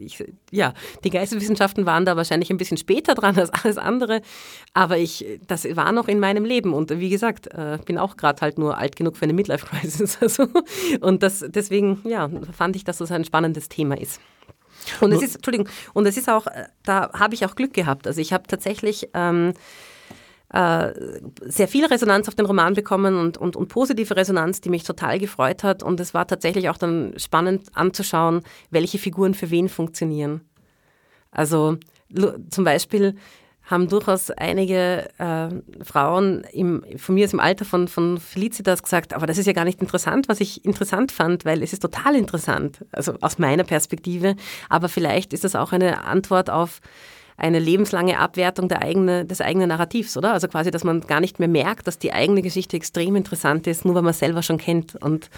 ich, 0.00 0.24
ja, 0.50 0.74
die 1.04 1.10
Geisteswissenschaften 1.10 1.86
waren 1.86 2.04
da 2.04 2.16
wahrscheinlich 2.16 2.50
ein 2.50 2.56
bisschen 2.56 2.76
später 2.76 3.14
dran 3.14 3.38
als 3.38 3.50
alles 3.50 3.78
andere, 3.78 4.22
aber 4.72 4.98
ich, 4.98 5.40
das 5.46 5.64
war 5.76 5.92
noch 5.92 6.08
in 6.08 6.20
meinem 6.20 6.44
Leben 6.44 6.72
und 6.72 6.90
wie 6.98 7.10
gesagt, 7.10 7.48
äh, 7.48 7.78
bin 7.84 7.98
auch 7.98 8.16
gerade 8.16 8.40
halt 8.40 8.58
nur 8.58 8.78
alt 8.78 8.96
genug 8.96 9.16
für 9.16 9.24
eine 9.24 9.32
Midlife-Crisis. 9.32 10.18
Also, 10.30 10.46
und 11.00 11.22
das, 11.22 11.44
deswegen, 11.48 12.00
ja, 12.04 12.28
fand 12.52 12.76
ich, 12.76 12.84
dass 12.84 12.98
das 12.98 13.10
ein 13.10 13.24
spannendes 13.24 13.68
Thema 13.68 13.98
ist. 13.98 14.20
Und 15.00 15.12
es 15.12 15.22
ist, 15.22 15.36
Entschuldigung, 15.36 15.68
und 15.92 16.06
es 16.06 16.16
ist 16.16 16.28
auch, 16.28 16.46
äh, 16.46 16.66
da 16.84 17.10
habe 17.12 17.34
ich 17.34 17.44
auch 17.44 17.54
Glück 17.54 17.74
gehabt. 17.74 18.06
Also 18.06 18.20
ich 18.20 18.32
habe 18.32 18.44
tatsächlich 18.46 19.08
ähm, 19.14 19.52
äh, 20.52 20.92
sehr 21.42 21.68
viel 21.68 21.86
Resonanz 21.86 22.28
auf 22.28 22.34
den 22.34 22.46
Roman 22.46 22.74
bekommen 22.74 23.16
und, 23.16 23.38
und, 23.38 23.56
und 23.56 23.68
positive 23.68 24.16
Resonanz, 24.16 24.60
die 24.60 24.68
mich 24.68 24.84
total 24.84 25.18
gefreut 25.18 25.62
hat. 25.62 25.82
Und 25.82 26.00
es 26.00 26.12
war 26.12 26.26
tatsächlich 26.26 26.68
auch 26.68 26.76
dann 26.76 27.14
spannend 27.16 27.68
anzuschauen, 27.74 28.42
welche 28.70 28.98
Figuren 28.98 29.34
für 29.34 29.50
wen 29.50 29.68
funktionieren. 29.68 30.40
Also 31.30 31.76
zum 32.50 32.64
Beispiel 32.64 33.14
haben 33.70 33.88
durchaus 33.88 34.30
einige 34.32 35.08
äh, 35.18 35.48
Frauen 35.84 36.44
im, 36.52 36.84
von 36.96 37.14
mir 37.14 37.24
aus 37.24 37.32
im 37.32 37.40
Alter 37.40 37.64
von, 37.64 37.86
von 37.86 38.18
Felicitas 38.18 38.82
gesagt, 38.82 39.14
aber 39.14 39.26
das 39.26 39.38
ist 39.38 39.46
ja 39.46 39.52
gar 39.52 39.64
nicht 39.64 39.80
interessant, 39.80 40.28
was 40.28 40.40
ich 40.40 40.64
interessant 40.64 41.12
fand, 41.12 41.44
weil 41.44 41.62
es 41.62 41.72
ist 41.72 41.80
total 41.80 42.16
interessant, 42.16 42.84
also 42.90 43.14
aus 43.20 43.38
meiner 43.38 43.64
Perspektive. 43.64 44.34
Aber 44.68 44.88
vielleicht 44.88 45.32
ist 45.32 45.44
das 45.44 45.54
auch 45.54 45.72
eine 45.72 46.04
Antwort 46.04 46.50
auf 46.50 46.80
eine 47.36 47.58
lebenslange 47.58 48.18
Abwertung 48.18 48.68
der 48.68 48.82
eigene, 48.82 49.24
des 49.24 49.40
eigenen 49.40 49.68
Narrativs, 49.68 50.16
oder? 50.16 50.32
Also 50.34 50.46
quasi, 50.46 50.70
dass 50.70 50.84
man 50.84 51.00
gar 51.00 51.20
nicht 51.20 51.38
mehr 51.38 51.48
merkt, 51.48 51.86
dass 51.86 51.98
die 51.98 52.12
eigene 52.12 52.42
Geschichte 52.42 52.76
extrem 52.76 53.16
interessant 53.16 53.66
ist, 53.66 53.86
nur 53.86 53.94
weil 53.94 54.02
man 54.02 54.12
selber 54.12 54.42
schon 54.42 54.58
kennt. 54.58 54.94
Und 54.96 55.30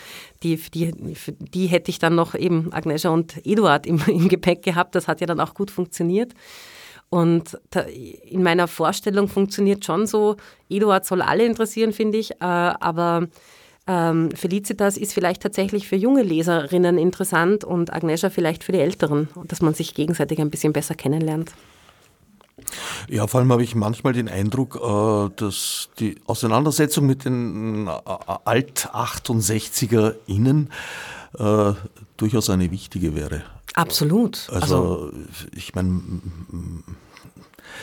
die, 0.42 0.56
die, 0.56 0.92
die 1.38 1.66
hätte 1.66 1.90
ich 1.90 2.00
dann 2.00 2.16
noch 2.16 2.34
eben 2.34 2.72
Agnesha 2.72 3.10
und 3.10 3.46
Eduard 3.46 3.86
im, 3.86 4.02
im 4.08 4.28
Gepäck 4.28 4.62
gehabt. 4.62 4.96
Das 4.96 5.06
hat 5.06 5.20
ja 5.20 5.28
dann 5.28 5.38
auch 5.38 5.54
gut 5.54 5.70
funktioniert. 5.70 6.32
Und 7.12 7.60
in 8.24 8.42
meiner 8.42 8.66
Vorstellung 8.66 9.28
funktioniert 9.28 9.84
schon 9.84 10.06
so, 10.06 10.36
Eduard 10.70 11.04
soll 11.04 11.20
alle 11.20 11.44
interessieren, 11.44 11.92
finde 11.92 12.16
ich, 12.16 12.30
äh, 12.30 12.36
aber 12.40 13.28
ähm, 13.86 14.30
Felicitas 14.30 14.96
ist 14.96 15.12
vielleicht 15.12 15.42
tatsächlich 15.42 15.86
für 15.86 15.96
junge 15.96 16.22
Leserinnen 16.22 16.96
interessant 16.96 17.64
und 17.64 17.92
Agnesha 17.92 18.30
vielleicht 18.30 18.64
für 18.64 18.72
die 18.72 18.78
Älteren, 18.78 19.28
dass 19.44 19.60
man 19.60 19.74
sich 19.74 19.92
gegenseitig 19.92 20.40
ein 20.40 20.48
bisschen 20.48 20.72
besser 20.72 20.94
kennenlernt. 20.94 21.52
Ja, 23.10 23.26
vor 23.26 23.40
allem 23.40 23.52
habe 23.52 23.62
ich 23.62 23.74
manchmal 23.74 24.14
den 24.14 24.30
Eindruck, 24.30 24.76
äh, 24.76 25.34
dass 25.36 25.90
die 25.98 26.16
Auseinandersetzung 26.24 27.04
mit 27.04 27.26
den 27.26 27.90
äh, 31.38 31.42
Alt-68er-Innen 31.42 31.76
durchaus 32.16 32.50
eine 32.50 32.70
wichtige 32.70 33.14
wäre. 33.14 33.42
Absolut. 33.74 34.48
Also, 34.50 34.76
also 34.76 35.12
ich 35.54 35.74
meine, 35.74 36.00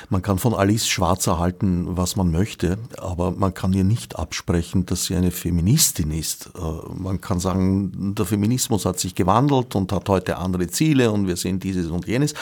Man 0.09 0.21
kann 0.21 0.39
von 0.39 0.53
Alice 0.53 0.87
Schwarzer 0.87 1.39
halten, 1.39 1.97
was 1.97 2.15
man 2.15 2.31
möchte, 2.31 2.77
aber 2.97 3.31
man 3.31 3.53
kann 3.53 3.73
ihr 3.73 3.83
nicht 3.83 4.17
absprechen, 4.17 4.85
dass 4.85 5.05
sie 5.05 5.15
eine 5.15 5.31
Feministin 5.31 6.11
ist. 6.11 6.51
Äh, 6.55 6.59
man 6.93 7.21
kann 7.21 7.39
sagen, 7.39 8.15
der 8.15 8.25
Feminismus 8.25 8.85
hat 8.85 8.99
sich 8.99 9.15
gewandelt 9.15 9.75
und 9.75 9.91
hat 9.91 10.07
heute 10.09 10.37
andere 10.37 10.67
Ziele 10.67 11.11
und 11.11 11.27
wir 11.27 11.35
sehen 11.35 11.59
dieses 11.59 11.87
und 11.87 12.07
jenes. 12.07 12.33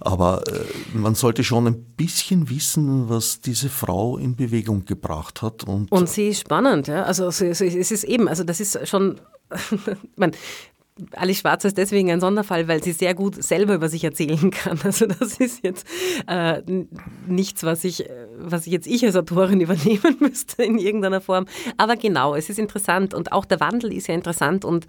Aber 0.00 0.42
äh, 0.48 0.64
man 0.94 1.14
sollte 1.14 1.44
schon 1.44 1.66
ein 1.66 1.84
bisschen 1.96 2.50
wissen, 2.50 3.08
was 3.08 3.40
diese 3.40 3.68
Frau 3.68 4.18
in 4.18 4.36
Bewegung 4.36 4.84
gebracht 4.84 5.42
hat. 5.42 5.64
Und, 5.64 5.90
und 5.92 6.08
sie 6.08 6.28
ist 6.28 6.40
spannend, 6.40 6.88
ja. 6.88 7.04
Also 7.04 7.26
es 7.26 7.40
ist 7.40 8.04
eben, 8.04 8.28
also 8.28 8.44
das 8.44 8.60
ist 8.60 8.86
schon 8.88 9.20
man, 10.16 10.32
Alice 11.12 11.40
Schwarzer 11.40 11.68
ist 11.68 11.76
deswegen 11.76 12.10
ein 12.10 12.20
Sonderfall, 12.20 12.68
weil 12.68 12.82
sie 12.82 12.92
sehr 12.92 13.14
gut 13.14 13.42
selber 13.42 13.74
über 13.74 13.90
sich 13.90 14.02
erzählen 14.02 14.50
kann. 14.50 14.78
Also 14.82 15.06
das 15.06 15.36
ist 15.38 15.62
jetzt 15.62 15.86
äh, 16.26 16.62
nichts, 17.26 17.64
was 17.64 17.84
ich, 17.84 18.08
was 18.38 18.66
ich 18.66 18.72
jetzt 18.72 18.86
ich 18.86 19.04
als 19.04 19.16
Autorin 19.16 19.60
übernehmen 19.62 20.16
müsste 20.20 20.62
in 20.62 20.78
irgendeiner 20.78 21.20
Form. 21.20 21.46
Aber 21.76 21.96
genau, 21.96 22.34
es 22.34 22.48
ist 22.48 22.58
interessant 22.58 23.12
und 23.12 23.32
auch 23.32 23.44
der 23.44 23.60
Wandel 23.60 23.92
ist 23.92 24.06
ja 24.06 24.14
interessant 24.14 24.64
und 24.64 24.86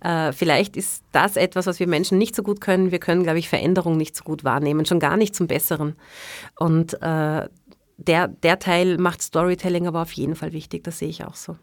äh, 0.00 0.32
vielleicht 0.32 0.76
ist 0.76 1.02
das 1.12 1.36
etwas, 1.36 1.66
was 1.66 1.80
wir 1.80 1.88
Menschen 1.88 2.18
nicht 2.18 2.36
so 2.36 2.42
gut 2.42 2.60
können. 2.60 2.90
Wir 2.90 2.98
können, 2.98 3.22
glaube 3.22 3.38
ich, 3.38 3.48
Veränderung 3.48 3.96
nicht 3.96 4.14
so 4.14 4.24
gut 4.24 4.44
wahrnehmen, 4.44 4.84
schon 4.84 5.00
gar 5.00 5.16
nicht 5.16 5.34
zum 5.34 5.46
Besseren. 5.46 5.96
Und 6.58 7.00
äh, 7.02 7.48
der, 7.96 8.28
der 8.28 8.58
Teil 8.58 8.98
macht 8.98 9.22
Storytelling 9.22 9.86
aber 9.86 10.02
auf 10.02 10.12
jeden 10.12 10.34
Fall 10.34 10.52
wichtig, 10.52 10.84
das 10.84 10.98
sehe 10.98 11.08
ich 11.08 11.24
auch 11.24 11.34
so. 11.34 11.56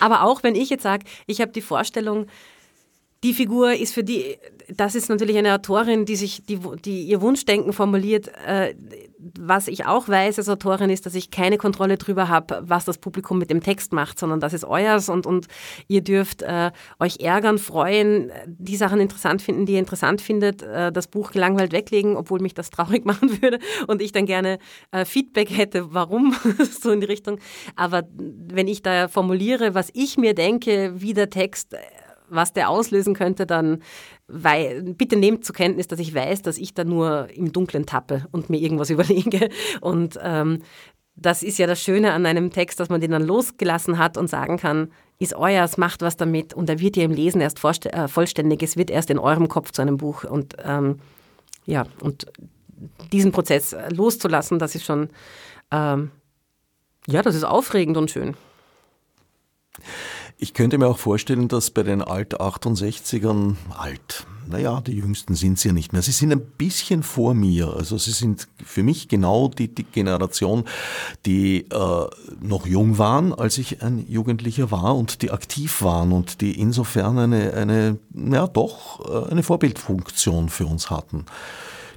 Aber 0.00 0.24
auch 0.24 0.42
wenn 0.42 0.54
ich 0.54 0.70
jetzt 0.70 0.82
sage, 0.82 1.04
ich 1.26 1.40
habe 1.40 1.52
die 1.52 1.60
Vorstellung, 1.60 2.26
die 3.24 3.34
Figur 3.34 3.72
ist 3.72 3.94
für 3.94 4.04
die, 4.04 4.36
das 4.68 4.94
ist 4.94 5.08
natürlich 5.08 5.36
eine 5.36 5.54
Autorin, 5.54 6.04
die 6.04 6.16
sich, 6.16 6.44
die, 6.44 6.58
die 6.84 7.02
ihr 7.04 7.20
Wunschdenken 7.20 7.72
formuliert. 7.72 8.28
Äh, 8.46 8.74
was 9.18 9.68
ich 9.68 9.86
auch 9.86 10.08
weiß 10.08 10.38
als 10.38 10.48
Autorin 10.48 10.90
ist, 10.90 11.06
dass 11.06 11.14
ich 11.14 11.30
keine 11.30 11.58
Kontrolle 11.58 11.96
darüber 11.96 12.28
habe, 12.28 12.62
was 12.62 12.84
das 12.84 12.98
Publikum 12.98 13.38
mit 13.38 13.50
dem 13.50 13.62
Text 13.62 13.92
macht, 13.92 14.18
sondern 14.18 14.40
das 14.40 14.52
ist 14.52 14.64
euers 14.64 15.08
und, 15.08 15.26
und 15.26 15.46
ihr 15.88 16.02
dürft 16.02 16.42
äh, 16.42 16.70
euch 16.98 17.20
ärgern, 17.20 17.58
freuen, 17.58 18.30
die 18.46 18.76
Sachen 18.76 19.00
interessant 19.00 19.42
finden, 19.42 19.66
die 19.66 19.74
ihr 19.74 19.78
interessant 19.78 20.20
findet, 20.20 20.62
äh, 20.62 20.92
das 20.92 21.06
Buch 21.08 21.30
gelangweilt 21.30 21.72
weglegen, 21.72 22.16
obwohl 22.16 22.40
mich 22.40 22.54
das 22.54 22.70
traurig 22.76 23.04
machen 23.04 23.42
würde 23.42 23.58
und 23.86 24.02
ich 24.02 24.12
dann 24.12 24.26
gerne 24.26 24.58
äh, 24.90 25.04
Feedback 25.04 25.50
hätte, 25.50 25.94
warum, 25.94 26.34
so 26.80 26.90
in 26.90 27.00
die 27.00 27.06
Richtung. 27.06 27.38
Aber 27.74 28.02
wenn 28.16 28.68
ich 28.68 28.82
da 28.82 29.08
formuliere, 29.08 29.74
was 29.74 29.90
ich 29.94 30.18
mir 30.18 30.34
denke, 30.34 30.92
wie 30.96 31.14
der 31.14 31.30
Text 31.30 31.74
was 32.28 32.52
der 32.52 32.68
auslösen 32.68 33.14
könnte, 33.14 33.46
dann 33.46 33.82
weil, 34.28 34.82
bitte 34.82 35.16
nehmt 35.16 35.44
zur 35.44 35.54
Kenntnis, 35.54 35.86
dass 35.86 36.00
ich 36.00 36.14
weiß, 36.14 36.42
dass 36.42 36.58
ich 36.58 36.74
da 36.74 36.84
nur 36.84 37.28
im 37.34 37.52
Dunkeln 37.52 37.86
tappe 37.86 38.26
und 38.32 38.50
mir 38.50 38.60
irgendwas 38.60 38.90
überlege. 38.90 39.48
Und 39.80 40.18
ähm, 40.22 40.62
das 41.14 41.42
ist 41.42 41.58
ja 41.58 41.66
das 41.66 41.80
Schöne 41.80 42.12
an 42.12 42.26
einem 42.26 42.50
Text, 42.50 42.78
dass 42.78 42.88
man 42.88 43.00
den 43.00 43.10
dann 43.10 43.26
losgelassen 43.26 43.98
hat 43.98 44.18
und 44.18 44.28
sagen 44.28 44.58
kann, 44.58 44.90
ist 45.18 45.34
euers, 45.34 45.78
macht 45.78 46.02
was 46.02 46.16
damit 46.16 46.52
und 46.52 46.68
er 46.68 46.78
wird 46.78 46.96
ja 46.96 47.04
im 47.04 47.12
Lesen 47.12 47.40
erst 47.40 47.64
äh, 47.86 48.08
vollständig, 48.08 48.62
es 48.62 48.76
wird 48.76 48.90
erst 48.90 49.08
in 49.08 49.18
eurem 49.18 49.48
Kopf 49.48 49.72
zu 49.72 49.80
einem 49.80 49.96
Buch 49.96 50.24
und 50.24 50.56
ähm, 50.62 50.98
ja, 51.64 51.86
und 52.00 52.26
diesen 53.12 53.32
Prozess 53.32 53.74
loszulassen, 53.90 54.58
das 54.58 54.74
ist 54.74 54.84
schon, 54.84 55.08
ähm, 55.70 56.10
ja, 57.06 57.22
das 57.22 57.34
ist 57.34 57.44
aufregend 57.44 57.96
und 57.96 58.10
schön. 58.10 58.36
Ich 60.38 60.52
könnte 60.52 60.76
mir 60.76 60.86
auch 60.86 60.98
vorstellen, 60.98 61.48
dass 61.48 61.70
bei 61.70 61.82
den 61.82 62.02
Alt-68ern, 62.02 63.56
alt, 63.70 64.26
naja, 64.46 64.82
die 64.82 64.92
Jüngsten 64.92 65.34
sind 65.34 65.58
sie 65.58 65.68
ja 65.68 65.74
nicht 65.74 65.94
mehr. 65.94 66.02
Sie 66.02 66.12
sind 66.12 66.30
ein 66.30 66.40
bisschen 66.40 67.02
vor 67.02 67.32
mir. 67.32 67.74
Also 67.74 67.96
sie 67.96 68.12
sind 68.12 68.46
für 68.62 68.82
mich 68.82 69.08
genau 69.08 69.48
die, 69.48 69.74
die 69.74 69.84
Generation, 69.84 70.64
die 71.24 71.66
äh, 71.70 72.06
noch 72.42 72.66
jung 72.66 72.98
waren, 72.98 73.32
als 73.32 73.56
ich 73.56 73.82
ein 73.82 74.04
Jugendlicher 74.08 74.70
war 74.70 74.94
und 74.94 75.22
die 75.22 75.30
aktiv 75.30 75.80
waren 75.80 76.12
und 76.12 76.42
die 76.42 76.60
insofern 76.60 77.18
eine, 77.18 77.54
eine 77.54 77.98
ja 78.14 78.46
doch, 78.46 79.08
äh, 79.08 79.30
eine 79.30 79.42
Vorbildfunktion 79.42 80.50
für 80.50 80.66
uns 80.66 80.90
hatten 80.90 81.24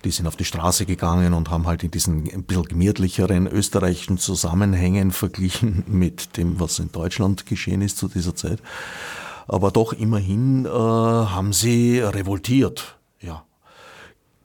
die 0.04 0.12
sind 0.12 0.28
auf 0.28 0.36
die 0.36 0.46
Straße 0.46 0.86
gegangen 0.86 1.34
und 1.34 1.50
haben 1.50 1.68
halt 1.68 1.84
in 1.84 1.92
diesen 1.92 2.30
ein 2.32 2.44
bisschen 2.44 2.66
gemütlicheren 2.66 3.48
österreichischen 3.48 4.18
Zusammenhängen 4.18 5.12
verglichen 5.12 5.84
mit 5.88 6.38
dem, 6.38 6.60
was 6.60 6.80
in 6.80 6.92
Deutschland 6.92 7.46
geschehen 7.46 7.82
ist 7.82 7.98
zu 7.98 8.08
dieser 8.08 8.36
Zeit. 8.36 8.62
Aber 9.48 9.72
doch 9.72 9.94
immerhin 9.94 10.66
äh, 10.66 10.70
haben 10.70 11.54
sie 11.54 12.00
revoltiert, 12.00 12.98
ja, 13.20 13.44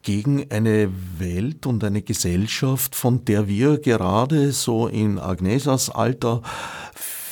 gegen 0.02 0.50
eine 0.50 0.90
Welt 1.18 1.66
und 1.66 1.82
eine 1.82 2.02
Gesellschaft, 2.02 2.94
von 2.94 3.24
der 3.24 3.48
wir 3.48 3.78
gerade 3.78 4.52
so 4.52 4.86
in 4.86 5.18
Agnesas 5.18 5.90
Alter 5.90 6.42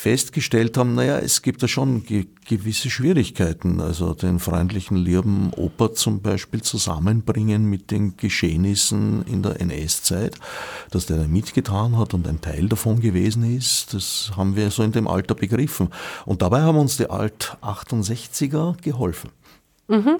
festgestellt 0.02 0.76
haben, 0.76 0.96
naja, 0.96 1.18
es 1.18 1.42
gibt 1.42 1.62
da 1.62 1.68
schon 1.68 2.02
ge 2.02 2.26
gewisse 2.48 2.90
Schwierigkeiten. 2.90 3.80
Also 3.80 4.14
den 4.14 4.40
freundlichen 4.40 4.96
Lirben 4.96 5.52
Oper 5.54 5.92
zum 5.92 6.20
Beispiel 6.22 6.60
zusammenbringen 6.60 7.66
mit 7.66 7.92
den 7.92 8.16
Geschehnissen 8.16 9.24
in 9.26 9.44
der 9.44 9.60
NS-Zeit, 9.60 10.34
dass 10.90 11.06
der 11.06 11.18
da 11.18 11.28
mitgetan 11.28 11.96
hat 11.96 12.14
und 12.14 12.26
ein 12.26 12.40
Teil 12.40 12.68
davon 12.68 12.98
gewesen 12.98 13.44
ist, 13.56 13.94
das 13.94 14.32
haben 14.36 14.56
wir 14.56 14.72
so 14.72 14.82
in 14.82 14.90
dem 14.90 15.06
Alter 15.06 15.36
begriffen. 15.36 15.88
Und 16.26 16.42
dabei 16.42 16.62
haben 16.62 16.78
uns 16.78 16.96
die 16.96 17.08
Alt-68er 17.08 18.82
geholfen. 18.82 19.30
Mhm. 19.86 20.18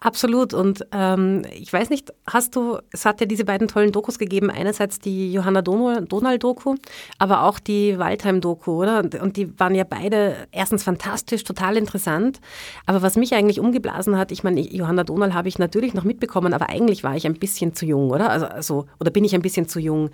Absolut. 0.00 0.52
Und 0.52 0.86
ähm, 0.92 1.42
ich 1.52 1.72
weiß 1.72 1.88
nicht, 1.90 2.12
hast 2.26 2.54
du, 2.54 2.78
es 2.92 3.04
hat 3.06 3.20
ja 3.20 3.26
diese 3.26 3.44
beiden 3.44 3.66
tollen 3.66 3.92
Dokus 3.92 4.18
gegeben, 4.18 4.50
einerseits 4.50 4.98
die 4.98 5.32
Johanna 5.32 5.62
Donal-Doku, 5.62 6.74
aber 7.18 7.44
auch 7.44 7.58
die 7.58 7.98
Waldheim-Doku, 7.98 8.82
oder? 8.82 9.04
Und 9.20 9.36
die 9.36 9.58
waren 9.58 9.74
ja 9.74 9.84
beide 9.84 10.36
erstens 10.52 10.82
fantastisch, 10.82 11.44
total 11.44 11.76
interessant. 11.76 12.40
Aber 12.84 13.00
was 13.00 13.16
mich 13.16 13.34
eigentlich 13.34 13.58
umgeblasen 13.58 14.18
hat, 14.18 14.32
ich 14.32 14.44
meine, 14.44 14.60
Johanna 14.60 15.04
Donal 15.04 15.32
habe 15.32 15.48
ich 15.48 15.58
natürlich 15.58 15.94
noch 15.94 16.04
mitbekommen, 16.04 16.52
aber 16.52 16.68
eigentlich 16.68 17.02
war 17.02 17.16
ich 17.16 17.26
ein 17.26 17.34
bisschen 17.34 17.74
zu 17.74 17.86
jung, 17.86 18.10
oder? 18.10 18.30
Also, 18.30 18.46
also 18.46 18.86
oder 19.00 19.10
bin 19.10 19.24
ich 19.24 19.34
ein 19.34 19.42
bisschen 19.42 19.66
zu 19.66 19.80
jung. 19.80 20.10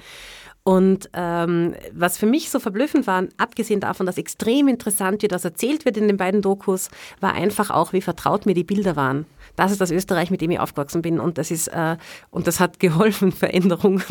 Und 0.65 1.11
ähm, 1.13 1.75
was 1.93 2.19
für 2.19 2.27
mich 2.27 2.51
so 2.51 2.61
verblüffend 2.61 3.09
war, 3.09 3.25
abgesehen 3.37 3.81
davon, 3.81 4.07
dass 4.07 4.17
extrem 4.17 4.69
interessant 4.69 5.23
wie 5.23 5.29
das 5.29 5.45
erzählt 5.45 5.85
wird 5.85 5.97
in 5.97 6.07
den 6.07 6.17
beiden 6.17 6.41
Dokus, 6.41 6.89
war 7.21 7.35
einfach 7.35 7.71
auch, 7.71 7.93
wie 7.93 8.01
vertraut 8.01 8.47
mir 8.47 8.55
die 8.55 8.63
Bilder 8.63 8.95
waren. 8.95 9.27
Das 9.57 9.73
ist 9.73 9.81
das 9.81 9.91
Österreich, 9.91 10.31
mit 10.31 10.41
dem 10.41 10.53
ich 10.53 10.61
aufgewachsen 10.61 11.03
bin 11.03 11.19
und 11.19 11.37
das 11.37 11.51
ist 11.51 11.67
äh, 11.69 11.97
und 12.31 12.47
das 12.47 12.61
hat 12.61 12.79
geholfen, 12.79 13.33
Veränderungen 13.33 14.05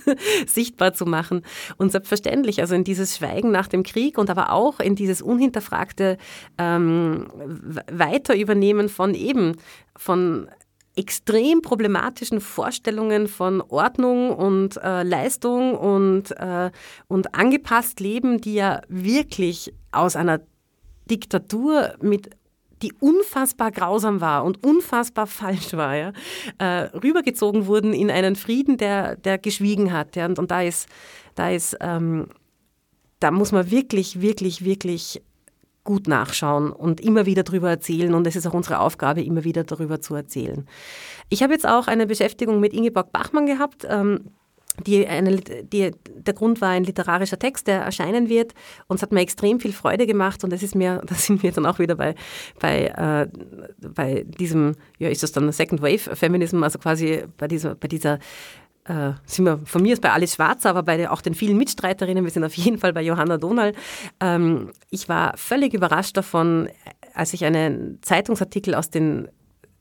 sichtbar 0.46 0.94
zu 0.94 1.04
machen. 1.04 1.42
Und 1.76 1.92
selbstverständlich, 1.92 2.60
also 2.60 2.74
in 2.74 2.84
dieses 2.84 3.16
Schweigen 3.18 3.50
nach 3.50 3.68
dem 3.68 3.82
Krieg 3.82 4.16
und 4.16 4.30
aber 4.30 4.52
auch 4.52 4.80
in 4.80 4.94
dieses 4.94 5.20
unhinterfragte 5.20 6.16
ähm, 6.56 7.26
Weiterübernehmen 7.92 8.88
von 8.88 9.14
eben 9.14 9.56
von 9.94 10.48
extrem 10.98 11.62
problematischen 11.62 12.40
Vorstellungen 12.40 13.28
von 13.28 13.60
Ordnung 13.60 14.34
und 14.34 14.76
äh, 14.78 15.04
Leistung 15.04 15.76
und, 15.76 16.32
äh, 16.32 16.70
und 17.06 17.34
angepasst 17.36 18.00
leben, 18.00 18.40
die 18.40 18.54
ja 18.54 18.82
wirklich 18.88 19.72
aus 19.92 20.16
einer 20.16 20.40
Diktatur 21.08 21.94
mit 22.02 22.30
die 22.82 22.92
unfassbar 23.00 23.72
grausam 23.72 24.20
war 24.20 24.44
und 24.44 24.64
unfassbar 24.64 25.26
falsch 25.38 25.72
war, 25.72 25.96
ja, 25.96 26.12
äh, 26.58 26.96
rübergezogen 26.96 27.66
wurden 27.66 27.92
in 27.92 28.10
einen 28.10 28.36
Frieden, 28.36 28.76
der, 28.76 29.16
der 29.16 29.38
geschwiegen 29.38 29.92
hat. 29.92 30.16
Ja, 30.16 30.26
und, 30.26 30.38
und 30.38 30.50
da 30.50 30.62
ist, 30.62 30.88
da 31.34 31.50
ist, 31.50 31.76
ähm, 31.80 32.28
da 33.20 33.30
muss 33.30 33.50
man 33.50 33.70
wirklich, 33.70 34.20
wirklich, 34.20 34.64
wirklich 34.64 35.22
gut 35.88 36.06
nachschauen 36.06 36.70
und 36.70 37.00
immer 37.00 37.24
wieder 37.24 37.44
darüber 37.44 37.70
erzählen. 37.70 38.12
Und 38.12 38.26
es 38.26 38.36
ist 38.36 38.46
auch 38.46 38.52
unsere 38.52 38.80
Aufgabe, 38.80 39.22
immer 39.22 39.42
wieder 39.42 39.64
darüber 39.64 40.02
zu 40.02 40.14
erzählen. 40.14 40.66
Ich 41.30 41.42
habe 41.42 41.54
jetzt 41.54 41.66
auch 41.66 41.86
eine 41.86 42.06
Beschäftigung 42.06 42.60
mit 42.60 42.74
Ingeborg 42.74 43.10
Bachmann 43.10 43.46
gehabt. 43.46 43.86
Ähm, 43.88 44.20
die 44.86 45.06
eine, 45.06 45.36
die, 45.36 45.92
der 46.06 46.34
Grund 46.34 46.60
war 46.60 46.68
ein 46.68 46.84
literarischer 46.84 47.38
Text, 47.38 47.68
der 47.68 47.80
erscheinen 47.80 48.28
wird. 48.28 48.52
Und 48.86 48.96
es 48.96 49.02
hat 49.02 49.12
mir 49.12 49.22
extrem 49.22 49.60
viel 49.60 49.72
Freude 49.72 50.06
gemacht. 50.06 50.44
Und 50.44 50.52
es 50.52 50.62
ist 50.62 50.74
mir, 50.74 51.00
da 51.06 51.14
sind 51.14 51.42
wir 51.42 51.52
dann 51.52 51.64
auch 51.64 51.78
wieder 51.78 51.94
bei, 51.94 52.14
bei, 52.60 52.88
äh, 52.88 53.26
bei 53.80 54.24
diesem, 54.24 54.74
ja, 54.98 55.08
ist 55.08 55.22
das 55.22 55.32
dann 55.32 55.50
Second 55.52 55.80
Wave 55.80 56.14
Feminism, 56.14 56.62
also 56.62 56.78
quasi 56.78 57.24
bei 57.38 57.48
dieser, 57.48 57.76
bei 57.76 57.88
dieser 57.88 58.18
äh, 58.88 59.12
sind 59.26 59.44
wir 59.44 59.58
von 59.58 59.82
mir 59.82 59.92
ist 59.92 60.02
bei 60.02 60.10
Alice 60.10 60.34
Schwarzer, 60.34 60.70
aber 60.70 60.82
bei 60.82 61.10
auch 61.10 61.20
den 61.20 61.34
vielen 61.34 61.58
Mitstreiterinnen, 61.58 62.24
wir 62.24 62.30
sind 62.30 62.44
auf 62.44 62.54
jeden 62.54 62.78
Fall 62.78 62.92
bei 62.92 63.02
Johanna 63.02 63.36
Donal. 63.36 63.72
Ähm, 64.20 64.70
ich 64.90 65.08
war 65.08 65.36
völlig 65.36 65.74
überrascht 65.74 66.16
davon, 66.16 66.68
als 67.14 67.34
ich 67.34 67.44
einen 67.44 67.98
Zeitungsartikel 68.02 68.74
aus 68.74 68.90
den 68.90 69.28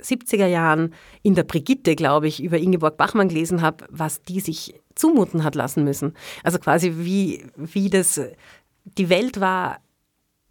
70er 0.01 0.45
Jahren 0.45 0.93
in 1.24 1.36
der 1.36 1.43
Brigitte, 1.43 1.95
glaube 1.95 2.28
ich, 2.28 2.43
über 2.43 2.58
Ingeborg 2.58 2.97
Bachmann 2.97 3.30
gelesen 3.30 3.62
habe, 3.62 3.86
was 3.89 4.22
die 4.22 4.39
sich 4.39 4.76
zumuten 4.93 5.43
hat 5.43 5.55
lassen 5.55 5.84
müssen. 5.84 6.14
Also 6.43 6.60
quasi 6.60 6.93
wie, 6.97 7.45
wie 7.55 7.89
das, 7.89 8.22
die 8.84 9.10
Welt 9.10 9.39
war 9.39 9.80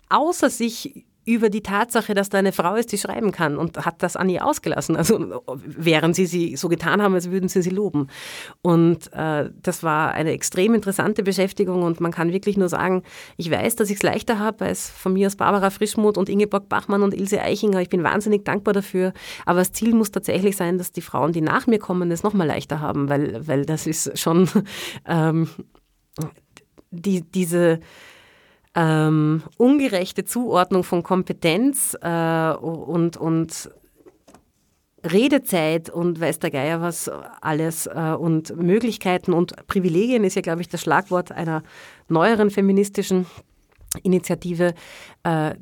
außer 0.09 0.51
sich 0.51 1.06
über 1.27 1.51
die 1.51 1.61
Tatsache, 1.61 2.15
dass 2.15 2.29
da 2.29 2.39
eine 2.39 2.53
Frau 2.53 2.77
ist, 2.77 2.93
die 2.93 2.99
schreiben 2.99 3.33
kann 3.33 3.59
und 3.59 3.85
hat 3.85 4.03
das 4.03 4.15
an 4.15 4.29
ihr 4.29 4.47
ausgelassen. 4.47 4.97
Also 4.97 5.43
während 5.57 6.15
sie 6.15 6.25
sie 6.25 6.57
so 6.57 6.69
getan 6.69 7.03
haben, 7.03 7.15
als 7.15 7.33
würden 7.33 7.49
sie 7.49 7.63
sie 7.63 7.71
loben. 7.71 8.07
Und 8.63 9.13
äh, 9.13 9.51
das 9.61 9.83
war 9.83 10.13
eine 10.13 10.31
extrem 10.31 10.73
interessante 10.73 11.25
Beschäftigung 11.25 11.83
und 11.83 12.01
man 12.01 12.13
kann 12.13 12.33
wirklich 12.33 12.57
nur 12.57 12.69
sagen, 12.69 13.03
ich 13.37 13.51
weiß, 13.51 13.75
dass 13.75 13.91
ich 13.91 13.97
es 13.97 14.03
leichter 14.05 14.39
habe, 14.39 14.67
es 14.67 14.89
von 14.89 15.15
mir 15.15 15.27
aus 15.27 15.35
Barbara 15.35 15.71
Frischmuth 15.71 16.17
und 16.17 16.29
Ingeborg 16.29 16.69
Bachmann 16.69 17.03
und 17.03 17.13
Ilse 17.13 17.43
Eichinger, 17.43 17.81
ich 17.81 17.89
bin 17.89 18.05
wahnsinnig 18.05 18.45
dankbar 18.45 18.73
dafür. 18.73 19.13
Aber 19.47 19.59
das 19.59 19.73
Ziel 19.73 19.95
muss 19.95 20.13
tatsächlich 20.13 20.57
sein, 20.57 20.79
dass 20.79 20.93
die 20.93 21.03
Frauen, 21.03 21.33
die 21.33 21.41
nach 21.41 21.67
mir 21.67 21.81
kommen, 21.81 22.13
es 22.13 22.23
nochmal 22.23 22.47
leichter 22.47 22.81
haben, 22.81 23.09
weil, 23.09 23.45
weil 23.49 23.67
das 23.67 23.89
ist 23.89 24.17
schon 24.17 24.49
ähm, 25.07 25.49
die, 26.93 27.23
diese 27.23 27.81
ähm, 28.77 29.43
ungerechte 29.57 30.25
Zuordnung 30.25 30.85
von 30.85 31.03
Kompetenz 31.03 31.97
äh, 32.01 32.51
und, 32.53 33.17
und 33.17 33.71
Redezeit 35.03 35.89
und 35.89 36.21
weiß 36.21 36.41
der 36.41 36.51
Geier 36.51 36.81
was 36.81 37.11
alles 37.41 37.87
äh, 37.87 38.15
und 38.19 38.55
Möglichkeiten 38.57 39.33
und 39.33 39.67
Privilegien 39.67 40.25
ist 40.25 40.37
ja, 40.37 40.43
glaube 40.43 40.61
ich, 40.61 40.69
das 40.69 40.83
Schlagwort 40.83 41.33
einer 41.33 41.63
neueren 42.09 42.51
feministischen 42.51 43.27
Initiative. 44.03 44.75
Äh, 45.23 45.55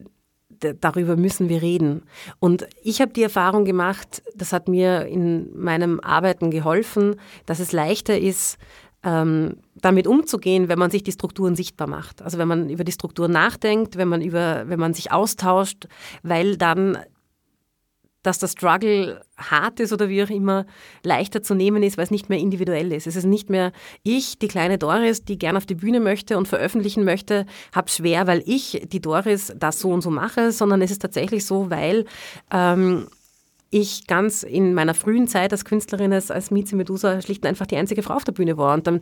darüber 0.80 1.16
müssen 1.16 1.48
wir 1.48 1.62
reden. 1.62 2.04
Und 2.38 2.66
ich 2.82 3.00
habe 3.00 3.12
die 3.12 3.22
Erfahrung 3.22 3.64
gemacht, 3.64 4.22
das 4.34 4.52
hat 4.52 4.68
mir 4.68 5.06
in 5.06 5.50
meinem 5.56 6.00
Arbeiten 6.00 6.50
geholfen, 6.50 7.16
dass 7.44 7.60
es 7.60 7.72
leichter 7.72 8.18
ist, 8.18 8.56
ähm, 9.04 9.58
damit 9.74 10.06
umzugehen, 10.06 10.68
wenn 10.68 10.78
man 10.78 10.90
sich 10.90 11.02
die 11.02 11.12
Strukturen 11.12 11.56
sichtbar 11.56 11.86
macht. 11.86 12.22
Also 12.22 12.38
wenn 12.38 12.48
man 12.48 12.70
über 12.70 12.84
die 12.84 12.92
Strukturen 12.92 13.32
nachdenkt, 13.32 13.96
wenn 13.96 14.08
man, 14.08 14.22
über, 14.22 14.64
wenn 14.68 14.80
man 14.80 14.94
sich 14.94 15.12
austauscht, 15.12 15.86
weil 16.22 16.56
dann 16.56 16.98
dass 18.24 18.38
der 18.38 18.48
Struggle 18.48 19.20
hart 19.36 19.78
ist 19.80 19.92
oder 19.92 20.08
wie 20.08 20.24
auch 20.24 20.30
immer, 20.30 20.64
leichter 21.02 21.42
zu 21.42 21.54
nehmen 21.54 21.82
ist, 21.82 21.98
weil 21.98 22.04
es 22.04 22.10
nicht 22.10 22.30
mehr 22.30 22.38
individuell 22.38 22.90
ist. 22.90 23.06
Es 23.06 23.16
ist 23.16 23.26
nicht 23.26 23.50
mehr 23.50 23.70
ich, 24.02 24.38
die 24.38 24.48
kleine 24.48 24.78
Doris, 24.78 25.24
die 25.24 25.38
gern 25.38 25.56
auf 25.58 25.66
die 25.66 25.74
Bühne 25.74 26.00
möchte 26.00 26.38
und 26.38 26.48
veröffentlichen 26.48 27.04
möchte, 27.04 27.44
habe 27.72 27.90
schwer, 27.90 28.26
weil 28.26 28.42
ich, 28.46 28.86
die 28.90 29.00
Doris, 29.00 29.52
das 29.56 29.78
so 29.78 29.90
und 29.90 30.00
so 30.00 30.10
mache, 30.10 30.52
sondern 30.52 30.80
es 30.80 30.90
ist 30.90 31.02
tatsächlich 31.02 31.44
so, 31.44 31.70
weil 31.70 32.06
ähm, 32.50 33.08
ich 33.74 34.06
ganz 34.06 34.44
in 34.44 34.72
meiner 34.72 34.94
frühen 34.94 35.26
Zeit 35.26 35.50
als 35.50 35.64
Künstlerin, 35.64 36.12
als, 36.12 36.30
als 36.30 36.52
Mieze 36.52 36.76
Medusa, 36.76 37.20
schlicht 37.20 37.42
und 37.42 37.48
einfach 37.48 37.66
die 37.66 37.76
einzige 37.76 38.04
Frau 38.04 38.14
auf 38.14 38.22
der 38.22 38.30
Bühne 38.30 38.56
war. 38.56 38.72
Und 38.72 38.86
dann, 38.86 39.00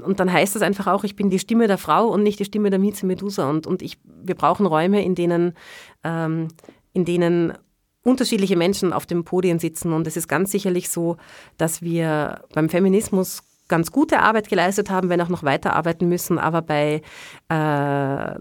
und 0.00 0.20
dann 0.20 0.32
heißt 0.32 0.54
es 0.54 0.62
einfach 0.62 0.86
auch, 0.86 1.02
ich 1.02 1.16
bin 1.16 1.28
die 1.28 1.40
Stimme 1.40 1.66
der 1.66 1.76
Frau 1.76 2.06
und 2.06 2.22
nicht 2.22 2.38
die 2.38 2.44
Stimme 2.44 2.70
der 2.70 2.78
Mieze 2.78 3.04
Medusa. 3.04 3.50
Und, 3.50 3.66
und 3.66 3.82
ich, 3.82 3.98
wir 4.04 4.36
brauchen 4.36 4.64
Räume, 4.64 5.04
in 5.04 5.16
denen, 5.16 5.54
ähm, 6.04 6.48
in 6.92 7.04
denen 7.04 7.54
unterschiedliche 8.04 8.56
Menschen 8.56 8.92
auf 8.92 9.06
dem 9.06 9.24
Podium 9.24 9.58
sitzen. 9.58 9.92
Und 9.92 10.06
es 10.06 10.16
ist 10.16 10.28
ganz 10.28 10.52
sicherlich 10.52 10.88
so, 10.88 11.16
dass 11.56 11.82
wir 11.82 12.44
beim 12.54 12.68
Feminismus 12.68 13.42
ganz 13.66 13.90
gute 13.90 14.20
Arbeit 14.20 14.48
geleistet 14.48 14.88
haben, 14.88 15.08
wenn 15.08 15.20
auch 15.20 15.30
noch 15.30 15.42
weiterarbeiten 15.42 16.08
müssen. 16.08 16.38
Aber 16.38 16.62
bei 16.62 17.02
äh, 17.48 18.34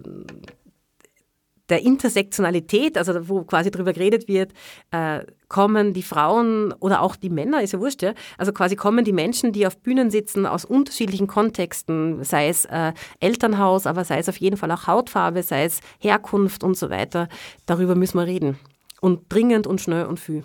der 1.72 1.82
Intersektionalität, 1.82 2.98
also 2.98 3.28
wo 3.28 3.44
quasi 3.44 3.72
darüber 3.72 3.94
geredet 3.94 4.28
wird, 4.28 4.52
äh, 4.92 5.22
kommen 5.48 5.94
die 5.94 6.04
Frauen 6.04 6.74
oder 6.74 7.02
auch 7.02 7.16
die 7.16 7.30
Männer, 7.30 7.64
ist 7.64 7.74
ja 7.74 7.80
wurscht, 7.80 8.04
ja? 8.04 8.14
also 8.38 8.52
quasi 8.52 8.76
kommen 8.76 9.04
die 9.06 9.14
Menschen, 9.14 9.54
die 9.54 9.66
auf 9.66 9.78
Bühnen 9.78 10.12
sitzen, 10.12 10.46
aus 10.46 10.66
unterschiedlichen 10.66 11.28
Kontexten, 11.28 12.24
sei 12.24 12.50
es 12.50 12.66
äh, 12.66 12.94
Elternhaus, 13.20 13.88
aber 13.88 14.06
sei 14.06 14.20
es 14.20 14.30
auf 14.30 14.38
jeden 14.38 14.58
Fall 14.58 14.72
auch 14.72 14.86
Hautfarbe, 14.86 15.44
sei 15.44 15.64
es 15.64 15.80
Herkunft 16.00 16.64
und 16.64 16.78
so 16.78 16.90
weiter. 16.90 17.28
Darüber 17.66 17.96
müssen 17.96 18.18
wir 18.18 18.28
reden. 18.28 18.60
Und 19.00 19.22
dringend 19.30 19.66
und 19.66 19.82
schnell 19.82 20.06
und 20.06 20.20
viel. 20.20 20.44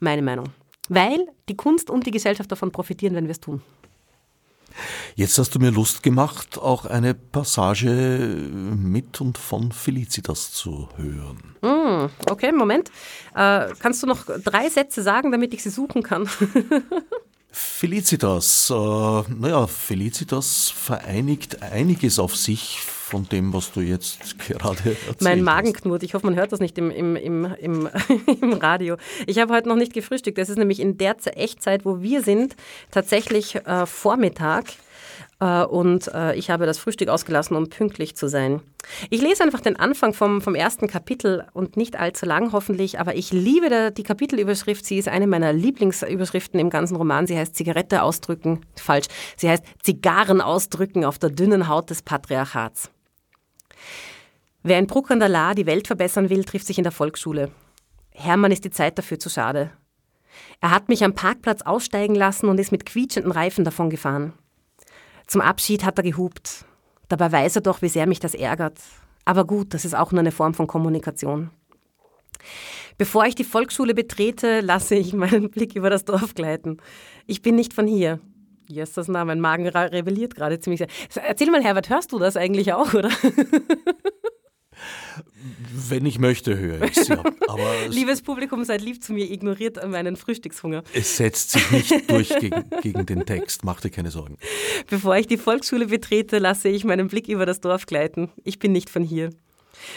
Meine 0.00 0.22
Meinung. 0.22 0.46
Weil 0.88 1.26
die 1.48 1.56
Kunst 1.56 1.90
und 1.90 2.06
die 2.06 2.10
Gesellschaft 2.10 2.50
davon 2.50 2.72
profitieren, 2.72 3.14
wenn 3.14 3.24
wir 3.24 3.32
es 3.32 3.40
tun. 3.40 3.62
Jetzt 5.14 5.38
hast 5.38 5.54
du 5.54 5.58
mir 5.58 5.70
Lust 5.70 6.02
gemacht, 6.02 6.58
auch 6.58 6.86
eine 6.86 7.14
Passage 7.14 7.90
mit 7.90 9.20
und 9.20 9.38
von 9.38 9.72
Felicitas 9.72 10.52
zu 10.52 10.88
hören. 10.96 11.56
Mm, 11.62 12.10
okay, 12.30 12.52
Moment. 12.52 12.90
Äh, 13.34 13.68
kannst 13.78 14.02
du 14.02 14.06
noch 14.06 14.24
drei 14.44 14.68
Sätze 14.68 15.02
sagen, 15.02 15.32
damit 15.32 15.54
ich 15.54 15.62
sie 15.62 15.70
suchen 15.70 16.02
kann? 16.02 16.28
Felicitas, 17.54 18.70
äh, 18.70 18.74
naja, 18.74 19.66
Felicitas 19.66 20.70
vereinigt 20.70 21.62
einiges 21.62 22.18
auf 22.18 22.34
sich 22.34 22.80
von 22.80 23.28
dem, 23.28 23.52
was 23.52 23.72
du 23.72 23.80
jetzt 23.80 24.38
gerade 24.48 24.96
erzählt 25.06 25.20
Mein 25.20 25.42
Magen 25.42 25.74
knurrt. 25.74 26.02
Ich 26.02 26.14
hoffe, 26.14 26.24
man 26.24 26.34
hört 26.34 26.50
das 26.50 26.60
nicht 26.60 26.78
im, 26.78 26.90
im, 26.90 27.14
im, 27.14 27.44
im, 27.60 27.88
im 28.40 28.52
Radio. 28.54 28.96
Ich 29.26 29.38
habe 29.38 29.52
heute 29.52 29.68
noch 29.68 29.76
nicht 29.76 29.92
gefrühstückt. 29.92 30.38
Das 30.38 30.48
ist 30.48 30.56
nämlich 30.56 30.80
in 30.80 30.96
der 30.96 31.16
Echtzeit, 31.36 31.84
wo 31.84 32.00
wir 32.00 32.22
sind, 32.22 32.56
tatsächlich 32.90 33.56
äh, 33.56 33.84
Vormittag. 33.84 34.64
Äh, 35.40 35.64
und 35.64 36.08
äh, 36.14 36.34
ich 36.34 36.50
habe 36.50 36.66
das 36.66 36.78
Frühstück 36.78 37.08
ausgelassen, 37.08 37.56
um 37.56 37.68
pünktlich 37.68 38.16
zu 38.16 38.28
sein. 38.28 38.60
Ich 39.10 39.22
lese 39.22 39.42
einfach 39.42 39.60
den 39.60 39.76
Anfang 39.76 40.12
vom, 40.12 40.40
vom 40.40 40.54
ersten 40.54 40.88
Kapitel 40.88 41.46
und 41.52 41.76
nicht 41.76 41.98
allzu 41.98 42.26
lang 42.26 42.52
hoffentlich, 42.52 42.98
aber 42.98 43.14
ich 43.14 43.32
liebe 43.32 43.92
die 43.92 44.02
Kapitelüberschrift. 44.02 44.84
Sie 44.84 44.98
ist 44.98 45.08
eine 45.08 45.26
meiner 45.26 45.52
Lieblingsüberschriften 45.52 46.58
im 46.58 46.70
ganzen 46.70 46.96
Roman. 46.96 47.26
Sie 47.26 47.36
heißt 47.36 47.54
Zigarette 47.54 48.02
ausdrücken. 48.02 48.60
Falsch. 48.76 49.06
Sie 49.36 49.48
heißt 49.48 49.64
Zigarren 49.82 50.40
ausdrücken 50.40 51.04
auf 51.04 51.18
der 51.18 51.30
dünnen 51.30 51.68
Haut 51.68 51.90
des 51.90 52.02
Patriarchats. 52.02 52.90
Wer 54.62 54.78
in 54.78 54.86
Bruck 54.86 55.10
an 55.10 55.18
der 55.18 55.28
Lahr 55.28 55.54
die 55.54 55.66
Welt 55.66 55.86
verbessern 55.86 56.30
will, 56.30 56.44
trifft 56.44 56.66
sich 56.66 56.78
in 56.78 56.84
der 56.84 56.92
Volksschule. 56.92 57.50
Hermann 58.10 58.52
ist 58.52 58.64
die 58.64 58.70
Zeit 58.70 58.98
dafür 58.98 59.18
zu 59.18 59.28
schade. 59.28 59.70
Er 60.60 60.70
hat 60.70 60.88
mich 60.88 61.04
am 61.04 61.14
Parkplatz 61.14 61.62
aussteigen 61.62 62.14
lassen 62.14 62.48
und 62.48 62.58
ist 62.58 62.72
mit 62.72 62.86
quietschenden 62.86 63.32
Reifen 63.32 63.64
davongefahren. 63.64 64.32
Zum 65.26 65.40
Abschied 65.40 65.84
hat 65.84 65.98
er 65.98 66.04
gehupt. 66.04 66.64
Dabei 67.08 67.30
weiß 67.30 67.56
er 67.56 67.62
doch, 67.62 67.82
wie 67.82 67.88
sehr 67.88 68.06
mich 68.06 68.20
das 68.20 68.34
ärgert. 68.34 68.78
Aber 69.24 69.44
gut, 69.44 69.74
das 69.74 69.84
ist 69.84 69.94
auch 69.94 70.12
nur 70.12 70.20
eine 70.20 70.32
Form 70.32 70.54
von 70.54 70.66
Kommunikation. 70.66 71.50
Bevor 72.98 73.24
ich 73.26 73.34
die 73.34 73.44
Volksschule 73.44 73.94
betrete, 73.94 74.60
lasse 74.60 74.94
ich 74.94 75.12
meinen 75.12 75.50
Blick 75.50 75.76
über 75.76 75.90
das 75.90 76.04
Dorf 76.04 76.34
gleiten. 76.34 76.78
Ich 77.26 77.42
bin 77.42 77.54
nicht 77.54 77.74
von 77.74 77.86
hier. 77.86 78.20
Jesus, 78.68 79.08
na, 79.08 79.24
mein 79.24 79.40
Magen 79.40 79.66
rebelliert 79.66 80.34
gerade 80.34 80.60
ziemlich 80.60 80.78
sehr. 80.78 80.88
Erzähl 81.26 81.50
mal, 81.50 81.62
Herbert, 81.62 81.90
hörst 81.90 82.12
du 82.12 82.18
das 82.18 82.36
eigentlich 82.36 82.72
auch, 82.72 82.94
oder? 82.94 83.10
Wenn 85.88 86.06
ich 86.06 86.18
möchte, 86.18 86.58
höre 86.58 86.82
ich 86.82 86.96
es 86.96 87.08
ja. 87.08 87.22
Liebes 87.88 88.22
Publikum, 88.22 88.64
seid 88.64 88.80
lieb 88.82 89.02
zu 89.02 89.12
mir, 89.12 89.30
ignoriert 89.30 89.78
meinen 89.88 90.16
Frühstückshunger. 90.16 90.82
Es 90.94 91.16
setzt 91.16 91.50
sich 91.50 91.70
nicht 91.70 92.10
durch 92.10 92.28
gegen, 92.38 92.64
gegen 92.82 93.06
den 93.06 93.26
Text, 93.26 93.64
mach 93.64 93.80
dir 93.80 93.90
keine 93.90 94.10
Sorgen. 94.10 94.36
Bevor 94.88 95.16
ich 95.16 95.26
die 95.26 95.36
Volksschule 95.36 95.86
betrete, 95.86 96.38
lasse 96.38 96.68
ich 96.68 96.84
meinen 96.84 97.08
Blick 97.08 97.28
über 97.28 97.46
das 97.46 97.60
Dorf 97.60 97.86
gleiten. 97.86 98.30
Ich 98.44 98.58
bin 98.58 98.72
nicht 98.72 98.90
von 98.90 99.02
hier. 99.02 99.30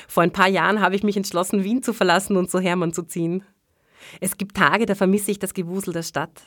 Vor 0.07 0.23
ein 0.23 0.31
paar 0.31 0.49
Jahren 0.49 0.81
habe 0.81 0.95
ich 0.95 1.03
mich 1.03 1.17
entschlossen, 1.17 1.63
Wien 1.63 1.83
zu 1.83 1.93
verlassen 1.93 2.37
und 2.37 2.49
zu 2.49 2.59
Hermann 2.59 2.93
zu 2.93 3.03
ziehen. 3.03 3.43
Es 4.21 4.37
gibt 4.37 4.55
Tage, 4.55 4.85
da 4.85 4.95
vermisse 4.95 5.31
ich 5.31 5.39
das 5.39 5.53
Gewusel 5.53 5.93
der 5.93 6.03
Stadt. 6.03 6.43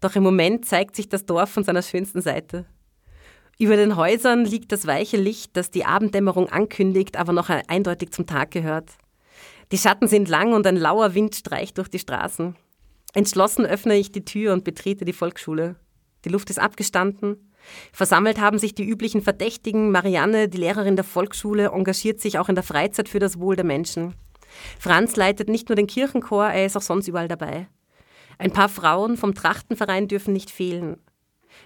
Doch 0.00 0.16
im 0.16 0.22
Moment 0.22 0.64
zeigt 0.64 0.96
sich 0.96 1.08
das 1.08 1.26
Dorf 1.26 1.50
von 1.50 1.64
seiner 1.64 1.82
schönsten 1.82 2.22
Seite. 2.22 2.66
Über 3.60 3.76
den 3.76 3.94
Häusern 3.94 4.46
liegt 4.46 4.72
das 4.72 4.86
weiche 4.86 5.18
Licht, 5.18 5.54
das 5.54 5.70
die 5.70 5.84
Abenddämmerung 5.84 6.48
ankündigt, 6.48 7.18
aber 7.18 7.34
noch 7.34 7.50
eindeutig 7.50 8.10
zum 8.10 8.24
Tag 8.24 8.52
gehört. 8.52 8.92
Die 9.70 9.76
Schatten 9.76 10.08
sind 10.08 10.30
lang 10.30 10.54
und 10.54 10.66
ein 10.66 10.78
lauer 10.78 11.14
Wind 11.14 11.34
streicht 11.34 11.76
durch 11.76 11.88
die 11.88 11.98
Straßen. 11.98 12.56
Entschlossen 13.12 13.66
öffne 13.66 13.98
ich 13.98 14.12
die 14.12 14.24
Tür 14.24 14.54
und 14.54 14.64
betrete 14.64 15.04
die 15.04 15.12
Volksschule. 15.12 15.76
Die 16.24 16.30
Luft 16.30 16.48
ist 16.48 16.58
abgestanden. 16.58 17.52
Versammelt 17.92 18.40
haben 18.40 18.58
sich 18.58 18.74
die 18.74 18.88
üblichen 18.88 19.20
Verdächtigen. 19.20 19.90
Marianne, 19.90 20.48
die 20.48 20.56
Lehrerin 20.56 20.96
der 20.96 21.04
Volksschule, 21.04 21.66
engagiert 21.66 22.18
sich 22.18 22.38
auch 22.38 22.48
in 22.48 22.54
der 22.54 22.64
Freizeit 22.64 23.10
für 23.10 23.18
das 23.18 23.38
Wohl 23.38 23.56
der 23.56 23.66
Menschen. 23.66 24.14
Franz 24.78 25.16
leitet 25.16 25.50
nicht 25.50 25.68
nur 25.68 25.76
den 25.76 25.86
Kirchenchor, 25.86 26.46
er 26.46 26.64
ist 26.64 26.78
auch 26.78 26.82
sonst 26.82 27.08
überall 27.08 27.28
dabei. 27.28 27.68
Ein 28.38 28.52
paar 28.52 28.70
Frauen 28.70 29.18
vom 29.18 29.34
Trachtenverein 29.34 30.08
dürfen 30.08 30.32
nicht 30.32 30.50
fehlen. 30.50 30.96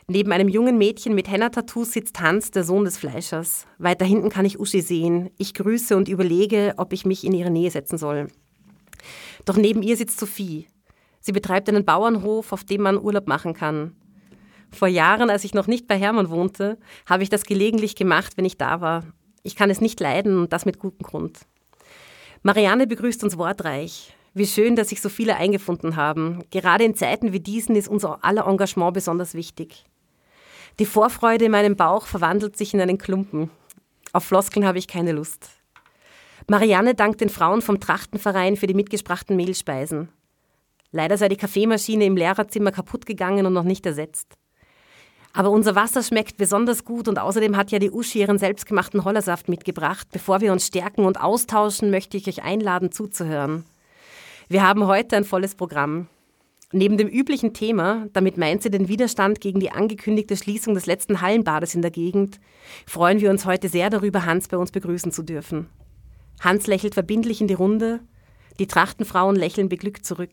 Neben 0.06 0.32
einem 0.32 0.48
jungen 0.48 0.76
Mädchen 0.76 1.14
mit 1.14 1.30
Henna-Tattoos 1.30 1.92
sitzt 1.92 2.20
Hans, 2.20 2.50
der 2.50 2.62
Sohn 2.62 2.84
des 2.84 2.98
Fleischers. 2.98 3.66
Weiter 3.78 4.04
hinten 4.04 4.28
kann 4.28 4.44
ich 4.44 4.60
Uschi 4.60 4.82
sehen. 4.82 5.30
Ich 5.38 5.54
grüße 5.54 5.96
und 5.96 6.08
überlege, 6.08 6.74
ob 6.76 6.92
ich 6.92 7.06
mich 7.06 7.24
in 7.24 7.32
ihre 7.32 7.50
Nähe 7.50 7.70
setzen 7.70 7.96
soll. 7.96 8.28
Doch 9.46 9.56
neben 9.56 9.82
ihr 9.82 9.96
sitzt 9.96 10.20
Sophie. 10.20 10.66
Sie 11.20 11.32
betreibt 11.32 11.70
einen 11.70 11.86
Bauernhof, 11.86 12.52
auf 12.52 12.64
dem 12.64 12.82
man 12.82 13.02
Urlaub 13.02 13.26
machen 13.28 13.54
kann. 13.54 13.96
Vor 14.70 14.88
Jahren, 14.88 15.30
als 15.30 15.44
ich 15.44 15.54
noch 15.54 15.68
nicht 15.68 15.86
bei 15.86 15.98
Hermann 15.98 16.28
wohnte, 16.28 16.78
habe 17.06 17.22
ich 17.22 17.30
das 17.30 17.44
gelegentlich 17.44 17.96
gemacht, 17.96 18.36
wenn 18.36 18.44
ich 18.44 18.58
da 18.58 18.82
war. 18.82 19.04
Ich 19.42 19.56
kann 19.56 19.70
es 19.70 19.80
nicht 19.80 20.00
leiden 20.00 20.38
und 20.38 20.52
das 20.52 20.66
mit 20.66 20.78
gutem 20.78 21.06
Grund. 21.06 21.40
Marianne 22.42 22.86
begrüßt 22.86 23.24
uns 23.24 23.38
wortreich. 23.38 24.14
Wie 24.34 24.46
schön, 24.46 24.76
dass 24.76 24.90
sich 24.90 25.00
so 25.00 25.08
viele 25.08 25.36
eingefunden 25.36 25.96
haben. 25.96 26.42
Gerade 26.50 26.84
in 26.84 26.94
Zeiten 26.94 27.32
wie 27.32 27.40
diesen 27.40 27.74
ist 27.74 27.88
unser 27.88 28.22
aller 28.22 28.46
Engagement 28.46 28.92
besonders 28.92 29.32
wichtig. 29.32 29.84
Die 30.80 30.86
Vorfreude 30.86 31.44
in 31.44 31.52
meinem 31.52 31.76
Bauch 31.76 32.06
verwandelt 32.06 32.56
sich 32.56 32.74
in 32.74 32.80
einen 32.80 32.98
Klumpen. 32.98 33.50
Auf 34.12 34.24
Floskeln 34.24 34.66
habe 34.66 34.78
ich 34.78 34.88
keine 34.88 35.12
Lust. 35.12 35.50
Marianne 36.48 36.96
dankt 36.96 37.20
den 37.20 37.28
Frauen 37.28 37.62
vom 37.62 37.78
Trachtenverein 37.78 38.56
für 38.56 38.66
die 38.66 38.74
mitgesprachten 38.74 39.36
Mehlspeisen. 39.36 40.08
Leider 40.90 41.16
sei 41.16 41.28
die 41.28 41.36
Kaffeemaschine 41.36 42.04
im 42.04 42.16
Lehrerzimmer 42.16 42.72
kaputt 42.72 43.06
gegangen 43.06 43.46
und 43.46 43.52
noch 43.52 43.62
nicht 43.62 43.86
ersetzt. 43.86 44.36
Aber 45.32 45.50
unser 45.50 45.76
Wasser 45.76 46.02
schmeckt 46.02 46.36
besonders 46.36 46.84
gut 46.84 47.06
und 47.06 47.18
außerdem 47.18 47.56
hat 47.56 47.70
ja 47.70 47.78
die 47.78 47.90
Uschi 47.90 48.20
ihren 48.20 48.38
selbstgemachten 48.38 49.04
Hollersaft 49.04 49.48
mitgebracht. 49.48 50.08
Bevor 50.12 50.40
wir 50.40 50.52
uns 50.52 50.66
stärken 50.66 51.04
und 51.04 51.20
austauschen, 51.20 51.90
möchte 51.90 52.16
ich 52.16 52.26
euch 52.28 52.42
einladen 52.42 52.90
zuzuhören. 52.90 53.64
Wir 54.48 54.66
haben 54.66 54.86
heute 54.86 55.16
ein 55.16 55.24
volles 55.24 55.54
Programm. 55.54 56.08
Neben 56.76 56.98
dem 56.98 57.06
üblichen 57.06 57.54
Thema, 57.54 58.08
damit 58.14 58.36
meint 58.36 58.64
sie 58.64 58.68
den 58.68 58.88
Widerstand 58.88 59.40
gegen 59.40 59.60
die 59.60 59.70
angekündigte 59.70 60.36
Schließung 60.36 60.74
des 60.74 60.86
letzten 60.86 61.20
Hallenbades 61.20 61.76
in 61.76 61.82
der 61.82 61.92
Gegend, 61.92 62.40
freuen 62.84 63.20
wir 63.20 63.30
uns 63.30 63.46
heute 63.46 63.68
sehr 63.68 63.90
darüber, 63.90 64.26
Hans 64.26 64.48
bei 64.48 64.56
uns 64.56 64.72
begrüßen 64.72 65.12
zu 65.12 65.22
dürfen. 65.22 65.68
Hans 66.40 66.66
lächelt 66.66 66.94
verbindlich 66.94 67.40
in 67.40 67.46
die 67.46 67.54
Runde, 67.54 68.00
die 68.58 68.66
Trachtenfrauen 68.66 69.36
lächeln 69.36 69.68
beglückt 69.68 70.04
zurück. 70.04 70.32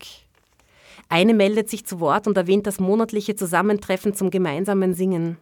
Eine 1.09 1.35
meldet 1.35 1.69
sich 1.69 1.85
zu 1.85 1.99
Wort 1.99 2.25
und 2.25 2.35
erwähnt 2.35 2.65
das 2.65 2.79
monatliche 2.79 3.35
Zusammentreffen 3.35 4.15
zum 4.15 4.31
gemeinsamen 4.31 4.95
Singen. 4.95 5.37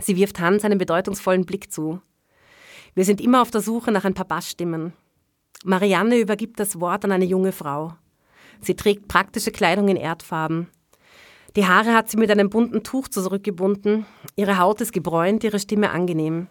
Sie 0.00 0.16
wirft 0.16 0.40
Hans 0.40 0.64
einen 0.64 0.78
bedeutungsvollen 0.78 1.46
Blick 1.46 1.70
zu. 1.70 2.00
Wir 2.96 3.04
sind 3.04 3.20
immer 3.20 3.42
auf 3.42 3.52
der 3.52 3.60
Suche 3.60 3.92
nach 3.92 4.04
ein 4.04 4.14
paar 4.14 4.26
Bassstimmen. 4.26 4.92
Marianne 5.64 6.18
übergibt 6.18 6.58
das 6.58 6.80
Wort 6.80 7.04
an 7.04 7.12
eine 7.12 7.26
junge 7.26 7.52
Frau. 7.52 7.92
Sie 8.60 8.76
trägt 8.76 9.08
praktische 9.08 9.50
Kleidung 9.50 9.88
in 9.88 9.96
Erdfarben. 9.96 10.68
Die 11.56 11.66
Haare 11.66 11.94
hat 11.94 12.10
sie 12.10 12.18
mit 12.18 12.30
einem 12.30 12.50
bunten 12.50 12.82
Tuch 12.82 13.08
zurückgebunden. 13.08 14.04
Ihre 14.36 14.58
Haut 14.58 14.80
ist 14.80 14.92
gebräunt, 14.92 15.42
ihre 15.42 15.58
Stimme 15.58 15.90
angenehm. 15.90 16.48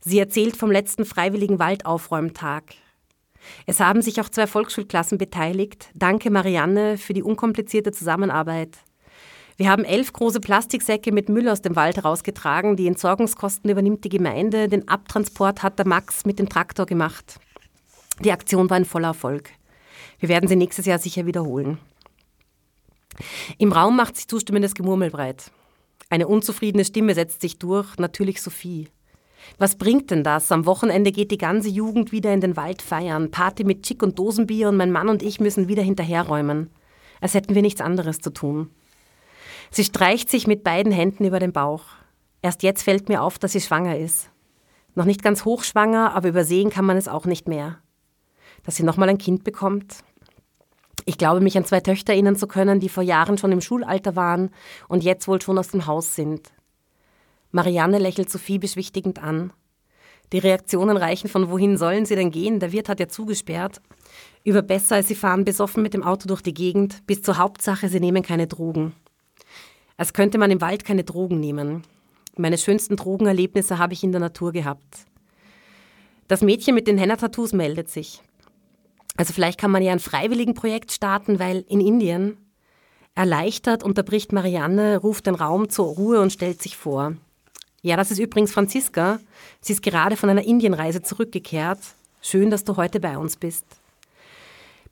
Sie 0.00 0.18
erzählt 0.18 0.56
vom 0.56 0.70
letzten 0.70 1.04
freiwilligen 1.04 1.58
Waldaufräumtag. 1.58 2.74
Es 3.64 3.80
haben 3.80 4.02
sich 4.02 4.20
auch 4.20 4.28
zwei 4.28 4.46
Volksschulklassen 4.46 5.18
beteiligt. 5.18 5.88
Danke, 5.94 6.30
Marianne, 6.30 6.98
für 6.98 7.14
die 7.14 7.22
unkomplizierte 7.22 7.92
Zusammenarbeit. 7.92 8.76
Wir 9.56 9.70
haben 9.70 9.84
elf 9.84 10.12
große 10.12 10.40
Plastiksäcke 10.40 11.12
mit 11.12 11.30
Müll 11.30 11.48
aus 11.48 11.62
dem 11.62 11.76
Wald 11.76 12.04
rausgetragen. 12.04 12.76
Die 12.76 12.86
Entsorgungskosten 12.86 13.70
übernimmt 13.70 14.04
die 14.04 14.10
Gemeinde. 14.10 14.68
Den 14.68 14.86
Abtransport 14.86 15.62
hat 15.62 15.78
der 15.78 15.86
Max 15.86 16.26
mit 16.26 16.38
dem 16.38 16.48
Traktor 16.48 16.84
gemacht. 16.84 17.40
Die 18.20 18.32
Aktion 18.32 18.68
war 18.68 18.76
ein 18.76 18.84
voller 18.84 19.08
Erfolg. 19.08 19.50
Wir 20.18 20.28
werden 20.28 20.48
sie 20.48 20.56
nächstes 20.56 20.86
Jahr 20.86 20.98
sicher 20.98 21.26
wiederholen. 21.26 21.78
Im 23.58 23.72
Raum 23.72 23.96
macht 23.96 24.16
sich 24.16 24.28
zustimmendes 24.28 24.74
Gemurmel 24.74 25.10
breit. 25.10 25.50
Eine 26.10 26.28
unzufriedene 26.28 26.84
Stimme 26.84 27.14
setzt 27.14 27.40
sich 27.40 27.58
durch, 27.58 27.98
natürlich 27.98 28.40
Sophie. 28.40 28.88
Was 29.58 29.76
bringt 29.76 30.10
denn 30.10 30.24
das? 30.24 30.52
Am 30.52 30.66
Wochenende 30.66 31.12
geht 31.12 31.30
die 31.30 31.38
ganze 31.38 31.68
Jugend 31.68 32.12
wieder 32.12 32.32
in 32.32 32.40
den 32.40 32.56
Wald 32.56 32.82
feiern. 32.82 33.30
Party 33.30 33.64
mit 33.64 33.82
Chick 33.82 34.02
und 34.02 34.18
Dosenbier 34.18 34.68
und 34.68 34.76
mein 34.76 34.92
Mann 34.92 35.08
und 35.08 35.22
ich 35.22 35.40
müssen 35.40 35.68
wieder 35.68 35.82
hinterherräumen. 35.82 36.70
Als 37.20 37.34
hätten 37.34 37.54
wir 37.54 37.62
nichts 37.62 37.80
anderes 37.80 38.20
zu 38.20 38.30
tun. 38.30 38.70
Sie 39.70 39.84
streicht 39.84 40.30
sich 40.30 40.46
mit 40.46 40.64
beiden 40.64 40.92
Händen 40.92 41.24
über 41.24 41.38
den 41.38 41.52
Bauch. 41.52 41.84
Erst 42.42 42.62
jetzt 42.62 42.82
fällt 42.82 43.08
mir 43.08 43.22
auf, 43.22 43.38
dass 43.38 43.52
sie 43.52 43.60
schwanger 43.60 43.98
ist. 43.98 44.30
Noch 44.94 45.04
nicht 45.04 45.22
ganz 45.22 45.44
hochschwanger, 45.44 46.14
aber 46.14 46.28
übersehen 46.28 46.70
kann 46.70 46.84
man 46.84 46.96
es 46.96 47.08
auch 47.08 47.26
nicht 47.26 47.48
mehr. 47.48 47.78
Dass 48.66 48.76
sie 48.76 48.82
nochmal 48.82 49.08
ein 49.08 49.18
Kind 49.18 49.44
bekommt. 49.44 50.04
Ich 51.06 51.16
glaube, 51.16 51.40
mich 51.40 51.56
an 51.56 51.64
zwei 51.64 51.80
Töchter 51.80 52.12
erinnern 52.12 52.36
zu 52.36 52.48
können, 52.48 52.80
die 52.80 52.88
vor 52.88 53.02
Jahren 53.02 53.38
schon 53.38 53.52
im 53.52 53.60
Schulalter 53.60 54.16
waren 54.16 54.50
und 54.88 55.04
jetzt 55.04 55.28
wohl 55.28 55.40
schon 55.40 55.56
aus 55.56 55.68
dem 55.68 55.86
Haus 55.86 56.14
sind. 56.16 56.52
Marianne 57.52 57.98
lächelt 57.98 58.28
Sophie 58.28 58.58
beschwichtigend 58.58 59.22
an. 59.22 59.52
Die 60.32 60.38
Reaktionen 60.38 60.96
reichen 60.96 61.28
von 61.28 61.48
wohin 61.48 61.78
sollen 61.78 62.04
sie 62.04 62.16
denn 62.16 62.32
gehen? 62.32 62.58
Der 62.58 62.72
Wirt 62.72 62.88
hat 62.88 62.98
ja 62.98 63.06
zugesperrt. 63.06 63.80
Über 64.42 64.62
besser, 64.62 64.96
als 64.96 65.06
sie 65.06 65.14
fahren 65.14 65.44
besoffen 65.44 65.82
mit 65.82 65.94
dem 65.94 66.02
Auto 66.02 66.26
durch 66.26 66.42
die 66.42 66.54
Gegend, 66.54 67.06
bis 67.06 67.22
zur 67.22 67.38
Hauptsache, 67.38 67.88
sie 67.88 68.00
nehmen 68.00 68.24
keine 68.24 68.48
Drogen. 68.48 68.92
Als 69.96 70.12
könnte 70.12 70.38
man 70.38 70.50
im 70.50 70.60
Wald 70.60 70.84
keine 70.84 71.04
Drogen 71.04 71.38
nehmen. 71.38 71.84
Meine 72.36 72.58
schönsten 72.58 72.96
Drogenerlebnisse 72.96 73.78
habe 73.78 73.92
ich 73.92 74.02
in 74.02 74.12
der 74.12 74.20
Natur 74.20 74.52
gehabt. 74.52 75.06
Das 76.28 76.42
Mädchen 76.42 76.74
mit 76.74 76.88
den 76.88 76.98
Henna-Tattoos 76.98 77.52
meldet 77.52 77.88
sich. 77.88 78.20
Also 79.16 79.32
vielleicht 79.32 79.58
kann 79.58 79.70
man 79.70 79.82
ja 79.82 79.92
ein 79.92 79.98
Freiwilligenprojekt 79.98 80.92
starten, 80.92 81.38
weil 81.38 81.64
in 81.68 81.80
Indien 81.80 82.36
erleichtert 83.14 83.82
unterbricht 83.82 84.32
Marianne, 84.32 84.98
ruft 84.98 85.26
den 85.26 85.34
Raum 85.34 85.70
zur 85.70 85.86
Ruhe 85.86 86.20
und 86.20 86.32
stellt 86.32 86.62
sich 86.62 86.76
vor. 86.76 87.14
Ja, 87.82 87.96
das 87.96 88.10
ist 88.10 88.18
übrigens 88.18 88.52
Franziska. 88.52 89.20
Sie 89.60 89.72
ist 89.72 89.82
gerade 89.82 90.16
von 90.16 90.28
einer 90.28 90.44
Indienreise 90.44 91.02
zurückgekehrt. 91.02 91.78
Schön, 92.20 92.50
dass 92.50 92.64
du 92.64 92.76
heute 92.76 93.00
bei 93.00 93.16
uns 93.16 93.36
bist. 93.36 93.64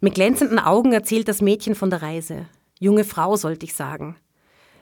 Mit 0.00 0.14
glänzenden 0.14 0.58
Augen 0.58 0.92
erzählt 0.92 1.28
das 1.28 1.42
Mädchen 1.42 1.74
von 1.74 1.90
der 1.90 2.02
Reise. 2.02 2.46
Junge 2.78 3.04
Frau, 3.04 3.36
sollte 3.36 3.66
ich 3.66 3.74
sagen. 3.74 4.16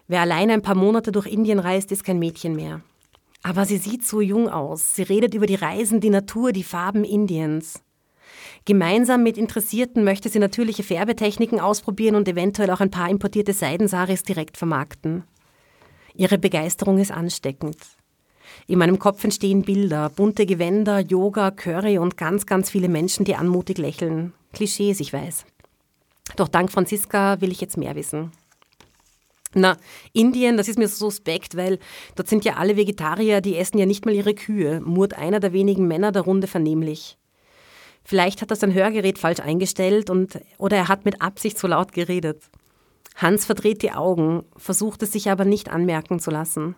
Wer 0.09 0.21
alleine 0.21 0.53
ein 0.53 0.63
paar 0.63 0.75
Monate 0.75 1.11
durch 1.11 1.27
Indien 1.27 1.59
reist, 1.59 1.91
ist 1.91 2.05
kein 2.05 2.19
Mädchen 2.19 2.55
mehr. 2.55 2.81
Aber 3.43 3.65
sie 3.65 3.79
sieht 3.79 4.07
so 4.07 4.21
jung 4.21 4.49
aus. 4.49 4.95
Sie 4.95 5.03
redet 5.03 5.35
über 5.35 5.47
die 5.47 5.55
Reisen, 5.55 6.01
die 6.01 6.11
Natur, 6.11 6.53
die 6.53 6.65
Farben 6.65 7.05
Indiens. 7.05 7.83
Gemeinsam 8.65 9.25
mit 9.25 9.39
Interessierten 9.39 10.05
möchte 10.05 10.29
sie 10.29 10.39
natürliche 10.39 10.85
Färbetechniken 10.85 11.59
ausprobieren 11.59 12.15
und 12.15 12.29
eventuell 12.29 12.71
auch 12.71 12.81
ein 12.81 12.93
paar 12.93 13.11
importierte 13.11 13.53
Seidensaris 13.53 14.23
direkt 14.23 14.57
vermarkten. 14.57 15.25
Ihre 16.15 16.39
Begeisterung 16.39 16.99
ist 16.99 17.11
ansteckend. 17.11 17.77
In 18.67 18.79
meinem 18.79 18.99
Kopf 18.99 19.25
entstehen 19.25 19.63
Bilder, 19.63 20.11
bunte 20.11 20.47
Gewänder, 20.47 21.01
Yoga, 21.01 21.51
Curry 21.51 21.99
und 21.99 22.17
ganz, 22.17 22.47
ganz 22.47 22.71
viele 22.71 22.89
Menschen, 22.89 23.25
die 23.25 23.35
anmutig 23.35 23.79
lächeln. 23.79 24.33
Klischees, 24.53 25.01
ich 25.01 25.13
weiß. 25.13 25.45
Doch 26.37 26.49
dank 26.49 26.71
Franziska 26.71 27.41
will 27.41 27.51
ich 27.51 27.61
jetzt 27.61 27.77
mehr 27.77 27.97
wissen. 27.97 28.31
Na, 29.55 29.77
Indien, 30.13 30.57
das 30.57 30.69
ist 30.69 30.79
mir 30.79 30.89
so 30.89 31.11
suspekt, 31.11 31.57
weil 31.57 31.79
dort 32.15 32.29
sind 32.29 32.45
ja 32.45 32.55
alle 32.55 32.77
Vegetarier, 32.77 33.41
die 33.41 33.57
essen 33.57 33.79
ja 33.79 33.87
nicht 33.87 34.07
mal 34.07 34.15
ihre 34.15 34.35
Kühe, 34.35 34.81
murrt 34.81 35.15
einer 35.15 35.41
der 35.41 35.53
wenigen 35.53 35.89
Männer 35.89 36.13
der 36.13 36.23
Runde 36.23 36.47
vernehmlich. 36.47 37.19
Vielleicht 38.05 38.43
hat 38.43 38.51
er 38.51 38.57
sein 38.57 38.75
Hörgerät 38.75 39.19
falsch 39.19 39.41
eingestellt 39.41 40.11
und, 40.11 40.41
oder 40.59 40.77
er 40.77 40.89
hat 40.89 41.05
mit 41.05 41.23
Absicht 41.23 41.59
so 41.59 41.69
laut 41.69 41.93
geredet. 41.93 42.43
Hans 43.17 43.45
verdreht 43.45 43.83
die 43.83 43.93
Augen, 43.93 44.45
versucht 44.57 45.03
es 45.03 45.13
sich 45.13 45.31
aber 45.31 45.45
nicht 45.45 45.71
anmerken 45.71 46.19
zu 46.19 46.31
lassen. 46.31 46.77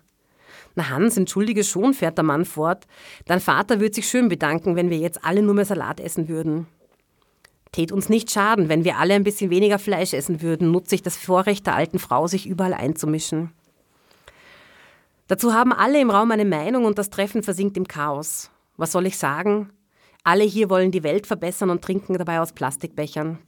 Na 0.75 0.91
Hans, 0.91 1.17
entschuldige 1.17 1.65
schon, 1.65 1.95
fährt 1.95 2.19
der 2.19 2.25
Mann 2.25 2.45
fort. 2.45 2.87
Dein 3.27 3.41
Vater 3.41 3.81
würde 3.81 3.95
sich 3.95 4.09
schön 4.09 4.29
bedanken, 4.29 4.77
wenn 4.77 4.91
wir 4.91 4.99
jetzt 4.99 5.25
alle 5.25 5.43
nur 5.43 5.55
mehr 5.55 5.65
Salat 5.65 6.01
essen 6.01 6.29
würden. 6.29 6.67
Tät 7.71 7.93
uns 7.93 8.09
nicht 8.09 8.31
schaden, 8.31 8.69
wenn 8.69 8.85
wir 8.85 8.99
alle 8.99 9.15
ein 9.15 9.25
bisschen 9.25 9.51
weniger 9.51 9.79
Fleisch 9.79 10.13
essen 10.13 10.43
würden, 10.43 10.71
nutze 10.71 10.95
ich 10.95 11.03
das 11.03 11.17
Vorrecht 11.17 11.67
der 11.67 11.75
alten 11.75 11.99
Frau, 11.99 12.27
sich 12.27 12.47
überall 12.47 12.75
einzumischen. 12.75 13.53
Dazu 15.27 15.55
haben 15.55 15.73
alle 15.73 16.01
im 16.01 16.11
Raum 16.11 16.31
eine 16.31 16.45
Meinung 16.45 16.85
und 16.85 16.99
das 16.99 17.11
Treffen 17.11 17.43
versinkt 17.43 17.77
im 17.77 17.89
Chaos. 17.89 18.51
Was 18.77 18.93
soll 18.93 19.07
ich 19.07 19.17
sagen? 19.17 19.71
Alle 20.25 20.45
hier 20.45 20.71
wollen 20.71 20.91
die 20.91 21.03
Welt 21.03 21.27
verbessern 21.27 21.71
und 21.71 21.83
trinken 21.83 22.17
dabei 22.19 22.41
aus 22.41 22.53
Plastikbechern. 22.53 23.39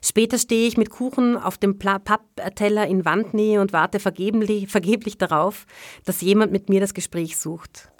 Später 0.00 0.38
stehe 0.38 0.68
ich 0.68 0.76
mit 0.76 0.90
Kuchen 0.90 1.36
auf 1.36 1.58
dem 1.58 1.78
Pappteller 1.78 2.86
in 2.86 3.04
Wandnähe 3.04 3.60
und 3.60 3.72
warte 3.72 3.98
vergeblich, 3.98 4.68
vergeblich 4.68 5.18
darauf, 5.18 5.66
dass 6.04 6.20
jemand 6.20 6.52
mit 6.52 6.68
mir 6.68 6.80
das 6.80 6.94
Gespräch 6.94 7.36
sucht. 7.36 7.90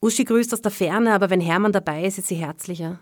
Uschi 0.00 0.24
grüßt 0.24 0.54
aus 0.54 0.62
der 0.62 0.70
Ferne, 0.70 1.12
aber 1.12 1.28
wenn 1.28 1.40
Hermann 1.40 1.72
dabei 1.72 2.04
ist, 2.04 2.18
ist 2.18 2.28
sie 2.28 2.36
herzlicher. 2.36 3.00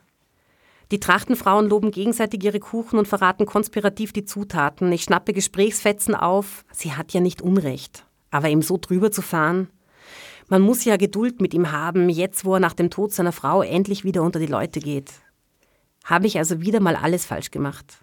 Die 0.90 1.00
Trachtenfrauen 1.00 1.68
loben 1.68 1.90
gegenseitig 1.90 2.42
ihre 2.42 2.60
Kuchen 2.60 2.98
und 2.98 3.06
verraten 3.06 3.46
konspirativ 3.46 4.12
die 4.12 4.24
Zutaten. 4.24 4.90
Ich 4.90 5.02
schnappe 5.02 5.34
Gesprächsfetzen 5.34 6.14
auf. 6.14 6.64
Sie 6.72 6.94
hat 6.94 7.12
ja 7.12 7.20
nicht 7.20 7.42
Unrecht. 7.42 8.06
Aber 8.30 8.48
ihm 8.48 8.62
so 8.62 8.78
drüber 8.80 9.12
zu 9.12 9.20
fahren. 9.20 9.68
Man 10.48 10.62
muss 10.62 10.84
ja 10.84 10.96
Geduld 10.96 11.42
mit 11.42 11.52
ihm 11.52 11.72
haben, 11.72 12.08
jetzt 12.08 12.44
wo 12.44 12.54
er 12.54 12.60
nach 12.60 12.72
dem 12.72 12.88
Tod 12.88 13.12
seiner 13.12 13.32
Frau 13.32 13.62
endlich 13.62 14.04
wieder 14.04 14.22
unter 14.22 14.38
die 14.38 14.46
Leute 14.46 14.80
geht. 14.80 15.12
Habe 16.04 16.26
ich 16.26 16.38
also 16.38 16.62
wieder 16.62 16.80
mal 16.80 16.96
alles 16.96 17.26
falsch 17.26 17.50
gemacht. 17.50 17.98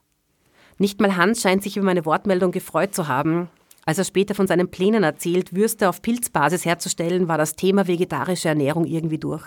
Nicht 0.78 1.02
mal 1.02 1.16
Hans 1.16 1.42
scheint 1.42 1.64
sich 1.64 1.76
über 1.78 1.88
meine 1.88 2.06
Wortmeldung 2.06 2.52
gefreut 2.52 2.94
zu 2.94 3.08
haben. 3.08 3.50
Als 3.86 3.98
er 3.98 4.04
später 4.04 4.36
von 4.36 4.46
seinen 4.46 4.70
Plänen 4.70 5.04
erzählt, 5.04 5.56
Würste 5.56 5.90
auf 5.90 6.04
Pilzbasis 6.04 6.66
herzustellen, 6.66 7.28
war 7.28 7.40
das 7.40 7.56
Thema 7.56 7.88
vegetarische 7.88 8.50
Ernährung 8.50 8.86
irgendwie 8.86 9.18
durch. 9.18 9.46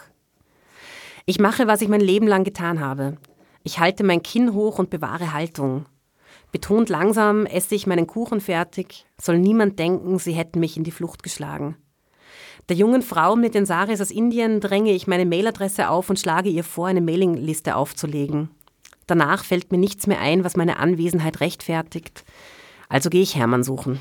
Ich 1.24 1.38
mache, 1.38 1.68
was 1.68 1.82
ich 1.82 1.88
mein 1.88 2.00
Leben 2.00 2.26
lang 2.26 2.42
getan 2.42 2.80
habe. 2.80 3.18
Ich 3.62 3.78
halte 3.78 4.02
mein 4.02 4.22
Kinn 4.22 4.54
hoch 4.54 4.78
und 4.78 4.90
bewahre 4.90 5.32
Haltung. 5.32 5.86
Betont 6.50 6.88
langsam 6.88 7.46
esse 7.46 7.74
ich 7.74 7.86
meinen 7.86 8.06
Kuchen 8.06 8.40
fertig, 8.40 9.06
soll 9.20 9.38
niemand 9.38 9.78
denken, 9.78 10.18
sie 10.18 10.32
hätten 10.32 10.60
mich 10.60 10.76
in 10.76 10.84
die 10.84 10.90
Flucht 10.90 11.22
geschlagen. 11.22 11.76
Der 12.68 12.76
jungen 12.76 13.02
Frau 13.02 13.36
mit 13.36 13.54
den 13.54 13.66
Saris 13.66 14.00
aus 14.00 14.10
Indien 14.10 14.60
dränge 14.60 14.92
ich 14.92 15.06
meine 15.06 15.26
Mailadresse 15.26 15.88
auf 15.88 16.10
und 16.10 16.18
schlage 16.18 16.48
ihr 16.48 16.64
vor, 16.64 16.86
eine 16.86 17.00
Mailingliste 17.00 17.76
aufzulegen. 17.76 18.50
Danach 19.06 19.44
fällt 19.44 19.72
mir 19.72 19.78
nichts 19.78 20.06
mehr 20.06 20.20
ein, 20.20 20.44
was 20.44 20.56
meine 20.56 20.78
Anwesenheit 20.78 21.40
rechtfertigt. 21.40 22.24
Also 22.88 23.08
gehe 23.08 23.22
ich 23.22 23.36
Hermann 23.36 23.62
suchen. 23.62 24.00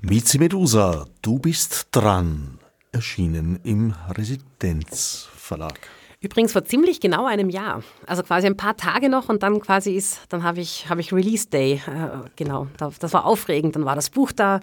Mizi 0.00 0.38
Medusa, 0.38 1.06
du 1.22 1.38
bist 1.38 1.88
dran. 1.92 2.58
Erschienen 2.90 3.60
im 3.62 3.94
Residenzverlag. 4.08 5.32
Verlag. 5.42 5.80
Übrigens 6.22 6.52
vor 6.52 6.64
ziemlich 6.64 7.00
genau 7.00 7.26
einem 7.26 7.50
Jahr. 7.50 7.82
Also 8.06 8.22
quasi 8.22 8.46
ein 8.46 8.56
paar 8.56 8.76
Tage 8.76 9.08
noch 9.08 9.28
und 9.28 9.42
dann 9.42 9.60
quasi 9.60 9.96
ist, 9.96 10.20
dann 10.28 10.44
habe 10.44 10.60
ich, 10.60 10.88
hab 10.88 11.00
ich 11.00 11.12
Release 11.12 11.48
Day. 11.48 11.82
Äh, 11.84 12.28
genau, 12.36 12.68
das 12.78 13.12
war 13.12 13.26
aufregend. 13.26 13.74
Dann 13.74 13.84
war 13.84 13.96
das 13.96 14.08
Buch 14.08 14.30
da 14.30 14.60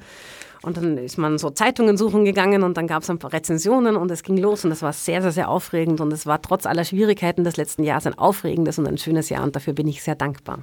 und 0.61 0.77
dann 0.77 0.97
ist 0.97 1.17
man 1.17 1.37
so 1.37 1.49
Zeitungen 1.49 1.97
suchen 1.97 2.25
gegangen 2.25 2.63
und 2.63 2.75
dann 2.75 2.87
gab 2.87 3.03
es 3.03 3.09
ein 3.09 3.19
paar 3.19 3.31
Rezensionen 3.31 3.95
und 3.95 4.11
es 4.11 4.23
ging 4.23 4.37
los 4.37 4.65
und 4.65 4.71
es 4.71 4.81
war 4.81 4.93
sehr, 4.93 5.21
sehr, 5.21 5.31
sehr 5.31 5.49
aufregend 5.49 6.01
und 6.01 6.11
es 6.11 6.25
war 6.25 6.41
trotz 6.41 6.65
aller 6.65 6.83
Schwierigkeiten 6.83 7.43
des 7.43 7.57
letzten 7.57 7.83
Jahres 7.83 8.07
ein 8.07 8.17
aufregendes 8.17 8.77
und 8.77 8.87
ein 8.87 8.97
schönes 8.97 9.29
Jahr 9.29 9.43
und 9.43 9.55
dafür 9.55 9.73
bin 9.73 9.87
ich 9.87 10.03
sehr 10.03 10.15
dankbar. 10.15 10.59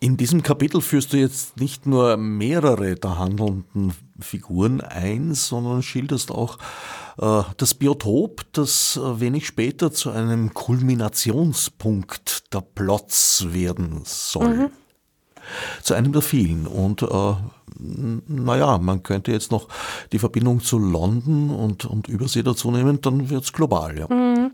In 0.00 0.16
diesem 0.16 0.42
Kapitel 0.42 0.80
führst 0.80 1.12
du 1.12 1.16
jetzt 1.16 1.58
nicht 1.58 1.86
nur 1.86 2.16
mehrere 2.16 2.94
der 2.94 3.18
handelnden 3.18 3.94
Figuren 4.20 4.80
ein, 4.80 5.34
sondern 5.34 5.82
schilderst 5.82 6.30
auch 6.30 6.58
äh, 7.18 7.42
das 7.56 7.74
Biotop, 7.74 8.42
das 8.52 9.00
äh, 9.02 9.20
wenig 9.20 9.46
später 9.46 9.92
zu 9.92 10.10
einem 10.10 10.52
Kulminationspunkt 10.52 12.52
der 12.52 12.60
Plots 12.60 13.46
werden 13.50 14.02
soll. 14.04 14.48
Mhm. 14.48 14.70
Zu 15.82 15.94
einem 15.94 16.12
der 16.12 16.22
vielen. 16.22 16.66
Und 16.66 17.02
äh, 17.02 17.34
naja, 18.28 18.78
man 18.78 19.02
könnte 19.02 19.32
jetzt 19.32 19.50
noch 19.50 19.68
die 20.12 20.18
Verbindung 20.18 20.60
zu 20.60 20.78
London 20.78 21.50
und, 21.50 21.84
und 21.84 22.08
Übersee 22.08 22.42
dazu 22.42 22.70
nehmen, 22.70 23.00
dann 23.00 23.30
wird 23.30 23.44
es 23.44 23.52
global. 23.52 23.98
Ja. 23.98 24.06
Mhm. 24.08 24.52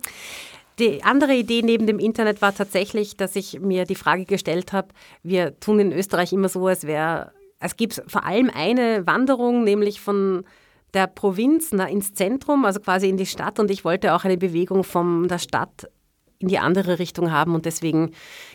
Die 0.78 1.02
andere 1.02 1.34
Idee 1.34 1.60
neben 1.62 1.86
dem 1.86 1.98
Internet 1.98 2.40
war 2.40 2.54
tatsächlich, 2.54 3.16
dass 3.16 3.36
ich 3.36 3.60
mir 3.60 3.84
die 3.84 3.94
Frage 3.94 4.24
gestellt 4.24 4.72
habe, 4.72 4.88
wir 5.22 5.58
tun 5.60 5.78
in 5.78 5.92
Österreich 5.92 6.32
immer 6.32 6.48
so, 6.48 6.66
als 6.66 6.84
wäre, 6.84 7.32
es 7.58 7.76
gibt 7.76 8.02
vor 8.06 8.24
allem 8.24 8.50
eine 8.54 9.06
Wanderung, 9.06 9.62
nämlich 9.64 10.00
von 10.00 10.44
der 10.94 11.06
Provinz 11.06 11.72
ins 11.72 12.14
Zentrum, 12.14 12.64
also 12.64 12.80
quasi 12.80 13.08
in 13.08 13.18
die 13.18 13.26
Stadt. 13.26 13.58
Und 13.58 13.70
ich 13.70 13.84
wollte 13.84 14.14
auch 14.14 14.24
eine 14.24 14.38
Bewegung 14.38 14.82
von 14.82 15.28
der 15.28 15.38
Stadt 15.38 15.88
in 16.40 16.48
die 16.48 16.58
andere 16.58 16.98
Richtung 16.98 17.30
haben. 17.30 17.54
Und 17.54 17.66
deswegen 17.66 18.12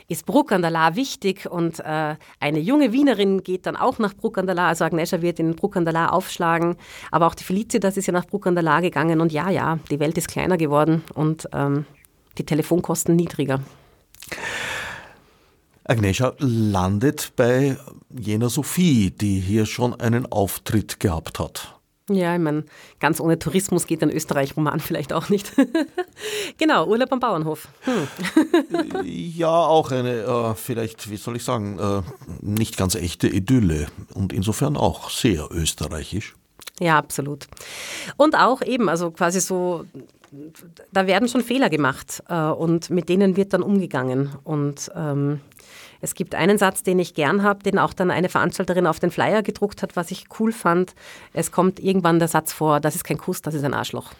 ist 0.07 0.25
Bruck 0.25 0.51
an 0.51 0.61
der 0.61 0.71
Lahr 0.71 0.95
wichtig. 0.95 1.49
Und 1.49 1.79
äh, 1.79 2.15
eine 2.39 2.59
junge 2.59 2.91
Wienerin 2.91 3.43
geht 3.43 3.65
dann 3.67 3.75
auch 3.75 3.99
nach 3.99 4.13
Bruck 4.13 4.37
an 4.37 4.47
der 4.47 4.55
Lahr, 4.55 4.69
also 4.69 4.83
Agnesha 4.83 5.21
wird 5.21 5.39
in 5.39 5.55
Bruck 5.55 5.77
an 5.77 5.85
der 5.85 5.93
Lahr 5.93 6.11
aufschlagen, 6.11 6.75
aber 7.11 7.27
auch 7.27 7.35
die 7.35 7.43
Felicitas 7.43 7.95
ist 7.95 8.07
ja 8.07 8.13
nach 8.13 8.25
Bruck 8.25 8.47
an 8.47 8.55
der 8.55 8.63
Lahr 8.63 8.81
gegangen. 8.81 9.21
Und 9.21 9.31
ja, 9.31 9.49
ja, 9.49 9.79
die 9.89 9.99
Welt 9.99 10.17
ist 10.17 10.27
kleiner 10.27 10.57
geworden. 10.57 11.03
Und 11.13 11.47
ähm, 11.53 11.85
die 12.37 12.45
Telefonkosten 12.45 13.15
niedriger. 13.15 13.61
Agnesha 15.83 16.33
landet 16.39 17.33
bei 17.35 17.77
jener 18.09 18.49
Sophie, 18.49 19.11
die 19.11 19.39
hier 19.39 19.67
schon 19.67 19.93
einen 19.99 20.25
Auftritt 20.25 20.99
gehabt 20.99 21.39
hat. 21.39 21.74
Ja, 22.09 22.35
ich 22.35 22.41
meine, 22.41 22.65
ganz 22.99 23.19
ohne 23.19 23.39
Tourismus 23.39 23.87
geht 23.87 24.03
ein 24.03 24.11
Österreich-Roman 24.11 24.79
vielleicht 24.79 25.11
auch 25.11 25.29
nicht. 25.29 25.51
genau, 26.57 26.85
Urlaub 26.85 27.11
am 27.11 27.19
Bauernhof. 27.19 27.67
Hm. 27.81 28.07
ja, 29.03 29.49
auch 29.49 29.91
eine, 29.91 30.21
äh, 30.21 30.53
vielleicht, 30.53 31.09
wie 31.09 31.17
soll 31.17 31.37
ich 31.37 31.43
sagen, 31.43 31.79
äh, 31.79 32.01
nicht 32.41 32.77
ganz 32.77 32.93
echte 32.93 33.27
Idylle 33.27 33.87
und 34.13 34.33
insofern 34.33 34.77
auch 34.77 35.09
sehr 35.09 35.49
österreichisch. 35.51 36.35
Ja, 36.79 36.97
absolut. 36.97 37.47
Und 38.17 38.35
auch 38.37 38.61
eben, 38.61 38.87
also 38.87 39.09
quasi 39.09 39.39
so 39.39 39.85
da 40.91 41.07
werden 41.07 41.29
schon 41.29 41.41
Fehler 41.41 41.69
gemacht 41.69 42.23
äh, 42.29 42.35
und 42.35 42.89
mit 42.89 43.09
denen 43.09 43.37
wird 43.37 43.53
dann 43.53 43.61
umgegangen. 43.61 44.31
Und 44.43 44.91
ähm, 44.95 45.39
es 46.01 46.15
gibt 46.15 46.35
einen 46.35 46.57
Satz, 46.57 46.83
den 46.83 46.99
ich 46.99 47.13
gern 47.13 47.43
habe, 47.43 47.63
den 47.63 47.79
auch 47.79 47.93
dann 47.93 48.11
eine 48.11 48.29
Veranstalterin 48.29 48.87
auf 48.87 48.99
den 48.99 49.11
Flyer 49.11 49.43
gedruckt 49.43 49.81
hat, 49.81 49.95
was 49.95 50.11
ich 50.11 50.25
cool 50.39 50.51
fand. 50.51 50.93
Es 51.33 51.51
kommt 51.51 51.79
irgendwann 51.79 52.19
der 52.19 52.27
Satz 52.27 52.53
vor, 52.53 52.79
das 52.79 52.95
ist 52.95 53.03
kein 53.03 53.17
Kuss, 53.17 53.41
das 53.41 53.53
ist 53.53 53.63
ein 53.63 53.73
Arschloch. 53.73 54.11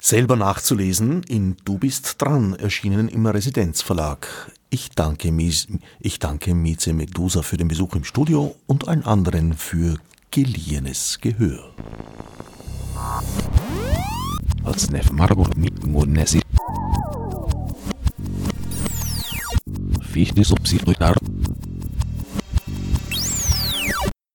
Selber 0.00 0.36
nachzulesen 0.36 1.22
in 1.24 1.56
Du 1.64 1.78
bist 1.78 2.22
dran, 2.22 2.54
erschienen 2.54 3.08
im 3.08 3.26
Residenzverlag. 3.26 4.26
Ich 4.70 4.90
danke, 4.90 5.32
ich 6.00 6.18
danke 6.18 6.54
Mieze 6.54 6.92
Medusa 6.92 7.42
für 7.42 7.56
den 7.56 7.68
Besuch 7.68 7.94
im 7.94 8.04
Studio 8.04 8.54
und 8.66 8.86
allen 8.86 9.04
anderen 9.04 9.54
für 9.54 9.98
geliehenes 10.30 11.18
Gehör. 11.20 11.72
fiz 20.08 20.32
de 20.34 20.44
subsídio. 20.44 20.94